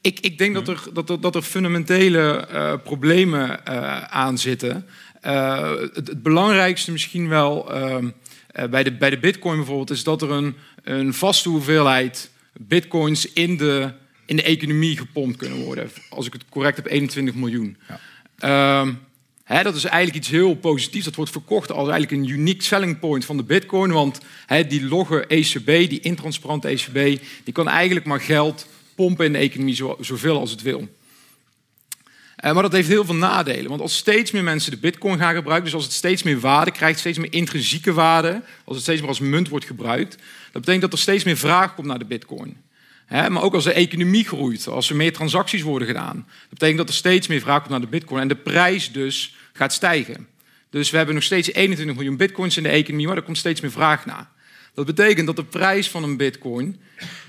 Ik, 0.00 0.20
ik 0.20 0.38
denk 0.38 0.55
dat, 0.55 0.68
er, 0.68 0.83
dat, 0.92 1.11
er, 1.11 1.20
dat 1.20 1.35
er 1.35 1.42
fundamentele 1.42 2.37
eh, 2.37 2.74
problemen 2.85 3.66
aan 4.11 4.38
zitten. 4.38 4.87
Het, 5.20 5.94
het 5.94 6.22
belangrijkste 6.22 6.92
misschien 6.92 7.29
wel 7.29 7.72
ehm, 7.72 8.09
eh, 8.55 8.68
bij, 8.68 8.83
de, 8.83 8.92
bij 8.92 9.11
de 9.11 9.18
bitcoin 9.18 9.57
bijvoorbeeld... 9.57 9.90
is 9.90 10.05
dat 10.05 10.22
er 10.22 10.31
een, 10.31 10.55
een 10.83 11.14
vaste 11.14 11.48
hoeveelheid 11.48 12.31
bitcoins 12.53 13.33
in 13.33 13.57
de, 13.57 13.92
in 14.26 14.37
de 14.37 14.42
economie 14.42 14.96
gepompt 14.96 15.37
kunnen 15.37 15.64
worden. 15.64 15.90
Als 16.08 16.26
ik 16.26 16.32
het 16.32 16.44
correct 16.48 16.76
heb, 16.76 16.87
21 16.87 17.34
miljoen. 17.34 17.76
Ehm, 18.38 18.92
hè, 19.44 19.62
dat 19.62 19.74
is 19.74 19.84
eigenlijk 19.84 20.16
iets 20.24 20.28
heel 20.28 20.54
positiefs. 20.54 21.04
Dat 21.04 21.14
wordt 21.14 21.30
verkocht 21.30 21.72
als 21.72 21.88
eigenlijk 21.88 22.22
een 22.22 22.34
unique 22.34 22.62
selling 22.62 22.98
point 22.98 23.24
van 23.24 23.37
de 23.37 23.42
bitcoin. 23.42 23.92
Want 23.92 24.20
hè, 24.46 24.66
die 24.66 24.84
logge 24.84 25.26
ECB, 25.26 25.66
die 25.66 26.00
intransparante 26.00 26.68
ECB... 26.68 27.20
die 27.44 27.54
kan 27.54 27.68
eigenlijk 27.68 28.06
maar 28.06 28.20
geld 28.20 28.66
pompen 28.94 29.26
in 29.26 29.32
de 29.32 29.38
economie 29.38 29.74
zo, 29.74 29.96
zoveel 30.00 30.38
als 30.38 30.50
het 30.50 30.62
wil. 30.62 30.88
Eh, 32.37 32.52
maar 32.52 32.62
dat 32.62 32.72
heeft 32.72 32.88
heel 32.88 33.04
veel 33.04 33.14
nadelen. 33.14 33.68
Want 33.68 33.80
als 33.80 33.96
steeds 33.96 34.30
meer 34.30 34.42
mensen 34.42 34.70
de 34.70 34.76
bitcoin 34.76 35.18
gaan 35.18 35.34
gebruiken... 35.34 35.64
dus 35.64 35.74
als 35.74 35.84
het 35.84 35.92
steeds 35.92 36.22
meer 36.22 36.40
waarde 36.40 36.70
krijgt, 36.70 36.98
steeds 36.98 37.18
meer 37.18 37.32
intrinsieke 37.32 37.92
waarde... 37.92 38.42
als 38.64 38.74
het 38.76 38.84
steeds 38.84 39.00
meer 39.00 39.08
als 39.08 39.20
munt 39.20 39.48
wordt 39.48 39.64
gebruikt... 39.64 40.10
dat 40.52 40.52
betekent 40.52 40.80
dat 40.80 40.92
er 40.92 40.98
steeds 40.98 41.24
meer 41.24 41.37
vraag 41.37 41.74
komt 41.74 41.87
naar 41.87 41.98
de 41.98 42.04
bitcoin. 42.04 42.56
Maar 43.09 43.43
ook 43.43 43.55
als 43.55 43.65
de 43.65 43.73
economie 43.73 44.25
groeit, 44.25 44.69
als 44.69 44.90
er 44.90 44.96
meer 44.96 45.13
transacties 45.13 45.63
worden 45.63 45.88
gedaan... 45.88 46.27
dat 46.27 46.48
betekent 46.48 46.79
dat 46.79 46.88
er 46.88 46.94
steeds 46.94 47.27
meer 47.27 47.40
vraag 47.40 47.59
komt 47.59 47.71
naar 47.71 47.81
de 47.81 47.87
bitcoin... 47.87 48.21
en 48.21 48.29
de 48.29 48.37
prijs 48.37 48.92
dus 48.92 49.37
gaat 49.52 49.73
stijgen. 49.73 50.27
Dus 50.71 50.90
we 50.90 50.96
hebben 50.96 51.15
nog 51.15 51.25
steeds 51.25 51.52
21 51.52 51.96
miljoen 51.96 52.17
bitcoins 52.17 52.57
in 52.57 52.63
de 52.63 52.69
economie... 52.69 53.07
maar 53.07 53.17
er 53.17 53.23
komt 53.23 53.38
steeds 53.38 53.61
meer 53.61 53.71
vraag 53.71 54.07
naar. 54.07 54.29
Dat 54.75 54.87
betekent 54.87 55.27
dat 55.27 55.37
de 55.37 55.44
prijs 55.44 55.90
van 55.90 56.02
een 56.02 56.17
bitcoin 56.17 56.81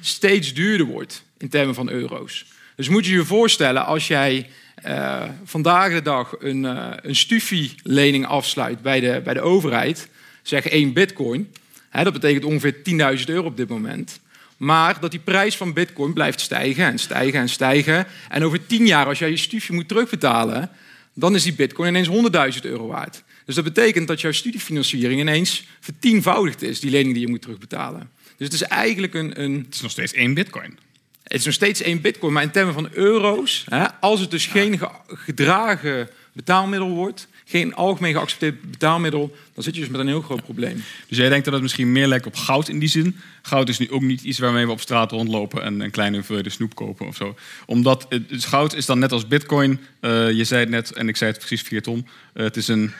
steeds 0.01 0.53
duurder 0.53 0.87
wordt 0.87 1.23
in 1.37 1.49
termen 1.49 1.75
van 1.75 1.89
euro's. 1.89 2.45
Dus 2.75 2.89
moet 2.89 3.05
je 3.05 3.13
je 3.13 3.25
voorstellen, 3.25 3.85
als 3.85 4.07
jij 4.07 4.49
uh, 4.85 5.23
vandaag 5.43 5.91
de 5.91 6.01
dag 6.01 6.35
een, 6.39 6.63
uh, 6.63 6.91
een 7.01 7.15
stufielening 7.15 8.25
afsluit 8.25 8.81
bij 8.81 8.99
de, 8.99 9.21
bij 9.23 9.33
de 9.33 9.41
overheid, 9.41 10.09
zeg 10.43 10.67
één 10.67 10.93
bitcoin, 10.93 11.51
hè, 11.89 12.03
dat 12.03 12.13
betekent 12.13 12.45
ongeveer 12.45 12.75
10.000 13.19 13.25
euro 13.25 13.45
op 13.45 13.57
dit 13.57 13.69
moment. 13.69 14.19
Maar 14.57 14.99
dat 14.99 15.11
die 15.11 15.19
prijs 15.19 15.57
van 15.57 15.73
bitcoin 15.73 16.13
blijft 16.13 16.41
stijgen 16.41 16.85
en 16.85 16.99
stijgen 16.99 17.39
en 17.39 17.49
stijgen. 17.49 18.07
En 18.29 18.43
over 18.43 18.65
10 18.65 18.87
jaar, 18.87 19.05
als 19.05 19.19
jij 19.19 19.29
je 19.29 19.37
stufje 19.37 19.73
moet 19.73 19.87
terugbetalen, 19.87 20.69
dan 21.13 21.35
is 21.35 21.43
die 21.43 21.53
bitcoin 21.53 21.89
ineens 21.89 22.09
100.000 22.55 22.61
euro 22.61 22.87
waard. 22.87 23.23
Dus 23.45 23.55
dat 23.55 23.63
betekent 23.63 24.07
dat 24.07 24.21
jouw 24.21 24.31
studiefinanciering 24.31 25.19
ineens 25.19 25.67
vertienvoudigd 25.79 26.61
is, 26.61 26.79
die 26.79 26.91
lening 26.91 27.13
die 27.13 27.23
je 27.23 27.29
moet 27.29 27.41
terugbetalen. 27.41 28.09
Dus 28.37 28.47
het 28.47 28.53
is 28.53 28.61
eigenlijk 28.61 29.13
een... 29.13 29.41
een... 29.41 29.63
Het 29.65 29.75
is 29.75 29.81
nog 29.81 29.91
steeds 29.91 30.13
één 30.13 30.33
bitcoin. 30.33 30.77
Het 31.23 31.39
is 31.39 31.45
nog 31.45 31.53
steeds 31.53 31.81
één 31.81 32.01
bitcoin, 32.01 32.33
maar 32.33 32.43
in 32.43 32.51
termen 32.51 32.73
van 32.73 32.89
euro's, 32.91 33.65
hè, 33.69 33.91
als 33.91 34.19
het 34.19 34.31
dus 34.31 34.45
geen 34.45 34.79
gedragen 35.07 36.09
betaalmiddel 36.33 36.89
wordt, 36.89 37.27
geen 37.45 37.75
algemeen 37.75 38.13
geaccepteerd 38.13 38.71
betaalmiddel, 38.71 39.35
dan 39.53 39.63
zit 39.63 39.75
je 39.75 39.81
dus 39.81 39.89
met 39.89 39.99
een 39.99 40.07
heel 40.07 40.21
groot 40.21 40.43
probleem. 40.43 40.83
Dus 41.07 41.17
jij 41.17 41.29
denkt 41.29 41.45
dat 41.45 41.53
het 41.53 41.63
misschien 41.63 41.91
meer 41.91 42.07
lijkt 42.07 42.25
op 42.25 42.35
goud 42.35 42.69
in 42.69 42.79
die 42.79 42.89
zin? 42.89 43.17
Goud 43.41 43.69
is 43.69 43.77
nu 43.77 43.91
ook 43.91 44.01
niet 44.01 44.21
iets 44.21 44.39
waarmee 44.39 44.65
we 44.65 44.71
op 44.71 44.81
straat 44.81 45.11
rondlopen 45.11 45.63
en 45.63 45.79
een 45.79 45.91
kleine 45.91 46.15
hoeveelheid 46.15 46.51
snoep 46.51 46.75
kopen 46.75 47.07
of 47.07 47.15
zo. 47.15 47.35
Omdat 47.65 48.05
het, 48.09 48.29
dus 48.29 48.45
goud 48.45 48.73
is 48.73 48.85
dan 48.85 48.99
net 48.99 49.11
als 49.11 49.27
bitcoin, 49.27 49.79
uh, 50.01 50.31
je 50.31 50.43
zei 50.43 50.59
het 50.59 50.69
net 50.69 50.91
en 50.93 51.07
ik 51.07 51.17
zei 51.17 51.29
het 51.31 51.39
precies 51.39 51.61
via 51.61 51.81
Tom, 51.81 52.05
uh, 52.33 52.43
het 52.43 52.57
is 52.57 52.67
een 52.67 52.91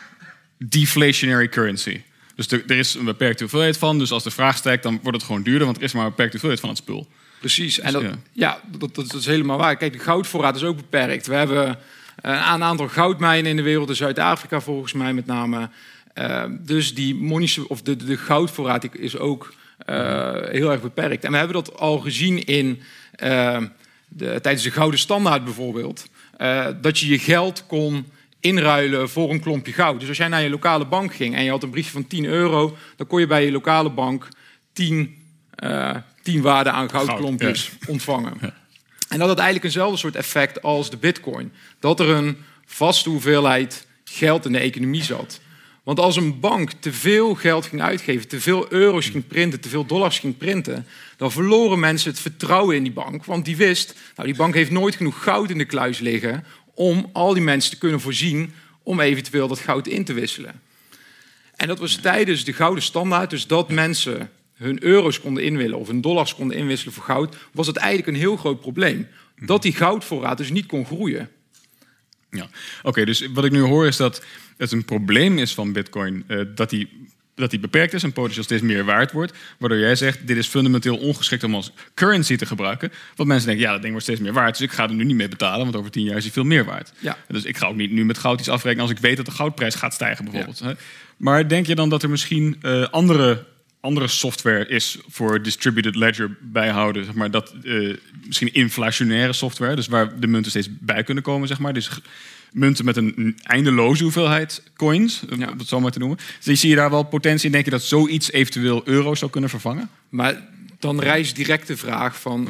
deflationary 0.58 1.48
currency. 1.48 2.00
Dus 2.34 2.50
er, 2.50 2.62
er 2.66 2.78
is 2.78 2.94
een 2.94 3.04
beperkte 3.04 3.42
hoeveelheid 3.42 3.78
van, 3.78 3.98
dus 3.98 4.10
als 4.10 4.22
de 4.22 4.30
vraag 4.30 4.56
stijgt, 4.56 4.82
dan 4.82 4.98
wordt 5.02 5.16
het 5.16 5.26
gewoon 5.26 5.42
duurder, 5.42 5.64
want 5.64 5.76
er 5.76 5.82
is 5.82 5.92
maar 5.92 6.04
een 6.04 6.10
beperkte 6.10 6.38
hoeveelheid 6.38 6.60
van 6.60 6.70
het 6.70 6.78
spul. 6.78 7.08
Precies, 7.38 7.78
en 7.78 7.92
dat, 7.92 8.04
ja, 8.32 8.60
dat, 8.78 8.94
dat, 8.94 9.14
is 9.14 9.26
helemaal 9.26 9.58
waar. 9.58 9.76
Kijk, 9.76 9.92
de 9.92 9.98
goudvoorraad 9.98 10.56
is 10.56 10.62
ook 10.62 10.76
beperkt. 10.76 11.26
We 11.26 11.34
hebben 11.34 11.78
eh, 12.16 12.32
een 12.54 12.62
aantal 12.62 12.88
goudmijnen 12.88 13.50
in 13.50 13.56
de 13.56 13.62
wereld, 13.62 13.88
in 13.88 13.96
Zuid-Afrika 13.96 14.60
volgens 14.60 14.92
mij 14.92 15.12
met 15.12 15.26
name. 15.26 15.68
Uh, 16.14 16.44
dus 16.60 16.94
die 16.94 17.14
monische, 17.14 17.68
of 17.68 17.82
de, 17.82 17.96
de 17.96 18.16
goudvoorraad 18.16 18.94
is 18.94 19.18
ook 19.18 19.54
uh, 19.86 19.96
heel 20.32 20.70
erg 20.70 20.80
beperkt. 20.80 21.24
En 21.24 21.30
we 21.30 21.36
hebben 21.36 21.56
dat 21.56 21.78
al 21.78 21.98
gezien 21.98 22.44
in, 22.44 22.82
de, 24.08 24.38
tijdens 24.42 24.62
de 24.62 24.70
Gouden 24.70 24.98
Standaard 24.98 25.44
bijvoorbeeld. 25.44 26.06
dat 26.80 26.98
je 26.98 27.08
je 27.08 27.18
geld 27.18 27.64
kon 27.66 28.06
inruilen 28.40 29.08
voor 29.08 29.30
een 29.30 29.40
klompje 29.40 29.72
goud. 29.72 30.00
Dus 30.00 30.08
als 30.08 30.18
jij 30.18 30.28
naar 30.28 30.42
je 30.42 30.50
lokale 30.50 30.86
bank 30.86 31.14
ging 31.14 31.34
en 31.34 31.44
je 31.44 31.50
had 31.50 31.62
een 31.62 31.70
briefje 31.70 31.92
van 31.92 32.06
10 32.06 32.24
euro, 32.24 32.76
dan 32.96 33.06
kon 33.06 33.20
je 33.20 33.26
bij 33.26 33.44
je 33.44 33.52
lokale 33.52 33.90
bank 33.90 34.28
10 34.72 35.16
tien 36.22 36.42
waarden 36.42 36.72
aan 36.72 36.90
goudklompjes 36.90 37.70
ontvangen. 37.88 38.38
En 39.08 39.18
dat 39.18 39.28
had 39.28 39.38
eigenlijk 39.38 39.64
eenzelfde 39.64 39.98
soort 39.98 40.16
effect 40.16 40.62
als 40.62 40.90
de 40.90 40.96
bitcoin. 40.96 41.52
Dat 41.80 42.00
er 42.00 42.08
een 42.08 42.36
vaste 42.66 43.08
hoeveelheid 43.08 43.86
geld 44.04 44.44
in 44.44 44.52
de 44.52 44.58
economie 44.58 45.02
zat. 45.02 45.40
Want 45.82 46.00
als 46.00 46.16
een 46.16 46.40
bank 46.40 46.70
te 46.70 46.92
veel 46.92 47.34
geld 47.34 47.66
ging 47.66 47.82
uitgeven, 47.82 48.28
te 48.28 48.40
veel 48.40 48.72
euro's 48.72 49.08
ging 49.08 49.26
printen, 49.26 49.60
te 49.60 49.68
veel 49.68 49.86
dollars 49.86 50.18
ging 50.18 50.36
printen, 50.36 50.86
dan 51.16 51.32
verloren 51.32 51.80
mensen 51.80 52.10
het 52.10 52.20
vertrouwen 52.20 52.76
in 52.76 52.82
die 52.82 52.92
bank. 52.92 53.24
Want 53.24 53.44
die 53.44 53.56
wist, 53.56 53.94
nou 54.16 54.28
die 54.28 54.36
bank 54.36 54.54
heeft 54.54 54.70
nooit 54.70 54.94
genoeg 54.94 55.22
goud 55.22 55.50
in 55.50 55.58
de 55.58 55.64
kluis 55.64 55.98
liggen 55.98 56.44
om 56.74 57.10
al 57.12 57.34
die 57.34 57.42
mensen 57.42 57.70
te 57.70 57.78
kunnen 57.78 58.00
voorzien 58.00 58.52
om 58.82 59.00
eventueel 59.00 59.48
dat 59.48 59.58
goud 59.58 59.86
in 59.86 60.04
te 60.04 60.12
wisselen. 60.12 60.60
En 61.56 61.68
dat 61.68 61.78
was 61.78 61.96
tijdens 61.96 62.44
de 62.44 62.52
gouden 62.52 62.82
standaard, 62.82 63.30
dus 63.30 63.46
dat 63.46 63.70
mensen 63.70 64.30
hun 64.56 64.82
euro's 64.82 65.20
konden 65.20 65.42
inwillen 65.44 65.78
of 65.78 65.86
hun 65.86 66.00
dollars 66.00 66.34
konden 66.34 66.56
inwisselen 66.56 66.94
voor 66.94 67.04
goud, 67.04 67.36
was 67.52 67.66
het 67.66 67.76
eigenlijk 67.76 68.08
een 68.08 68.22
heel 68.22 68.36
groot 68.36 68.60
probleem. 68.60 69.08
Dat 69.36 69.62
die 69.62 69.72
goudvoorraad 69.72 70.38
dus 70.38 70.50
niet 70.50 70.66
kon 70.66 70.86
groeien. 70.86 71.28
Ja, 72.30 72.48
oké, 72.82 73.04
dus 73.04 73.28
wat 73.32 73.44
ik 73.44 73.52
nu 73.52 73.60
hoor 73.60 73.86
is 73.86 73.96
dat 73.96 74.24
het 74.56 74.72
een 74.72 74.84
probleem 74.84 75.38
is 75.38 75.54
van 75.54 75.72
Bitcoin 75.72 76.24
uh, 76.28 76.40
dat 76.54 76.70
die 76.70 76.88
dat 77.36 77.50
die 77.50 77.58
beperkt 77.58 77.92
is 77.92 78.02
en 78.02 78.12
potentieel 78.12 78.44
steeds 78.44 78.62
meer 78.62 78.84
waard 78.84 79.12
wordt. 79.12 79.32
Waardoor 79.58 79.78
jij 79.78 79.94
zegt, 79.94 80.26
dit 80.26 80.36
is 80.36 80.46
fundamenteel 80.46 80.96
ongeschikt 80.96 81.44
om 81.44 81.54
als 81.54 81.72
currency 81.94 82.36
te 82.36 82.46
gebruiken. 82.46 82.92
Want 83.16 83.28
mensen 83.28 83.46
denken, 83.46 83.64
ja, 83.64 83.72
dat 83.72 83.80
ding 83.80 83.92
wordt 83.92 84.06
steeds 84.06 84.20
meer 84.22 84.32
waard. 84.32 84.58
Dus 84.58 84.66
ik 84.66 84.72
ga 84.72 84.88
er 84.88 84.94
nu 84.94 85.04
niet 85.04 85.16
mee 85.16 85.28
betalen, 85.28 85.64
want 85.64 85.76
over 85.76 85.90
tien 85.90 86.04
jaar 86.04 86.16
is 86.16 86.22
hij 86.22 86.32
veel 86.32 86.44
meer 86.44 86.64
waard. 86.64 86.92
Ja. 86.98 87.16
Dus 87.28 87.44
ik 87.44 87.56
ga 87.56 87.66
ook 87.66 87.76
niet 87.76 87.90
nu 87.90 88.04
met 88.04 88.18
goud 88.18 88.40
iets 88.40 88.48
afrekenen 88.48 88.82
als 88.82 88.92
ik 88.92 88.98
weet 88.98 89.16
dat 89.16 89.26
de 89.26 89.32
goudprijs 89.32 89.74
gaat 89.74 89.94
stijgen 89.94 90.24
bijvoorbeeld. 90.24 90.58
Ja. 90.58 90.74
Maar 91.16 91.48
denk 91.48 91.66
je 91.66 91.74
dan 91.74 91.88
dat 91.88 92.02
er 92.02 92.10
misschien 92.10 92.58
uh, 92.62 92.88
andere 92.88 93.44
andere 93.80 94.08
software 94.08 94.68
is 94.68 94.98
voor 95.08 95.42
distributed 95.42 95.96
ledger 95.96 96.36
bijhouden, 96.40 97.04
zeg 97.04 97.14
maar, 97.14 97.30
dat 97.30 97.54
uh, 97.62 97.96
misschien 98.26 98.54
inflationaire 98.54 99.32
software, 99.32 99.76
dus 99.76 99.86
waar 99.86 100.20
de 100.20 100.26
munten 100.26 100.50
steeds 100.50 100.68
bij 100.80 101.02
kunnen 101.02 101.22
komen, 101.22 101.48
zeg 101.48 101.58
maar. 101.58 101.72
Dus 101.72 101.90
munten 102.52 102.84
met 102.84 102.96
een 102.96 103.38
eindeloze 103.42 104.02
hoeveelheid 104.02 104.62
coins, 104.76 105.22
om 105.32 105.40
het 105.40 105.68
zo 105.68 105.80
maar 105.80 105.90
te 105.90 105.98
noemen. 105.98 106.18
Dus 106.44 106.60
zie 106.60 106.70
je 106.70 106.76
daar 106.76 106.90
wel 106.90 107.02
potentie 107.02 107.46
in? 107.46 107.52
Denk 107.52 107.64
je 107.64 107.70
dat 107.70 107.82
zoiets 107.82 108.32
eventueel 108.32 108.82
euro's 108.84 109.18
zou 109.18 109.30
kunnen 109.30 109.50
vervangen? 109.50 109.90
Maar 110.08 110.48
dan 110.78 111.00
rijst 111.00 111.36
direct 111.36 111.66
de 111.66 111.76
vraag 111.76 112.20
van 112.20 112.48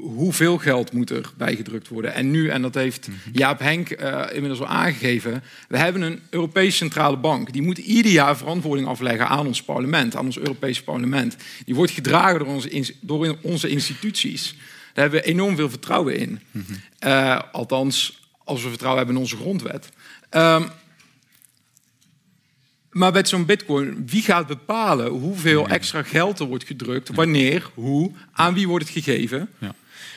hoeveel 0.00 0.58
geld 0.58 0.92
moet 0.92 1.10
er 1.10 1.32
bijgedrukt 1.36 1.88
worden? 1.88 2.14
En 2.14 2.30
nu, 2.30 2.48
en 2.48 2.62
dat 2.62 2.74
heeft 2.74 3.08
mhm. 3.08 3.16
Jaap 3.32 3.58
Henk 3.58 3.90
uh, 3.90 4.22
inmiddels 4.32 4.60
al 4.60 4.66
aangegeven, 4.66 5.42
we 5.68 5.78
hebben 5.78 6.02
een 6.02 6.20
Europese 6.30 6.76
centrale 6.76 7.16
bank. 7.16 7.52
Die 7.52 7.62
moet 7.62 7.78
ieder 7.78 8.12
jaar 8.12 8.36
verantwoording 8.36 8.88
afleggen 8.88 9.28
aan 9.28 9.46
ons 9.46 9.62
parlement, 9.62 10.16
aan 10.16 10.24
ons 10.24 10.38
Europese 10.38 10.84
parlement. 10.84 11.36
Die 11.64 11.74
wordt 11.74 11.92
gedragen 11.92 12.38
door 12.38 12.48
onze, 12.48 12.94
door 13.00 13.36
onze 13.42 13.68
instituties. 13.68 14.54
Daar 14.94 15.04
hebben 15.04 15.20
we 15.20 15.26
enorm 15.26 15.56
veel 15.56 15.70
vertrouwen 15.70 16.16
in. 16.16 16.40
uh, 17.00 17.40
althans, 17.52 18.20
als 18.44 18.62
we 18.62 18.68
vertrouwen 18.68 18.98
hebben 18.98 19.16
in 19.16 19.22
onze 19.22 19.36
grondwet. 19.36 19.88
Um, 20.30 20.70
maar 22.96 23.12
met 23.12 23.28
zo'n 23.28 23.44
bitcoin, 23.44 24.06
wie 24.06 24.22
gaat 24.22 24.46
bepalen 24.46 25.10
hoeveel 25.10 25.68
extra 25.68 26.02
geld 26.02 26.38
er 26.38 26.46
wordt 26.46 26.64
gedrukt, 26.64 27.14
wanneer, 27.14 27.70
hoe, 27.74 28.12
aan 28.32 28.54
wie 28.54 28.68
wordt 28.68 28.84
het 28.84 29.04
gegeven? 29.04 29.48
Ja. 29.58 29.74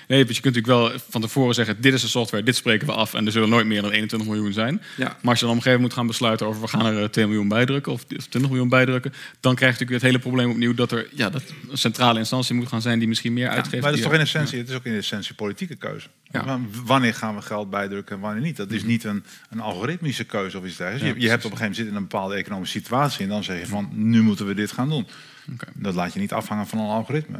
Nee, 0.07 0.23
want 0.23 0.35
je 0.35 0.41
kunt 0.41 0.55
natuurlijk 0.55 0.91
wel 0.91 0.99
van 1.09 1.21
tevoren 1.21 1.55
zeggen: 1.55 1.81
dit 1.81 1.93
is 1.93 2.01
de 2.01 2.07
software, 2.07 2.43
dit 2.43 2.55
spreken 2.55 2.87
we 2.87 2.93
af 2.93 3.13
en 3.13 3.25
er 3.25 3.31
zullen 3.31 3.49
nooit 3.49 3.65
meer 3.65 3.81
dan 3.81 3.91
21 3.91 4.29
miljoen 4.29 4.53
zijn. 4.53 4.81
Ja. 4.97 5.05
Maar 5.05 5.29
als 5.29 5.39
je 5.39 5.45
dan 5.45 5.55
op 5.55 5.55
een 5.55 5.63
gegeven 5.63 5.71
moment 5.71 5.81
moet 5.81 5.93
gaan 5.93 6.07
besluiten 6.07 6.47
over 6.47 6.61
we 6.61 6.67
gaan 6.67 6.85
er 6.85 7.11
2 7.11 7.23
eh, 7.23 7.31
miljoen 7.31 7.49
bijdrukken 7.49 7.91
of 7.91 8.03
20 8.03 8.41
miljoen 8.41 8.69
bijdrukken, 8.69 9.13
dan 9.39 9.55
krijg 9.55 9.77
je 9.77 9.79
natuurlijk 9.79 9.91
het 9.91 10.11
hele 10.11 10.19
probleem 10.19 10.51
opnieuw 10.51 10.73
dat 10.73 10.91
er 10.91 11.07
ja, 11.11 11.29
dat 11.29 11.43
een 11.69 11.77
centrale 11.77 12.19
instantie 12.19 12.55
moet 12.55 12.67
gaan 12.67 12.81
zijn 12.81 12.99
die 12.99 13.07
misschien 13.07 13.33
meer 13.33 13.49
uitgeeft. 13.49 13.81
Maar 13.81 13.91
dat 13.91 13.99
is 13.99 14.05
toch 14.05 14.13
in 14.13 14.19
essentie, 14.19 14.57
het 14.59 14.69
is 14.69 14.75
ook 14.75 14.85
in 14.85 14.93
essentie 14.93 15.35
politieke 15.35 15.75
keuze. 15.75 16.07
Ja. 16.31 16.59
Wanneer 16.85 17.13
gaan 17.13 17.35
we 17.35 17.41
geld 17.41 17.69
bijdrukken 17.69 18.15
en 18.15 18.21
wanneer 18.21 18.41
niet? 18.41 18.57
Dat 18.57 18.71
is 18.71 18.79
mhm. 18.79 18.89
niet 18.89 19.03
een, 19.03 19.23
een 19.49 19.59
algoritmische 19.59 20.23
keuze 20.23 20.57
of 20.57 20.65
iets 20.65 20.77
dergelijks. 20.77 21.15
je, 21.15 21.21
je, 21.21 21.29
hebt 21.29 21.45
op 21.45 21.51
een 21.51 21.57
gegeven 21.57 21.59
moment 21.59 21.75
zit 21.75 21.87
in 21.87 21.95
een 21.95 22.07
bepaalde 22.07 22.35
economische 22.35 22.79
situatie 22.79 23.23
en 23.23 23.29
dan 23.29 23.43
zeg 23.43 23.59
je 23.59 23.67
van 23.67 23.89
nu 23.93 24.21
moeten 24.21 24.47
we 24.47 24.53
dit 24.53 24.71
gaan 24.71 24.89
doen. 24.89 25.07
Okay. 25.53 25.73
Dat 25.73 25.93
laat 25.93 26.13
je 26.13 26.19
niet 26.19 26.33
afhangen 26.33 26.67
van 26.67 26.79
een 26.79 26.85
algoritme, 26.85 27.39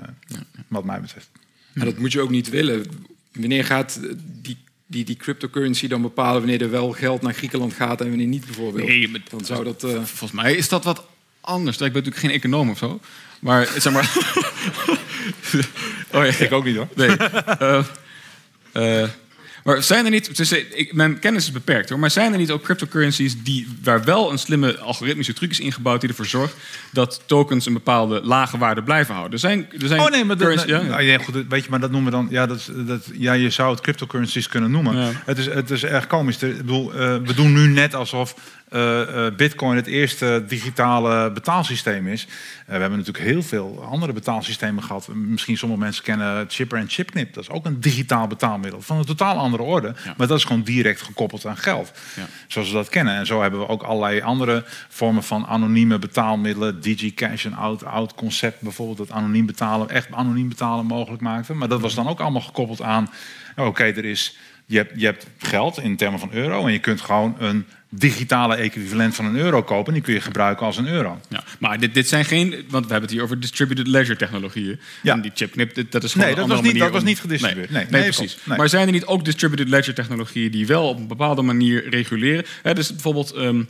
wat 0.67 0.83
mij 0.83 1.01
betreft. 1.01 1.29
En 1.74 1.86
dat 1.86 1.97
moet 1.97 2.11
je 2.11 2.22
ook 2.22 2.30
niet 2.30 2.49
willen 2.49 2.86
wanneer 3.32 3.65
gaat 3.65 3.99
die, 4.41 4.57
die, 4.86 5.05
die 5.05 5.15
cryptocurrency 5.15 5.88
dan 5.88 6.01
bepalen 6.01 6.41
wanneer 6.41 6.61
er 6.61 6.72
wel 6.72 6.91
geld 6.91 7.22
naar 7.22 7.34
Griekenland 7.34 7.74
gaat 7.74 8.01
en 8.01 8.09
wanneer 8.09 8.28
niet 8.28 8.45
bijvoorbeeld? 8.45 8.88
Nee, 8.88 9.07
maar 9.07 9.22
dan 9.30 9.45
zou 9.45 9.63
dat. 9.63 9.84
Uh... 9.84 9.89
Volgens 9.91 10.32
mij 10.32 10.55
is 10.55 10.70
dat 10.70 10.84
wat 10.84 11.05
anders. 11.41 11.78
Ik 11.78 11.93
ben 11.93 12.03
natuurlijk 12.03 12.26
geen 12.26 12.32
econoom 12.32 12.70
of 12.70 12.78
zo. 12.78 12.99
Maar 13.39 13.70
zeg 13.78 13.93
maar. 13.93 14.11
oh, 16.13 16.26
ja. 16.26 16.45
Ik 16.45 16.51
ook 16.51 16.65
niet 16.65 16.76
hoor. 16.76 16.88
Nee. 16.95 17.17
Uh, 17.61 17.86
uh, 18.74 19.09
maar 19.70 19.84
zijn 19.84 20.05
er 20.05 20.11
niet, 20.11 20.38
dus 20.38 20.51
ik, 20.51 20.93
mijn 20.93 21.20
kennis 21.20 21.43
is 21.43 21.51
beperkt 21.51 21.89
hoor, 21.89 21.99
maar 21.99 22.11
zijn 22.11 22.32
er 22.32 22.38
niet 22.38 22.51
ook 22.51 22.63
cryptocurrencies 22.63 23.43
die, 23.43 23.67
waar 23.84 24.03
wel 24.03 24.32
een 24.32 24.38
slimme 24.38 24.78
algoritmische 24.78 25.34
truc 25.34 25.49
is 25.51 25.59
ingebouwd 25.59 26.01
die 26.01 26.09
ervoor 26.09 26.26
zorgt 26.26 26.55
dat 26.91 27.22
tokens 27.26 27.65
een 27.65 27.74
bepaalde 27.74 28.22
lage 28.24 28.57
waarde 28.57 28.84
blijven 28.84 29.13
houden? 29.13 29.34
Er 29.34 29.39
zijn, 29.39 29.67
er 29.82 29.88
zijn 29.88 29.99
oh 29.99 30.09
nee, 30.09 30.26
maar 30.26 30.38
dat, 30.38 30.67
ja, 30.67 30.82
ja. 30.82 31.01
Nou, 31.01 31.24
goed, 31.24 31.45
weet 31.49 31.63
je, 31.63 31.70
maar 31.70 31.80
dat 31.80 31.91
noemen 31.91 32.11
we 32.11 32.17
dan, 32.17 32.28
ja, 32.30 32.45
dat, 32.45 32.72
dat, 32.76 33.09
ja 33.13 33.34
je 33.34 33.49
zou 33.49 33.72
het 33.72 33.82
cryptocurrencies 33.82 34.47
kunnen 34.47 34.72
noemen. 34.72 35.15
Het, 35.26 35.38
is, 35.38 35.45
het 35.45 35.70
is 35.72 35.84
erg 35.84 36.07
komisch. 36.07 36.43
Ik 36.43 36.57
bedoel, 36.57 36.93
uh, 36.93 36.97
we 36.99 37.34
doen 37.36 37.53
nu 37.53 37.67
net 37.67 37.95
alsof 37.95 38.36
Bitcoin 39.38 39.76
het 39.76 39.88
eerste 39.88 40.43
digitale 40.47 41.32
betaalsysteem 41.32 42.07
is. 42.07 42.24
Uh, 42.26 42.30
we 42.65 42.72
hebben 42.72 42.97
natuurlijk 42.97 43.26
heel 43.26 43.43
veel 43.43 43.84
andere 43.84 44.13
betaalsystemen 44.13 44.84
gehad. 44.84 45.07
Misschien 45.07 45.57
sommige 45.57 45.82
mensen 45.82 46.03
kennen 46.03 46.45
Chipper 46.49 46.78
en 46.78 46.89
Chipknip. 46.89 47.34
Dat 47.34 47.43
is 47.43 47.49
ook 47.49 47.65
een 47.65 47.80
digitaal 47.80 48.28
betaalmiddel 48.28 48.82
van 48.82 48.97
een 48.97 49.05
totaal 49.05 49.38
andere 49.38 49.63
orde. 49.63 49.95
Maar 50.17 50.28
dat 50.28 50.38
is 50.38 50.43
gewoon 50.43 50.61
direct 50.61 51.01
gekoppeld 51.01 51.45
aan 51.45 51.57
geld. 51.57 51.91
Ja. 52.15 52.26
Zoals 52.47 52.67
we 52.67 52.74
dat 52.74 52.89
kennen. 52.89 53.15
En 53.15 53.26
zo 53.26 53.41
hebben 53.41 53.59
we 53.59 53.67
ook 53.67 53.84
allerlei 53.84 54.22
andere 54.22 54.63
vormen 54.89 55.24
van 55.24 55.45
anonieme 55.45 55.99
betaalmiddelen. 55.99 56.82
DigiCash, 56.82 57.45
een 57.45 57.55
oud, 57.55 57.86
oud 57.86 58.15
concept 58.15 58.61
bijvoorbeeld. 58.61 58.97
Dat 58.97 59.11
anoniem 59.11 59.45
betalen, 59.45 59.89
echt 59.89 60.11
anoniem 60.11 60.49
betalen 60.49 60.86
mogelijk 60.86 61.22
maakte. 61.22 61.53
Maar 61.53 61.67
dat 61.67 61.82
was 61.82 61.95
dan 61.95 62.07
ook 62.07 62.20
allemaal 62.20 62.41
gekoppeld 62.41 62.82
aan... 62.82 63.09
Oké, 63.55 63.84
er 63.84 64.05
is 64.05 64.38
je 64.70 64.78
hebt, 64.78 64.91
je 64.95 65.05
hebt 65.05 65.28
geld 65.38 65.80
in 65.80 65.95
termen 65.95 66.20
van 66.20 66.32
euro 66.32 66.65
en 66.65 66.72
je 66.72 66.80
kunt 66.80 67.01
gewoon 67.01 67.36
een 67.39 67.65
digitale 67.89 68.55
equivalent 68.55 69.15
van 69.15 69.25
een 69.25 69.35
euro 69.35 69.63
kopen. 69.63 69.87
En 69.87 69.93
die 69.93 70.01
kun 70.01 70.13
je 70.13 70.21
gebruiken 70.21 70.65
als 70.65 70.77
een 70.77 70.87
euro. 70.87 71.19
Ja, 71.29 71.43
maar 71.59 71.79
dit, 71.79 71.93
dit 71.93 72.07
zijn 72.07 72.25
geen, 72.25 72.49
want 72.69 72.85
we 72.85 72.91
hebben 72.91 73.01
het 73.01 73.11
hier 73.11 73.21
over 73.23 73.39
distributed 73.39 73.87
ledger 73.87 74.17
technologieën. 74.17 74.79
Ja. 75.03 75.13
En 75.13 75.21
die 75.21 75.31
chipknip, 75.33 75.91
dat 75.91 76.03
is 76.03 76.11
gewoon 76.11 76.27
Nee, 76.27 76.35
dat 76.35 76.47
was 76.47 76.61
niet- 76.61 76.79
dat 76.79 76.91
was 76.91 77.03
niet 77.03 77.19
gedistribueerd. 77.19 77.69
Nee, 77.69 77.81
Nee, 77.83 77.91
nee, 77.91 78.01
nee, 78.01 78.11
precies. 78.11 78.37
Maar 78.57 78.69
zijn 78.69 78.85
er 78.87 78.93
niet 78.93 79.05
ook 79.05 79.25
distributed 79.25 79.69
ledger 79.69 79.93
technologieën 79.93 80.51
die 80.51 80.67
wel 80.67 80.87
op 80.89 80.97
een 80.97 81.07
bepaalde 81.07 81.41
manier 81.41 81.89
reguleren? 81.89 82.45
Dus 82.63 82.89
bijvoorbeeld 82.91 83.31
ehm, 83.31 83.61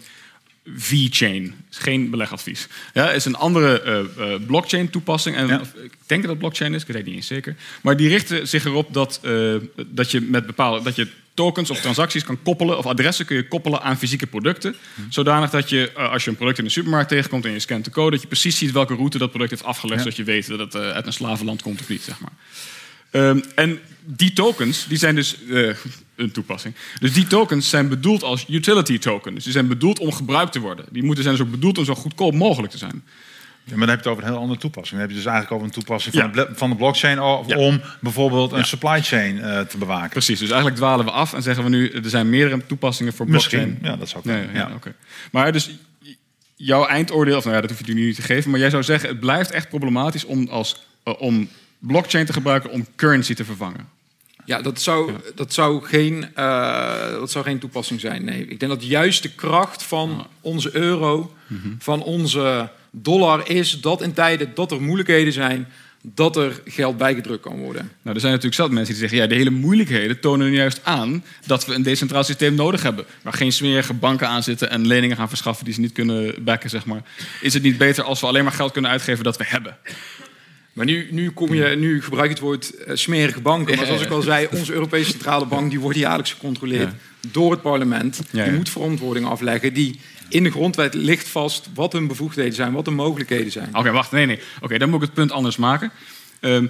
V-chain, 0.76 1.56
is 1.72 1.78
geen 1.78 2.10
belegadvies. 2.10 2.68
Ja, 2.94 3.12
is 3.12 3.26
een 3.26 3.36
andere 3.36 3.82
eh, 3.82 4.00
eh, 4.34 4.42
blockchain 4.48 4.90
toepassing. 4.90 5.36
En 5.36 5.48
Ja. 5.48 5.62
ik 5.84 5.92
denk 6.06 6.22
dat 6.22 6.30
het 6.30 6.40
blockchain 6.40 6.74
is, 6.74 6.82
ik 6.82 6.88
weet 6.88 6.98
het 6.98 7.06
niet 7.06 7.16
eens 7.16 7.28
zeker. 7.28 7.56
Maar 7.82 7.98
die 7.98 8.08
richten 8.08 8.48
zich 8.48 8.66
erop 8.66 8.94
dat, 8.94 9.20
eh, 9.24 9.56
dat 9.88 10.12
je 10.12 10.22
met 10.22 10.46
bepaalde 10.46 10.84
dat 10.84 10.96
je 10.96 11.08
tokens 11.40 11.70
of 11.70 11.82
transacties 11.82 12.24
kan 12.24 12.42
koppelen, 12.44 12.78
of 12.78 12.86
adressen 12.86 13.26
kun 13.26 13.36
je 13.36 13.48
koppelen 13.48 13.82
aan 13.82 13.98
fysieke 13.98 14.28
producten. 14.28 14.76
Zodanig 15.10 15.50
dat 15.50 15.70
je, 15.70 15.92
eh, 15.92 16.12
als 16.12 16.24
je 16.24 16.30
een 16.30 16.36
product 16.36 16.58
in 16.58 16.64
de 16.64 16.70
supermarkt 16.70 17.10
tegenkomt 17.10 17.46
en 17.46 17.52
je 17.52 17.60
scant 17.60 17.86
de 17.86 17.92
code, 17.92 18.12
dat 18.12 18.22
je 18.22 18.28
precies 18.28 18.58
ziet 18.58 18.72
welke 18.72 18.96
route 18.96 19.18
dat 19.18 19.30
product 19.30 19.50
heeft 19.50 19.64
afgelegd, 19.64 20.02
zodat 20.02 20.18
je 20.18 20.24
weet 20.24 20.48
dat 20.48 20.60
het 20.60 20.76
eh, 20.76 20.90
uit 20.90 21.06
een 21.06 21.14
slavenland 21.14 21.62
komt 21.62 21.80
of 21.80 21.90
niet, 21.90 22.02
zeg 22.02 22.20
maar. 22.20 22.32
Ehm, 23.12 23.40
en 23.56 23.80
die 24.06 24.34
tokens, 24.34 24.88
die 24.88 24.98
zijn 24.98 25.16
dus 25.16 25.36
eh, 25.50 25.76
een 26.16 26.32
toepassing. 26.32 26.76
Dus 27.00 27.14
die 27.14 27.28
tokens 27.28 27.70
zijn 27.70 27.90
bedoeld 27.90 28.24
als 28.24 28.46
utility 28.50 28.98
token. 28.98 29.36
Dus 29.36 29.44
die 29.44 29.54
zijn 29.54 29.68
bedoeld 29.68 30.00
om 30.00 30.12
gebruikt 30.12 30.52
te 30.52 30.60
worden. 30.60 30.86
Die 30.92 31.04
moeten 31.04 31.24
zijn 31.24 31.36
dus 31.36 31.46
ook 31.46 31.52
bedoeld 31.52 31.78
om 31.78 31.86
zo 31.86 31.96
goedkoop 31.96 32.34
mogelijk 32.34 32.72
te 32.72 32.78
zijn. 32.78 33.04
Ja, 33.70 33.76
maar 33.78 33.88
dan 33.88 33.96
heb 33.96 34.04
je 34.04 34.10
het 34.10 34.18
over 34.18 34.24
een 34.24 34.30
heel 34.34 34.42
andere 34.42 34.60
toepassing. 34.60 34.92
Dan 35.00 35.00
heb 35.00 35.10
je 35.10 35.16
dus 35.24 35.26
eigenlijk 35.26 35.56
over 35.56 35.68
een 35.68 35.74
toepassing 35.84 36.16
van, 36.16 36.24
Ja. 36.24 36.32
de, 36.32 36.46
bl- 36.46 36.54
van 36.58 36.70
de 36.70 36.76
blockchain 36.76 37.20
o- 37.20 37.44
Ja. 37.48 37.58
om 37.58 37.82
bijvoorbeeld 38.02 38.52
een 38.52 38.58
Ja. 38.58 38.64
supply 38.64 39.02
chain 39.02 39.42
eh, 39.42 39.60
te 39.62 39.78
bewaken. 39.78 40.10
Precies, 40.10 40.40
dus 40.40 40.48
eigenlijk 40.48 40.78
dwalen 40.80 41.06
we 41.06 41.12
af 41.12 41.34
en 41.34 41.42
zeggen 41.42 41.64
we 41.64 41.70
nu... 41.70 41.90
er 41.90 42.10
zijn 42.10 42.30
meerdere 42.30 42.66
toepassingen 42.66 43.14
voor 43.14 43.26
blockchain. 43.26 43.68
Misschien, 43.68 43.90
ja, 43.92 43.96
dat 43.98 44.10
zou 44.10 44.22
Nee, 44.26 44.38
kunnen. 44.38 44.56
ja, 44.62 44.68
ja. 44.68 44.76
oké. 44.76 44.94
Maar 45.32 45.52
dus 45.52 45.70
jouw 46.56 46.86
eindoordeel, 46.86 47.38
of 47.38 47.44
nou 47.44 47.56
ja, 47.56 47.62
dat 47.62 47.70
hoef 47.70 47.88
je 47.88 47.94
nu 47.94 48.06
niet 48.06 48.16
te 48.16 48.22
geven... 48.22 48.52
maar 48.52 48.60
jij 48.60 48.70
zou 48.70 48.84
zeggen, 48.84 49.10
het 49.10 49.20
blijft 49.20 49.52
echt 49.52 49.70
problematisch 49.70 50.26
om, 50.26 50.48
als, 50.48 50.84
eh, 51.04 51.14
om 51.18 51.50
blockchain 51.80 52.26
te 52.26 52.34
gebruiken... 52.34 52.70
om 52.72 52.86
currency 52.96 53.34
te 53.34 53.46
vervangen. 53.46 53.98
Ja, 54.46 54.62
dat 54.62 54.82
zou, 54.82 55.12
dat, 55.36 55.54
zou 55.54 55.84
geen, 55.86 56.28
eh, 56.36 57.10
dat 57.12 57.32
zou 57.32 57.46
geen 57.46 57.60
toepassing 57.60 58.00
zijn. 58.00 58.24
Nee, 58.26 58.42
ik 58.48 58.60
denk 58.60 58.72
dat 58.72 58.86
juist 58.86 59.22
de 59.24 59.30
kracht 59.30 59.84
van 59.84 60.28
onze 60.42 60.76
euro, 60.76 61.34
van 61.80 62.04
onze 62.04 62.70
dollar 62.92 63.50
is 63.50 63.82
dat 63.82 64.02
in 64.02 64.14
tijden 64.14 64.52
dat 64.54 64.72
er 64.72 64.82
moeilijkheden 64.82 65.34
zijn, 65.34 65.68
dat 66.02 66.36
er 66.36 66.62
geld 66.66 66.98
bijgedrukt 66.98 67.42
kan 67.42 67.58
worden. 67.58 67.92
Nou, 68.02 68.16
er 68.16 68.22
zijn 68.22 68.34
natuurlijk 68.34 68.62
zelf 68.62 68.70
mensen 68.70 68.94
die 68.94 69.02
zeggen... 69.02 69.18
ja, 69.18 69.28
de 69.28 69.36
hele 69.36 69.50
moeilijkheden 69.50 70.20
tonen 70.20 70.50
nu 70.50 70.56
juist 70.56 70.80
aan... 70.84 71.24
dat 71.46 71.66
we 71.66 71.74
een 71.74 71.84
decentraal 71.84 72.24
systeem 72.24 72.56
nodig 72.56 72.84
hebben... 72.84 73.06
waar 73.22 73.34
geen 73.34 73.52
smerige 73.52 73.94
banken 73.94 74.28
aan 74.28 74.44
zitten 74.44 74.70
en 74.70 74.88
leningen 74.88 75.18
gaan 75.18 75.30
verschaffen... 75.30 75.66
die 75.66 75.74
ze 75.74 75.80
niet 75.80 75.92
kunnen 75.92 76.44
backen, 76.44 76.70
zeg 76.70 76.86
maar. 76.86 77.02
Is 77.42 77.54
het 77.54 77.64
niet 77.64 77.78
beter 77.78 78.04
als 78.04 78.20
we 78.20 78.28
alleen 78.28 78.44
maar 78.44 78.54
geld 78.54 78.72
kunnen 78.72 78.92
uitgeven 78.92 79.24
dat 79.24 79.38
we 79.38 79.44
hebben? 79.48 79.78
Maar 80.74 80.86
nu, 80.86 81.08
nu, 81.12 81.32
kom 81.32 81.54
je, 81.54 81.76
nu 81.76 82.02
gebruik 82.02 82.28
je 82.28 82.34
het 82.34 82.44
woord 82.44 82.76
eh, 82.76 82.96
smerige 82.96 83.42
banken. 83.42 83.76
Maar 83.76 83.86
zoals 83.86 84.02
ik 84.02 84.10
al 84.10 84.22
zei, 84.22 84.48
onze 84.52 84.74
Europese 84.74 85.10
Centrale 85.10 85.46
Bank 85.46 85.70
die 85.70 85.80
wordt 85.80 85.98
jaarlijks 85.98 86.32
gecontroleerd 86.32 86.94
door 87.32 87.52
het 87.52 87.62
parlement. 87.62 88.22
Die 88.32 88.52
moet 88.52 88.70
verantwoording 88.70 89.26
afleggen. 89.26 89.74
Die 89.74 90.00
in 90.30 90.44
de 90.44 90.52
grondwet 90.52 90.94
ligt 90.94 91.28
vast 91.28 91.70
wat 91.74 91.94
hun 91.94 92.08
bevoegdheden 92.08 92.54
zijn, 92.54 92.74
wat 92.74 92.86
hun 92.86 92.96
mogelijkheden 92.96 93.52
zijn. 93.52 93.70
Oké, 93.76 93.92
wacht. 93.92 94.12
Nee, 94.12 94.26
nee. 94.26 94.40
Oké, 94.62 94.78
dan 94.78 94.90
moet 94.90 95.02
ik 95.02 95.06
het 95.06 95.16
punt 95.16 95.32
anders 95.32 95.58
maken. 95.58 95.92
Ehm, 96.40 96.66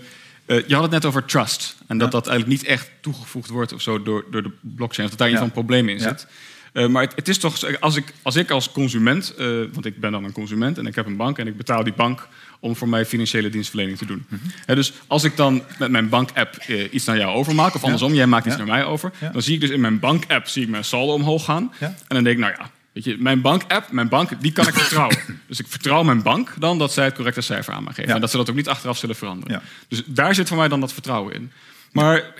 eh, 0.45 0.67
je 0.67 0.73
had 0.73 0.83
het 0.83 0.91
net 0.91 1.05
over 1.05 1.25
trust. 1.25 1.75
En 1.87 1.97
dat 1.97 2.11
dat 2.11 2.27
eigenlijk 2.27 2.59
niet 2.61 2.69
echt 2.69 2.89
toegevoegd 3.01 3.49
wordt 3.49 3.73
of 3.73 3.81
zo 3.81 4.03
door, 4.03 4.25
door 4.31 4.43
de 4.43 4.51
blockchain. 4.61 5.03
Of 5.09 5.15
dat 5.15 5.19
daar 5.19 5.27
Ja. 5.27 5.33
geval 5.33 5.47
een 5.47 5.53
probleem 5.65 5.89
in 5.89 5.97
Ja. 5.97 6.03
zit. 6.07 6.27
Eh, 6.73 6.87
maar 6.87 7.03
het, 7.03 7.15
het 7.15 7.27
is 7.27 7.37
toch, 7.37 7.79
als 7.79 7.95
ik 7.95 8.13
als, 8.21 8.35
ik 8.35 8.51
als 8.51 8.71
consument, 8.71 9.33
eh, 9.37 9.47
want 9.71 9.85
ik 9.85 9.99
ben 9.99 10.11
dan 10.11 10.23
een 10.23 10.31
consument 10.31 10.77
en 10.77 10.85
ik 10.87 10.95
heb 10.95 11.05
een 11.05 11.15
bank 11.17 11.37
en 11.37 11.47
ik 11.47 11.57
betaal 11.57 11.83
die 11.83 11.93
bank 11.93 12.27
om 12.59 12.75
voor 12.75 12.89
mij 12.89 13.05
financiële 13.05 13.49
dienstverlening 13.49 13.97
te 13.97 14.05
doen. 14.05 14.25
Mhm. 14.29 14.75
Dus 14.75 14.93
als 15.07 15.23
ik 15.23 15.35
dan 15.37 15.61
met 15.79 15.91
mijn 15.91 16.09
bank-app 16.09 16.55
eh, 16.55 16.93
iets 16.93 17.05
naar 17.05 17.17
jou 17.17 17.35
overmaak, 17.35 17.75
of 17.75 17.83
andersom, 17.83 18.13
jij 18.13 18.27
maakt 18.27 18.45
iets 18.45 18.55
Ja. 18.55 18.63
naar 18.63 18.75
mij 18.75 18.85
over, 18.85 19.11
Ja. 19.19 19.29
dan 19.29 19.41
zie 19.41 19.53
ik 19.53 19.61
dus 19.61 19.69
in 19.69 19.81
mijn 19.81 19.99
bank-app 19.99 20.47
zie 20.47 20.63
ik 20.63 20.69
mijn 20.69 20.83
saldo 20.83 21.13
omhoog 21.13 21.43
gaan. 21.45 21.71
En 21.79 21.95
dan 22.07 22.23
denk 22.23 22.35
ik, 22.37 22.43
nou 22.43 22.53
ja, 22.57 22.69
weet 22.93 23.03
je, 23.03 23.17
mijn 23.17 23.41
bank-app, 23.41 23.91
mijn 23.91 24.09
bank, 24.09 24.41
die 24.41 24.51
kan 24.51 24.67
ik 24.67 24.73
vertrouwen. 24.73 25.17
dus 25.47 25.59
ik 25.59 25.67
vertrouw 25.67 26.03
mijn 26.03 26.21
bank 26.21 26.53
dan 26.59 26.77
dat 26.77 26.93
zij 26.93 27.05
het 27.05 27.15
correcte 27.15 27.41
cijfer 27.41 27.73
aan 27.73 27.83
mij 27.83 27.93
geven. 27.93 28.09
Ja. 28.09 28.15
En 28.15 28.21
dat 28.21 28.31
ze 28.31 28.37
dat 28.37 28.49
ook 28.49 28.55
niet 28.55 28.67
achteraf 28.67 28.97
zullen 28.97 29.15
veranderen. 29.15 29.55
Ja. 29.55 29.61
Dus 29.87 30.03
daar 30.05 30.35
zit 30.35 30.47
voor 30.47 30.57
mij 30.57 30.67
dan 30.67 30.79
dat 30.79 30.93
vertrouwen 30.93 31.33
in. 31.33 31.51
Maar 31.91 32.33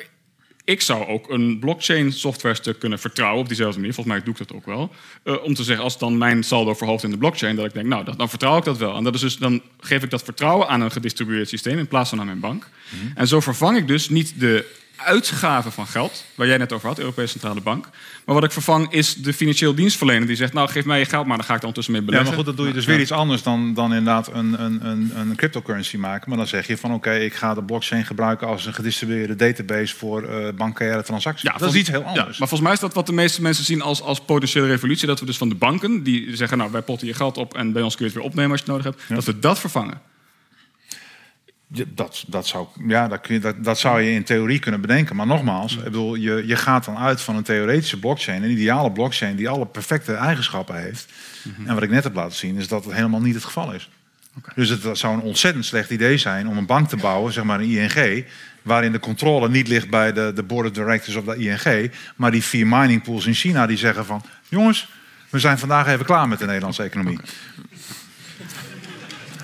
ik 0.69 0.81
zou 0.81 1.07
ook 1.07 1.29
een 1.29 1.59
blockchain 1.59 2.11
software 2.11 2.55
stuk 2.55 2.79
kunnen 2.79 2.99
vertrouwen 2.99 3.41
op 3.41 3.47
diezelfde 3.47 3.79
manier. 3.79 3.93
Volgens 3.93 4.15
mij 4.15 4.25
doe 4.25 4.33
ik 4.33 4.47
dat 4.47 4.57
ook 4.57 4.65
wel. 4.65 4.91
Eh, 5.23 5.43
om 5.43 5.53
te 5.53 5.63
zeggen, 5.63 5.83
als 5.83 5.97
dan 5.97 6.17
mijn 6.17 6.43
saldo 6.43 6.73
verhoogt 6.73 7.03
in 7.03 7.11
de 7.11 7.17
blockchain, 7.17 7.55
dat 7.55 7.65
ik 7.65 7.73
denk, 7.73 7.85
nou, 7.85 8.03
dat, 8.03 8.17
dan 8.17 8.29
vertrouw 8.29 8.57
ik 8.57 8.63
dat 8.63 8.77
wel. 8.77 8.95
En 8.95 9.03
dat 9.03 9.15
is 9.15 9.21
dus, 9.21 9.37
dan 9.37 9.61
geef 9.79 10.03
ik 10.03 10.09
dat 10.09 10.23
vertrouwen 10.23 10.67
aan 10.67 10.81
een 10.81 10.91
gedistribueerd 10.91 11.49
systeem 11.49 11.77
in 11.77 11.87
plaats 11.87 12.09
van 12.09 12.19
aan 12.19 12.25
mijn 12.25 12.39
bank. 12.39 12.69
En 13.15 13.27
zo 13.27 13.39
vervang 13.39 13.77
ik 13.77 13.87
dus 13.87 14.09
niet 14.09 14.39
de 14.39 14.65
uitgaven 15.05 15.71
van 15.71 15.87
geld, 15.87 16.25
waar 16.35 16.47
jij 16.47 16.57
net 16.57 16.73
over 16.73 16.87
had, 16.87 16.99
Europese 16.99 17.27
Centrale 17.31 17.61
Bank. 17.61 17.89
Maar 18.25 18.35
wat 18.35 18.43
ik 18.43 18.51
vervang 18.51 18.91
is 18.91 19.13
de 19.15 19.33
financieel 19.33 19.75
dienstverlener 19.75 20.27
die 20.27 20.35
zegt, 20.35 20.53
nou, 20.53 20.69
geef 20.69 20.85
mij 20.85 20.99
je 20.99 21.05
geld, 21.05 21.25
maar 21.25 21.37
dan 21.37 21.45
ga 21.45 21.55
ik 21.55 21.61
dan 21.61 21.71
tussen 21.73 21.93
mee 21.93 22.01
Ja, 22.01 22.07
beleggen. 22.07 22.29
maar 22.35 22.37
goed, 22.45 22.49
dat 22.49 22.57
doe 22.57 22.67
je 22.67 22.73
dus 22.73 22.85
Ja. 22.85 22.91
weer 22.91 22.99
iets 23.01 23.11
anders 23.11 23.43
dan, 23.43 23.73
dan 23.73 23.93
inderdaad 23.93 24.27
een, 24.33 24.61
een, 24.63 24.85
een, 24.85 25.11
een 25.15 25.35
cryptocurrency 25.35 25.97
maken. 25.97 26.29
Maar 26.29 26.37
dan 26.37 26.47
zeg 26.47 26.67
je 26.67 26.77
van 26.77 26.93
oké, 26.93 27.13
ik 27.15 27.33
ga 27.33 27.53
de 27.53 27.63
blockchain 27.63 28.05
gebruiken 28.05 28.47
als 28.47 28.65
een 28.65 28.73
gedistribueerde 28.73 29.35
database 29.35 29.95
voor 29.95 30.23
eh 30.23 30.53
bankaire 30.55 31.03
transacties. 31.03 31.51
Ja, 31.51 31.57
dat 31.57 31.69
is 31.73 31.79
iets 31.79 31.89
heel 31.89 31.99
Ja, 32.01 32.05
anders. 32.05 32.25
maar 32.39 32.47
volgens 32.47 32.61
mij 32.61 32.71
is 32.73 32.79
dat 32.79 32.93
wat 32.93 33.05
de 33.05 33.13
meeste 33.13 33.41
mensen 33.41 33.63
zien 33.65 33.81
als, 33.81 34.01
als 34.01 34.19
potentiële 34.21 34.67
revolutie. 34.67 35.07
Dat 35.07 35.19
we 35.19 35.25
dus 35.25 35.37
van 35.37 35.49
de 35.49 35.55
banken, 35.55 36.03
die 36.03 36.35
zeggen, 36.35 36.57
nou, 36.57 36.71
wij 36.71 36.81
potten 36.81 37.07
je 37.07 37.13
geld 37.13 37.37
op 37.37 37.53
en 37.53 37.71
bij 37.73 37.81
ons 37.81 37.95
kun 37.95 38.05
je 38.05 38.11
het 38.11 38.19
weer 38.21 38.29
opnemen 38.29 38.51
als 38.51 38.59
je 38.59 38.65
het 38.71 38.75
nodig 38.75 38.91
hebt. 38.93 39.09
Ja. 39.09 39.15
Dat 39.15 39.23
we 39.25 39.39
dat 39.39 39.59
vervangen. 39.59 40.01
Ja, 41.71 41.83
dat, 41.87 42.23
dat, 42.27 42.47
zou, 42.47 42.67
ja, 42.87 43.07
dat, 43.07 43.21
kun 43.21 43.33
je, 43.33 43.39
dat, 43.39 43.63
dat 43.63 43.79
zou 43.79 44.01
je 44.01 44.11
in 44.11 44.23
theorie 44.23 44.59
kunnen 44.59 44.81
bedenken. 44.81 45.15
Maar 45.15 45.27
nogmaals, 45.27 45.77
ik 45.77 45.83
bedoel, 45.83 46.15
je, 46.15 46.43
je 46.47 46.55
gaat 46.55 46.85
dan 46.85 46.97
uit 46.97 47.21
van 47.21 47.35
een 47.35 47.43
theoretische 47.43 47.99
blockchain, 47.99 48.43
een 48.43 48.51
ideale 48.51 48.91
blockchain 48.91 49.35
die 49.35 49.49
alle 49.49 49.65
perfecte 49.65 50.13
eigenschappen 50.13 50.81
heeft. 50.81 51.11
En 51.65 51.73
wat 51.73 51.83
ik 51.83 51.89
net 51.89 52.03
heb 52.03 52.15
laten 52.15 52.37
zien, 52.37 52.57
is 52.57 52.67
dat 52.67 52.85
het 52.85 52.93
helemaal 52.93 53.21
niet 53.21 53.35
het 53.35 53.43
geval 53.43 53.73
is. 53.73 53.89
Dus 54.55 54.69
het 54.69 54.97
zou 54.97 55.13
een 55.13 55.21
ontzettend 55.21 55.65
slecht 55.65 55.89
idee 55.89 56.17
zijn 56.17 56.47
om 56.47 56.57
een 56.57 56.65
bank 56.65 56.89
te 56.89 56.97
bouwen, 56.97 57.33
zeg 57.33 57.43
maar 57.43 57.59
een 57.59 57.69
ING, 57.69 58.25
waarin 58.61 58.91
de 58.91 58.99
controle 58.99 59.49
niet 59.49 59.67
ligt 59.67 59.89
bij 59.89 60.13
de, 60.13 60.31
de 60.35 60.43
board 60.43 60.67
of 60.67 60.73
directors 60.73 61.15
of 61.15 61.23
de 61.23 61.35
ING, 61.37 61.91
maar 62.15 62.31
die 62.31 62.43
vier 62.43 62.67
mining 62.67 63.03
pools 63.03 63.25
in 63.25 63.33
China 63.33 63.65
die 63.65 63.77
zeggen 63.77 64.05
van, 64.05 64.23
jongens, 64.47 64.89
we 65.29 65.39
zijn 65.39 65.59
vandaag 65.59 65.87
even 65.87 66.05
klaar 66.05 66.27
met 66.27 66.39
de 66.39 66.45
Nederlandse 66.45 66.83
economie. 66.83 67.19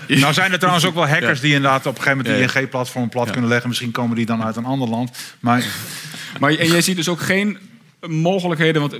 Nou 0.06 0.32
zijn 0.32 0.52
er 0.52 0.58
trouwens 0.58 0.84
ook 0.86 0.94
wel 0.94 1.08
hackers 1.08 1.40
die 1.40 1.54
inderdaad 1.54 1.86
op 1.86 1.96
een 1.96 2.02
gegeven 2.02 2.24
moment 2.26 2.54
de 2.54 2.60
ING-platform 2.60 3.08
plat 3.08 3.30
kunnen 3.30 3.48
leggen. 3.48 3.68
Misschien 3.68 3.90
komen 3.90 4.16
die 4.16 4.26
dan 4.26 4.42
uit 4.42 4.56
een 4.56 4.64
ander 4.64 4.88
land. 4.88 5.10
Maar 5.40 5.64
Maar 6.40 6.50
en 6.50 6.68
jij 6.68 6.80
ziet 6.80 6.96
dus 6.96 7.08
ook 7.08 7.20
geen 7.20 7.58
mogelijkheden, 8.00 8.80
want 8.80 8.96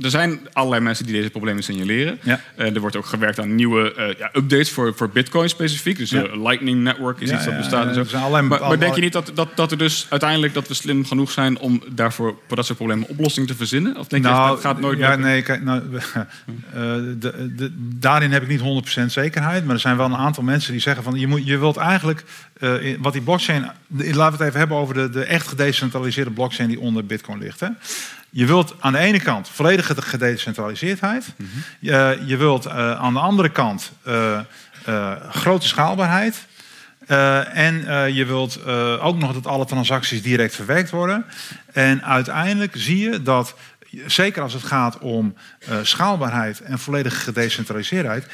er 0.00 0.10
zijn 0.10 0.40
allerlei 0.52 0.82
mensen 0.82 1.04
die 1.06 1.14
deze 1.14 1.30
problemen 1.30 1.62
signaleren. 1.62 2.18
Ja. 2.22 2.40
Eh, 2.56 2.74
er 2.74 2.80
wordt 2.80 2.96
ook 2.96 3.06
gewerkt 3.06 3.38
aan 3.40 3.54
nieuwe 3.54 3.94
eh, 3.94 4.18
ja, 4.18 4.30
updates 4.32 4.70
voor, 4.70 4.94
voor 4.96 5.08
Bitcoin 5.10 5.48
specifiek. 5.48 5.96
Dus 5.98 6.10
Ja. 6.10 6.22
eh, 6.24 6.42
Lightning 6.42 6.82
Network 6.82 7.20
is 7.20 7.30
iets 7.30 7.44
dat 7.44 7.56
bestaat. 7.56 7.86
en 7.86 7.94
zo. 7.94 8.00
er 8.00 8.06
zijn 8.06 8.22
allerlei- 8.22 8.48
maar, 8.48 8.60
maar 8.60 8.78
denk 8.78 8.94
je 8.94 9.00
niet 9.00 9.12
dat, 9.12 9.30
dat, 9.34 9.48
dat 9.54 9.70
er 9.70 9.78
dus 9.78 10.06
uiteindelijk 10.08 10.54
dat 10.54 10.68
we 10.68 10.74
slim 10.74 11.04
genoeg 11.06 11.30
zijn 11.30 11.58
om 11.58 11.82
daarvoor 11.92 12.36
voor 12.46 12.56
dat 12.56 12.66
soort 12.66 12.78
problemen 12.78 13.08
oplossingen 13.08 13.48
te 13.48 13.54
verzinnen? 13.54 13.96
Of 13.96 14.06
denk 14.06 14.24
je 14.24 14.30
nou, 14.30 14.48
dat 14.50 14.60
gaat 14.60 14.80
nooit 14.80 14.98
ja, 14.98 15.08
lukken? 15.08 15.26
nee, 15.26 15.42
kijk, 15.42 15.62
nou, 15.62 15.82
de, 17.18 17.52
de, 17.56 17.70
daarin 17.98 18.32
heb 18.32 18.42
ik 18.42 18.48
niet 18.48 18.60
100% 19.00 19.04
zekerheid. 19.06 19.64
Maar 19.64 19.74
er 19.74 19.80
zijn 19.80 19.96
wel 19.96 20.06
een 20.06 20.16
aantal 20.16 20.42
mensen 20.42 20.72
die 20.72 20.80
zeggen 20.80 21.02
van 21.02 21.14
je, 21.18 21.26
moet, 21.26 21.46
je 21.46 21.58
wilt 21.58 21.76
eigenlijk 21.76 22.24
in- 22.80 22.96
wat 23.00 23.12
die 23.12 23.22
blockchain. 23.22 23.70
de- 23.86 24.14
Laten 24.14 24.38
we 24.38 24.44
het 24.44 24.48
even 24.48 24.58
hebben 24.58 24.76
over 24.76 24.94
de, 24.94 25.10
de 25.10 25.24
echt 25.24 25.48
gedecentraliseerde 25.48 26.30
blockchain 26.30 26.68
die 26.68 26.80
onder 26.80 27.06
Bitcoin 27.06 27.38
ligt. 27.38 27.60
Hè. 27.60 27.68
Je 28.30 28.46
wilt 28.46 28.74
aan 28.78 28.92
de 28.92 28.98
ene 28.98 29.20
kant 29.20 29.48
volledige 29.48 30.02
gedecentraliseerdheid. 30.02 31.24
je, 31.78 32.22
je 32.26 32.36
wilt 32.36 32.66
eh, 32.66 33.00
aan 33.00 33.12
de 33.12 33.18
andere 33.18 33.48
kant 33.48 33.92
eh, 34.02 34.38
eh, 34.84 35.12
grote 35.30 35.66
schaalbaarheid. 35.66 36.46
Eh, 37.06 37.56
en 37.56 37.86
eh, 37.86 38.08
je 38.08 38.24
wilt 38.24 38.56
eh, 38.62 39.06
ook 39.06 39.18
nog 39.18 39.32
dat 39.32 39.46
alle 39.46 39.64
transacties 39.64 40.22
direct 40.22 40.54
verwerkt 40.54 40.90
worden. 40.90 41.24
En 41.72 42.04
uiteindelijk 42.04 42.72
zie 42.76 42.98
je 42.98 43.22
dat, 43.22 43.54
zeker 44.06 44.42
als 44.42 44.52
het 44.52 44.62
gaat 44.62 44.98
om 44.98 45.34
eh, 45.58 45.76
schaalbaarheid 45.82 46.60
en 46.60 46.78
volledige 46.78 47.16
gedecentraliseerdheid, 47.20 48.26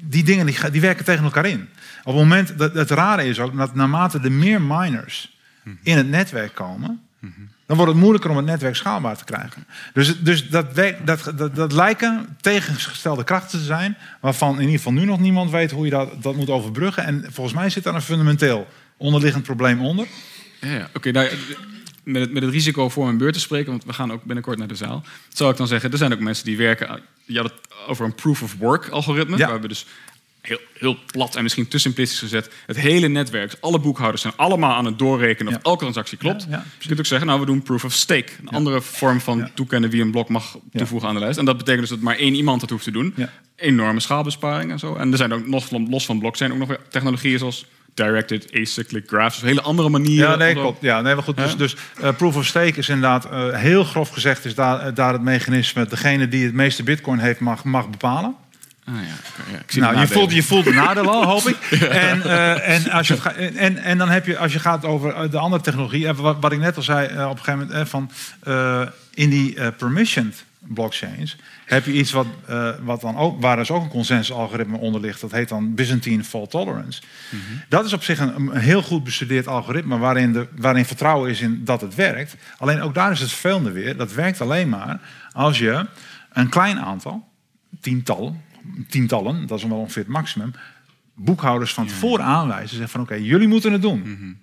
die 0.00 0.24
dingen 0.24 0.46
die, 0.70 0.80
werken 0.80 1.04
tegen 1.04 1.24
elkaar 1.24 1.46
in. 1.46 1.68
Op 2.00 2.14
het 2.14 2.14
moment 2.14 2.58
dat 2.58 2.74
het 2.74 2.90
rare 2.90 3.24
is 3.24 3.38
ook 3.38 3.56
dat 3.56 3.74
naarmate 3.74 4.20
er 4.22 4.32
meer 4.32 4.62
miners 4.62 5.38
in 5.82 5.96
het 5.96 6.08
netwerk 6.08 6.54
komen, 6.54 7.00
dan 7.70 7.78
wordt 7.78 7.94
het 7.94 8.00
moeilijker 8.02 8.30
om 8.30 8.36
het 8.36 8.46
netwerk 8.46 8.76
schaalbaar 8.76 9.16
te 9.16 9.24
krijgen. 9.24 9.66
Dus, 9.92 10.20
dus 10.20 10.48
dat, 10.48 10.74
dat, 11.04 11.32
dat, 11.34 11.56
dat 11.56 11.72
lijken 11.72 12.36
tegengestelde 12.40 13.24
krachten 13.24 13.58
te 13.58 13.64
zijn, 13.64 13.96
waarvan 14.20 14.54
in 14.54 14.60
ieder 14.60 14.76
geval 14.76 14.92
nu 14.92 15.04
nog 15.04 15.20
niemand 15.20 15.50
weet 15.50 15.70
hoe 15.70 15.84
je 15.84 15.90
dat, 15.90 16.22
dat 16.22 16.36
moet 16.36 16.50
overbruggen. 16.50 17.04
En 17.04 17.24
volgens 17.28 17.56
mij 17.56 17.70
zit 17.70 17.84
daar 17.84 17.94
een 17.94 18.02
fundamenteel 18.02 18.66
onderliggend 18.96 19.44
probleem 19.44 19.80
onder. 19.80 20.06
Ja, 20.60 20.72
ja. 20.72 20.88
oké. 20.94 21.10
nou, 21.10 21.28
met 22.02 22.22
het, 22.22 22.32
met 22.32 22.42
het 22.42 22.52
risico 22.52 22.88
voor 22.88 23.04
mijn 23.04 23.18
beurt 23.18 23.34
te 23.34 23.40
spreken, 23.40 23.70
want 23.70 23.84
we 23.84 23.92
gaan 23.92 24.12
ook 24.12 24.24
binnenkort 24.24 24.58
naar 24.58 24.68
de 24.68 24.74
zaal, 24.74 25.04
zou 25.28 25.50
ik 25.50 25.56
dan 25.56 25.66
zeggen, 25.66 25.92
er 25.92 25.98
zijn 25.98 26.12
ook 26.12 26.20
mensen 26.20 26.44
die 26.44 26.56
werken, 26.56 27.00
je 27.24 27.40
had 27.40 27.50
het 27.50 27.60
over 27.86 28.04
een 28.04 28.14
proof 28.14 28.42
of 28.42 28.56
work 28.58 28.88
algoritme, 28.88 29.36
Ja. 29.36 29.48
waar 29.48 29.60
we 29.60 29.68
dus 29.68 29.86
heel, 30.42 30.58
heel 30.78 30.96
plat 31.06 31.36
en 31.36 31.42
misschien 31.42 31.68
te 31.68 31.78
simplistisch 31.78 32.18
gezet, 32.18 32.50
het 32.66 32.76
hele 32.80 33.08
netwerk, 33.08 33.56
alle 33.60 33.78
boekhouders 33.78 34.22
zijn 34.22 34.34
allemaal 34.36 34.74
aan 34.74 34.84
het 34.84 34.98
doorrekenen 34.98 35.52
of 35.56 35.62
elke 35.62 35.78
transactie 35.78 36.18
klopt. 36.18 36.46
Je 36.78 36.86
kunt 36.86 36.98
ook 36.98 37.06
zeggen, 37.06 37.26
nou 37.26 37.40
we 37.40 37.46
doen 37.46 37.62
proof 37.62 37.84
of 37.84 37.92
stake, 37.92 38.32
een 38.40 38.48
andere 38.48 38.80
vorm 38.80 39.20
van 39.20 39.50
toekennen 39.54 39.90
wie 39.90 40.02
een 40.02 40.10
blok 40.10 40.28
mag 40.28 40.56
toevoegen 40.78 41.08
aan 41.08 41.14
de 41.14 41.20
lijst. 41.20 41.38
En 41.38 41.44
dat 41.44 41.56
betekent 41.56 41.80
dus 41.80 41.90
dat 41.90 42.00
maar 42.00 42.16
één 42.16 42.34
iemand 42.34 42.60
dat 42.60 42.70
hoeft 42.70 42.84
te 42.84 42.90
doen. 42.90 43.14
Enorme 43.56 44.00
schaalbesparing 44.00 44.70
en 44.70 44.78
zo. 44.78 44.94
En 44.94 45.10
er 45.10 45.16
zijn 45.16 45.32
ook 45.32 45.46
nog 45.46 45.66
van- 45.66 45.88
los 45.90 46.04
van 46.06 46.18
blockchain 46.18 46.52
ook 46.52 46.58
nog 46.58 46.68
weer 46.68 46.80
technologieën 46.90 47.38
zoals 47.38 47.66
directed 47.94 48.52
acyclic 48.52 49.04
graphs, 49.08 49.40
dus 49.40 49.48
hele 49.48 49.62
andere 49.62 49.88
manieren. 49.88 50.30
Ja, 50.30 50.36
nee, 50.36 50.54
klopt. 50.54 50.82
Ja, 50.82 51.00
nee, 51.00 51.14
maar 51.14 51.22
goed. 51.24 51.36
Dus, 51.36 51.56
dus 51.56 51.76
eh, 52.00 52.16
proof 52.16 52.36
of 52.36 52.46
stake 52.46 52.78
is 52.78 52.88
inderdaad 52.88 53.24
eh, 53.30 53.56
heel 53.58 53.84
grof 53.84 54.08
gezegd 54.08 54.44
is 54.44 54.54
daar, 54.54 54.80
eh, 54.80 54.94
daar 54.94 55.12
het 55.12 55.22
mechanisme. 55.22 55.86
Degene 55.86 56.28
die 56.28 56.44
het 56.44 56.54
meeste 56.54 56.82
bitcoin 56.82 57.18
heeft 57.18 57.40
mag, 57.40 57.64
mag 57.64 57.90
bepalen. 57.90 58.34
Ah, 58.90 58.96
ja, 58.96 59.52
ja. 59.52 59.58
Ik 59.58 59.70
zie 59.70 59.82
Nou, 59.82 59.98
je 59.98 60.06
voelt, 60.06 60.32
je 60.32 60.42
voelt 60.42 60.64
de 60.64 60.72
nadeel 60.72 61.10
al, 61.10 61.24
hoop 61.24 61.48
ik. 61.48 61.56
En, 62.10 62.22
eh, 62.22 62.68
en, 62.68 62.90
als 62.90 63.08
je 63.08 63.16
en, 63.56 63.76
en 63.76 63.98
dan 63.98 64.08
heb 64.08 64.26
je, 64.26 64.38
als 64.38 64.52
je 64.52 64.58
gaat 64.58 64.84
over 64.84 65.14
eh, 65.14 65.30
de 65.30 65.38
andere 65.38 65.62
technologie, 65.62 66.08
eh, 66.08 66.16
wat, 66.16 66.36
wat 66.40 66.52
ik 66.52 66.58
net 66.58 66.76
al 66.76 66.82
zei 66.82 67.06
op 67.06 67.38
een 67.38 67.44
gegeven 67.44 67.58
moment, 67.58 67.70
eh, 67.70 67.84
van 67.84 68.10
in 69.14 69.30
die 69.30 69.72
permissioned 69.72 70.44
blockchains 70.58 71.36
heb 71.64 71.84
je 71.84 71.92
iets 71.92 72.10
wat, 72.10 72.26
wat 72.82 73.00
dan 73.00 73.16
ook, 73.16 73.40
waar 73.40 73.56
dus 73.56 73.70
ook 73.70 73.82
een 73.82 73.88
consensusalgoritme 73.88 74.78
onder 74.78 75.00
ligt. 75.00 75.20
Dat 75.20 75.32
heet 75.32 75.48
dan 75.48 75.74
Byzantine 75.74 76.24
fault 76.24 76.50
tolerance. 76.50 77.02
Dat 77.68 77.84
is 77.84 77.92
op 77.92 78.02
zich 78.02 78.18
een, 78.18 78.34
een 78.36 78.56
heel 78.56 78.82
goed 78.82 79.04
bestudeerd 79.04 79.46
algoritme 79.46 79.98
waarin, 79.98 80.32
de, 80.32 80.46
waarin 80.56 80.84
vertrouwen 80.84 81.30
is 81.30 81.40
in 81.40 81.64
dat 81.64 81.80
het 81.80 81.94
werkt. 81.94 82.36
Alleen 82.58 82.80
ook 82.80 82.94
daar 82.94 83.10
is 83.10 83.20
het 83.20 83.30
vervelende 83.30 83.70
weer. 83.70 83.96
Dat 83.96 84.12
werkt 84.12 84.40
alleen 84.40 84.68
maar 84.68 85.00
als 85.32 85.58
je 85.58 85.86
een 86.32 86.48
klein 86.48 86.80
aantal, 86.80 87.28
tientallen, 87.80 88.40
tientallen, 88.88 89.46
dat 89.46 89.58
is 89.58 89.64
wel 89.64 89.78
ongeveer 89.78 90.02
het 90.02 90.12
maximum, 90.12 90.52
boekhouders 91.14 91.74
van 91.74 91.86
tevoren 91.86 92.24
aanwijzen. 92.24 92.76
Zeggen 92.76 92.88
van 92.88 93.00
oké, 93.00 93.14
jullie 93.14 93.48
moeten 93.48 93.72
het 93.72 93.82
doen. 93.82 94.38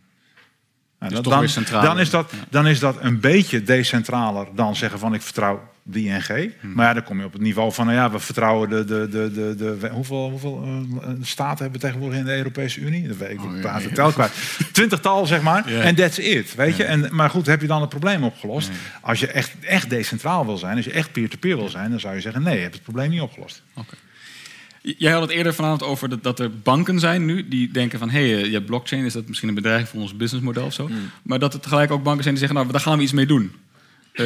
Nou, 1.00 1.14
Dus 1.14 1.22
dan, 1.22 2.00
is 2.00 2.10
dat, 2.10 2.34
dan 2.50 2.68
is 2.68 2.80
dat 2.80 2.98
een 3.00 3.20
beetje 3.20 3.64
decentraler 3.64 4.48
dan 4.56 4.76
zeggen 4.76 5.00
van 5.00 5.14
ik 5.14 5.22
vertrouw 5.22 5.70
de 5.84 6.04
ING. 6.04 6.54
Maar 6.62 6.86
ja, 6.86 6.94
dan 6.94 7.04
kom 7.04 7.20
je 7.20 7.26
op 7.26 7.34
het 7.34 7.42
niveau 7.42 7.74
van 7.74 7.86
nou 7.86 7.98
ja, 7.98 8.12
we 8.12 8.20
vertrouwen 8.20 8.70
de, 8.70 8.86
de, 8.86 9.08
de, 9.10 9.32
de, 9.32 9.56
de 9.80 9.90
hoeveel, 9.92 10.30
hoeveel 10.30 10.64
eh, 11.02 11.10
staten 11.22 11.64
hebben 11.64 11.82
tegenwoordig 11.82 12.20
in 12.20 12.26
de 12.26 12.36
Europese 12.36 12.80
Unie? 12.80 13.08
Dat 13.08 13.18
weet 13.18 13.32
ik, 13.32 13.42
ik 13.42 13.62
praat 13.62 13.84
het 13.84 13.96
tel 13.96 14.12
kwijt. 14.12 14.32
Twintigtal 14.72 15.26
zeg 15.26 15.42
maar. 15.42 15.66
En 15.66 15.96
that's 15.96 16.18
it, 16.18 16.56
weet 16.56 16.76
je. 16.76 16.84
En, 16.84 17.08
maar 17.12 17.30
goed, 17.30 17.46
heb 17.46 17.62
je 17.62 17.68
dan 17.68 17.82
het 17.82 17.90
probleem 17.90 18.24
opgelost? 18.24 18.70
Als 19.02 19.20
je 19.20 19.28
echt, 19.28 19.52
echt 19.62 19.90
decentraal 19.90 20.46
wil 20.46 20.58
zijn, 20.58 20.76
als 20.76 20.86
je 20.86 20.92
echt 20.92 21.12
peer-to-peer 21.12 21.58
wil 21.58 21.70
zijn, 21.70 21.90
dan 21.90 22.00
zou 22.00 22.16
je 22.16 22.22
zeggen 22.22 22.44
nee, 22.44 22.56
je 22.56 22.62
hebt 22.62 22.74
het 22.74 22.84
probleem 22.84 23.10
niet 23.10 23.22
opgelost. 23.22 23.64
Oké. 23.74 23.96
Jij 24.82 25.12
had 25.12 25.22
het 25.22 25.32
eerder 25.32 25.54
vanavond 25.54 25.84
over 25.84 26.10
dat, 26.10 26.24
dat 26.24 26.40
er 26.40 26.60
banken 26.60 27.00
zijn 27.00 27.26
nu 27.26 27.48
die 27.48 27.72
denken 27.72 28.00
van... 28.00 28.10
hé, 28.10 28.30
hey, 28.30 28.38
eh, 28.38 28.46
je 28.46 28.52
hebt 28.52 28.66
blockchain, 28.66 29.06
is 29.06 29.14
dat 29.14 29.28
misschien 29.28 29.50
een 29.50 29.56
bedreiging 29.56 29.90
voor 29.90 30.02
ons 30.02 30.16
businessmodel 30.16 30.66
of 30.66 30.74
zo? 30.74 30.90
Maar 31.24 31.40
dat 31.40 31.54
er 31.54 31.60
tegelijk 31.60 31.92
ook 31.92 32.04
banken 32.04 32.24
zijn 32.24 32.36
die 32.36 32.44
zeggen, 32.44 32.62
nou, 32.62 32.72
daar 32.72 32.82
gaan 32.82 32.98
we 32.98 33.04
iets 33.04 33.14
mee 33.14 33.26
doen. 33.26 33.52
Eh, 34.14 34.26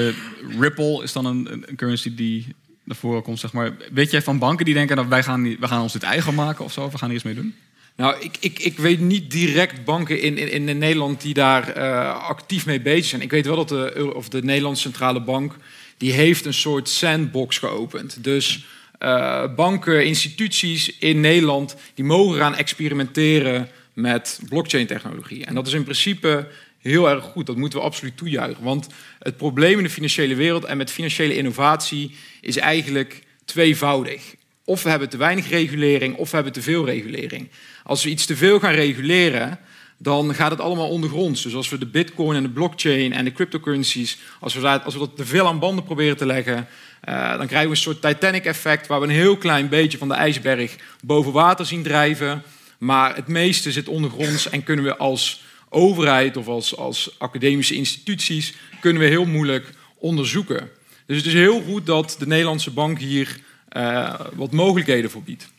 Ripple 0.59 1.03
is 1.03 1.13
dan 1.13 1.25
een, 1.25 1.65
currency 1.75 2.15
die 2.15 2.55
naar 2.83 2.97
voren 2.97 3.21
komt, 3.21 3.39
zeg 3.39 3.53
maar. 3.53 3.71
Weet 3.91 4.11
jij 4.11 4.21
van 4.21 4.39
banken 4.39 4.65
die 4.65 4.73
denken, 4.73 4.95
nou, 4.95 5.09
wij 5.09 5.23
gaan, 5.23 5.43
wij 5.59 5.69
gaan 5.69 5.81
ons 5.81 5.93
dit 5.93 6.03
eigen 6.03 6.35
maken 6.35 6.65
of 6.65 6.71
zo? 6.71 6.89
We 6.89 6.97
gaan 6.97 7.09
er 7.09 7.15
iets 7.15 7.23
mee 7.23 7.35
doen? 7.35 7.55
Nou, 7.95 8.15
ik, 8.19 8.37
ik, 8.39 8.59
ik 8.59 8.77
weet 8.77 8.99
niet 8.99 9.31
direct 9.31 9.83
banken 9.85 10.21
in, 10.21 10.37
in, 10.37 10.67
in 10.69 10.77
Nederland 10.77 11.21
die 11.21 11.33
daar 11.33 11.69
eh, 11.69 12.27
actief 12.27 12.65
mee 12.65 12.81
bezig 12.81 13.05
zijn. 13.05 13.21
Ik 13.21 13.31
weet 13.31 13.45
wel 13.45 13.55
dat 13.55 13.69
de, 13.69 14.11
of 14.15 14.29
de 14.29 14.43
Nederlandse 14.43 14.81
Centrale 14.81 15.21
Bank... 15.21 15.55
die 15.97 16.11
heeft 16.11 16.45
een 16.45 16.53
soort 16.53 16.89
sandbox 16.89 17.57
geopend. 17.57 18.23
Dus 18.23 18.65
eh, 19.01 19.43
banken, 19.55 20.05
instituties 20.05 20.97
in 20.97 21.19
Nederland... 21.19 21.75
die 21.93 22.05
mogen 22.05 22.37
gaan 22.37 22.55
experimenteren 22.55 23.69
met 23.93 24.39
blockchain-technologie. 24.49 25.45
En 25.45 25.55
dat 25.55 25.67
is 25.67 25.73
in 25.73 25.83
principe 25.83 26.47
heel 26.77 27.09
erg 27.09 27.23
goed. 27.23 27.45
Dat 27.45 27.55
moeten 27.55 27.79
we 27.79 27.85
absoluut 27.85 28.17
toejuichen. 28.17 28.63
Want 28.63 28.87
het 29.19 29.37
probleem 29.37 29.77
in 29.77 29.83
de 29.83 29.89
financiële 29.89 30.35
wereld... 30.35 30.63
en 30.63 30.77
met 30.77 30.91
financiële 30.91 31.35
innovatie 31.35 32.15
is 32.41 32.57
eigenlijk 32.57 33.23
tweevoudig. 33.45 34.35
Of 34.65 34.83
we 34.83 34.89
hebben 34.89 35.09
te 35.09 35.17
weinig 35.17 35.49
regulering, 35.49 36.15
of 36.15 36.29
we 36.29 36.35
hebben 36.35 36.53
te 36.53 36.61
veel 36.61 36.85
regulering. 36.85 37.49
Als 37.83 38.03
we 38.03 38.09
iets 38.09 38.25
te 38.25 38.35
veel 38.35 38.59
gaan 38.59 38.73
reguleren, 38.73 39.59
dan 40.03 40.35
gaat 40.35 40.51
het 40.51 40.59
allemaal 40.59 40.89
ondergronds. 40.89 41.43
Dus 41.43 41.55
als 41.55 41.69
we 41.69 41.77
de 41.77 41.85
bitcoin 41.85 42.37
en 42.37 42.43
de 42.43 42.49
blockchain 42.49 43.13
en 43.13 43.25
de 43.25 43.31
cryptocurrencies, 43.31 44.17
als 44.39 44.53
we, 44.53 44.61
dat, 44.61 44.83
als 44.83 44.93
we 44.93 44.99
dat 44.99 45.15
te 45.15 45.25
veel 45.25 45.47
aan 45.47 45.59
banden 45.59 45.83
proberen 45.83 46.17
te 46.17 46.25
leggen, 46.25 46.67
eh, 47.01 47.37
dan 47.37 47.47
krijgen 47.47 47.69
we 47.69 47.75
een 47.75 47.81
soort 47.81 48.01
Titanic-effect, 48.01 48.87
waar 48.87 48.99
we 48.99 49.05
een 49.05 49.13
heel 49.13 49.37
klein 49.37 49.69
beetje 49.69 49.97
van 49.97 50.07
de 50.07 50.13
ijsberg 50.13 50.75
boven 51.03 51.31
water 51.31 51.65
zien 51.65 51.83
drijven. 51.83 52.43
Maar 52.77 53.15
het 53.15 53.27
meeste 53.27 53.71
zit 53.71 53.87
ondergronds 53.87 54.49
en 54.49 54.63
kunnen 54.63 54.85
we 54.85 54.97
als 54.97 55.43
overheid 55.69 56.37
of 56.37 56.47
als, 56.47 56.77
als 56.77 57.15
academische 57.17 57.75
instituties, 57.75 58.53
kunnen 58.79 59.01
we 59.01 59.07
heel 59.07 59.25
moeilijk 59.25 59.73
onderzoeken. 59.97 60.69
Dus 61.05 61.17
het 61.17 61.25
is 61.25 61.33
heel 61.33 61.61
goed 61.61 61.85
dat 61.85 62.15
de 62.19 62.27
Nederlandse 62.27 62.71
bank 62.71 62.99
hier 62.99 63.39
eh, 63.69 64.19
wat 64.33 64.51
mogelijkheden 64.51 65.11
voor 65.11 65.23
biedt. 65.23 65.49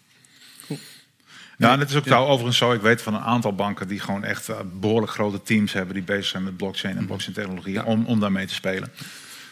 Ja, 1.62 1.72
en 1.72 1.80
het 1.80 1.90
is 1.90 1.96
ook 1.96 2.04
nou 2.04 2.26
overigens 2.26 2.56
zo. 2.56 2.72
Ik 2.72 2.80
weet 2.80 3.02
van 3.02 3.14
een 3.14 3.20
aantal 3.20 3.54
banken 3.54 3.88
die 3.88 4.00
gewoon 4.00 4.24
echt 4.24 4.48
eh, 4.48 4.56
behoorlijk 4.80 5.12
grote 5.12 5.42
teams 5.42 5.72
hebben 5.72 5.94
die 5.94 6.02
bezig 6.02 6.24
zijn 6.26 6.42
met 6.42 6.56
blockchain 6.56 6.96
en 6.96 7.06
blockchain 7.06 7.34
technologie 7.34 7.84
om, 7.84 8.04
om 8.06 8.20
daarmee 8.20 8.46
te 8.46 8.54
spelen. 8.54 8.88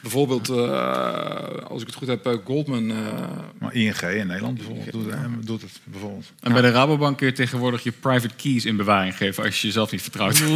Bijvoorbeeld, 0.02 0.48
eh, 0.48 1.66
als 1.68 1.80
ik 1.80 1.86
het 1.86 1.96
goed 1.96 2.08
heb, 2.08 2.26
eh, 2.26 2.32
Goldman. 2.44 2.90
eh, 2.90 2.96
Maar 3.58 3.74
ING 3.74 4.00
in 4.00 4.26
Nederland 4.26 4.54
bijvoorbeeld 4.56 4.92
doet, 4.92 5.46
doet 5.46 5.62
het 5.62 5.80
bijvoorbeeld. 5.84 6.32
En 6.40 6.52
bij 6.52 6.62
de 6.62 6.70
Rabobank 6.70 7.16
kun 7.18 7.26
je 7.26 7.32
tegenwoordig 7.32 7.82
je 7.82 7.92
private 7.92 8.34
keys 8.36 8.64
in 8.64 8.76
bewaring 8.76 9.16
geven... 9.16 9.44
als 9.44 9.60
je 9.60 9.66
jezelf 9.66 9.90
niet 9.90 10.02
vertrouwt. 10.02 10.42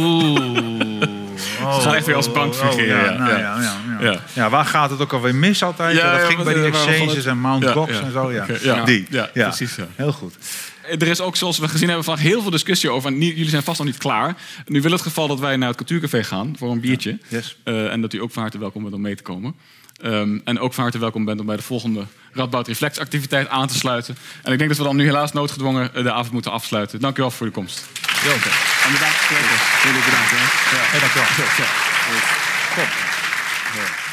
Oh, 1.61 1.81
gaan 1.81 1.93
echt 1.93 2.05
weer 2.05 2.15
als 2.15 2.31
bank 2.31 2.55
fungeren, 2.55 2.87
ja, 2.87 3.03
ja, 3.05 3.17
nou, 3.17 3.29
ja. 3.29 3.37
ja, 3.37 3.59
ja, 3.61 3.79
ja. 3.99 4.11
Ja. 4.11 4.19
Ja, 4.33 4.49
waar 4.49 4.65
gaat 4.65 4.89
het 4.89 5.01
ook 5.01 5.13
alweer 5.13 5.35
mis 5.35 5.63
altijd? 5.63 5.95
Ja, 5.95 6.11
dat 6.11 6.21
ja, 6.21 6.27
ging 6.27 6.43
bij 6.43 6.53
die 6.53 6.63
exchanges 6.63 7.25
en 7.25 7.37
Mount 7.39 7.63
Ja, 7.63 7.71
Gox 7.71 7.91
ja. 7.91 8.01
en 8.01 8.11
zo. 8.11 8.31
Ja. 8.31 8.45
Ja. 8.61 8.83
Die. 8.85 9.07
Ja, 9.09 9.29
precies, 9.33 9.75
ja. 9.75 9.87
Heel 9.95 10.11
goed. 10.11 10.35
Er 10.89 11.07
is 11.07 11.21
ook, 11.21 11.35
zoals 11.35 11.57
we 11.57 11.67
gezien 11.67 11.87
hebben, 11.87 12.05
vandaag 12.05 12.23
heel 12.23 12.41
veel 12.41 12.51
discussie 12.51 12.89
over. 12.89 13.11
En 13.11 13.19
jullie 13.19 13.49
zijn 13.49 13.63
vast 13.63 13.77
nog 13.77 13.87
niet 13.87 13.97
klaar. 13.97 14.35
Nu 14.65 14.81
wil 14.81 14.91
het 14.91 15.01
geval 15.01 15.27
dat 15.27 15.39
wij 15.39 15.55
naar 15.55 15.67
het 15.67 15.77
cultuurcafé 15.77 16.23
gaan 16.23 16.55
voor 16.57 16.71
een 16.71 16.79
biertje. 16.79 17.17
Yes. 17.27 17.57
Eh, 17.63 17.91
en 17.91 18.01
dat 18.01 18.13
u 18.13 18.21
ook 18.21 18.31
van 18.31 18.41
harte 18.41 18.57
welkom 18.57 18.81
bent 18.81 18.95
om 18.95 19.01
mee 19.01 19.15
te 19.15 19.23
komen. 19.23 19.55
Ehm, 20.01 20.39
en 20.43 20.59
ook 20.59 20.73
van 20.73 20.83
harte 20.83 20.97
welkom 20.99 21.25
bent 21.25 21.39
om 21.39 21.45
bij 21.45 21.55
de 21.55 21.61
volgende 21.61 22.05
Radboud 22.33 22.67
Reflex 22.67 22.99
activiteit 22.99 23.47
aan 23.47 23.67
te 23.67 23.75
sluiten. 23.75 24.17
En 24.43 24.51
ik 24.51 24.57
denk 24.57 24.69
dat 24.69 24.79
we 24.79 24.85
dan 24.85 24.95
nu 24.95 25.05
helaas 25.05 25.31
noodgedwongen 25.31 25.93
eh, 25.93 26.03
de 26.03 26.11
avond 26.11 26.31
moeten 26.31 26.51
afsluiten. 26.51 26.99
Dank 26.99 27.17
u 27.17 27.21
wel 27.21 27.31
voor 27.31 27.45
uw 27.45 27.51
komst. 27.51 27.85
Ja, 28.23 28.33
oké. 28.33 28.49
En 28.85 28.91
bedankt. 28.91 29.19
Jullie 29.83 30.03
bedankt. 30.05 30.31
Hè. 30.31 30.37
Ja. 30.77 30.83
Hey, 30.91 30.99
dankjewel. 30.99 31.27
Ja. 31.57 32.83
Ja. 33.81 34.04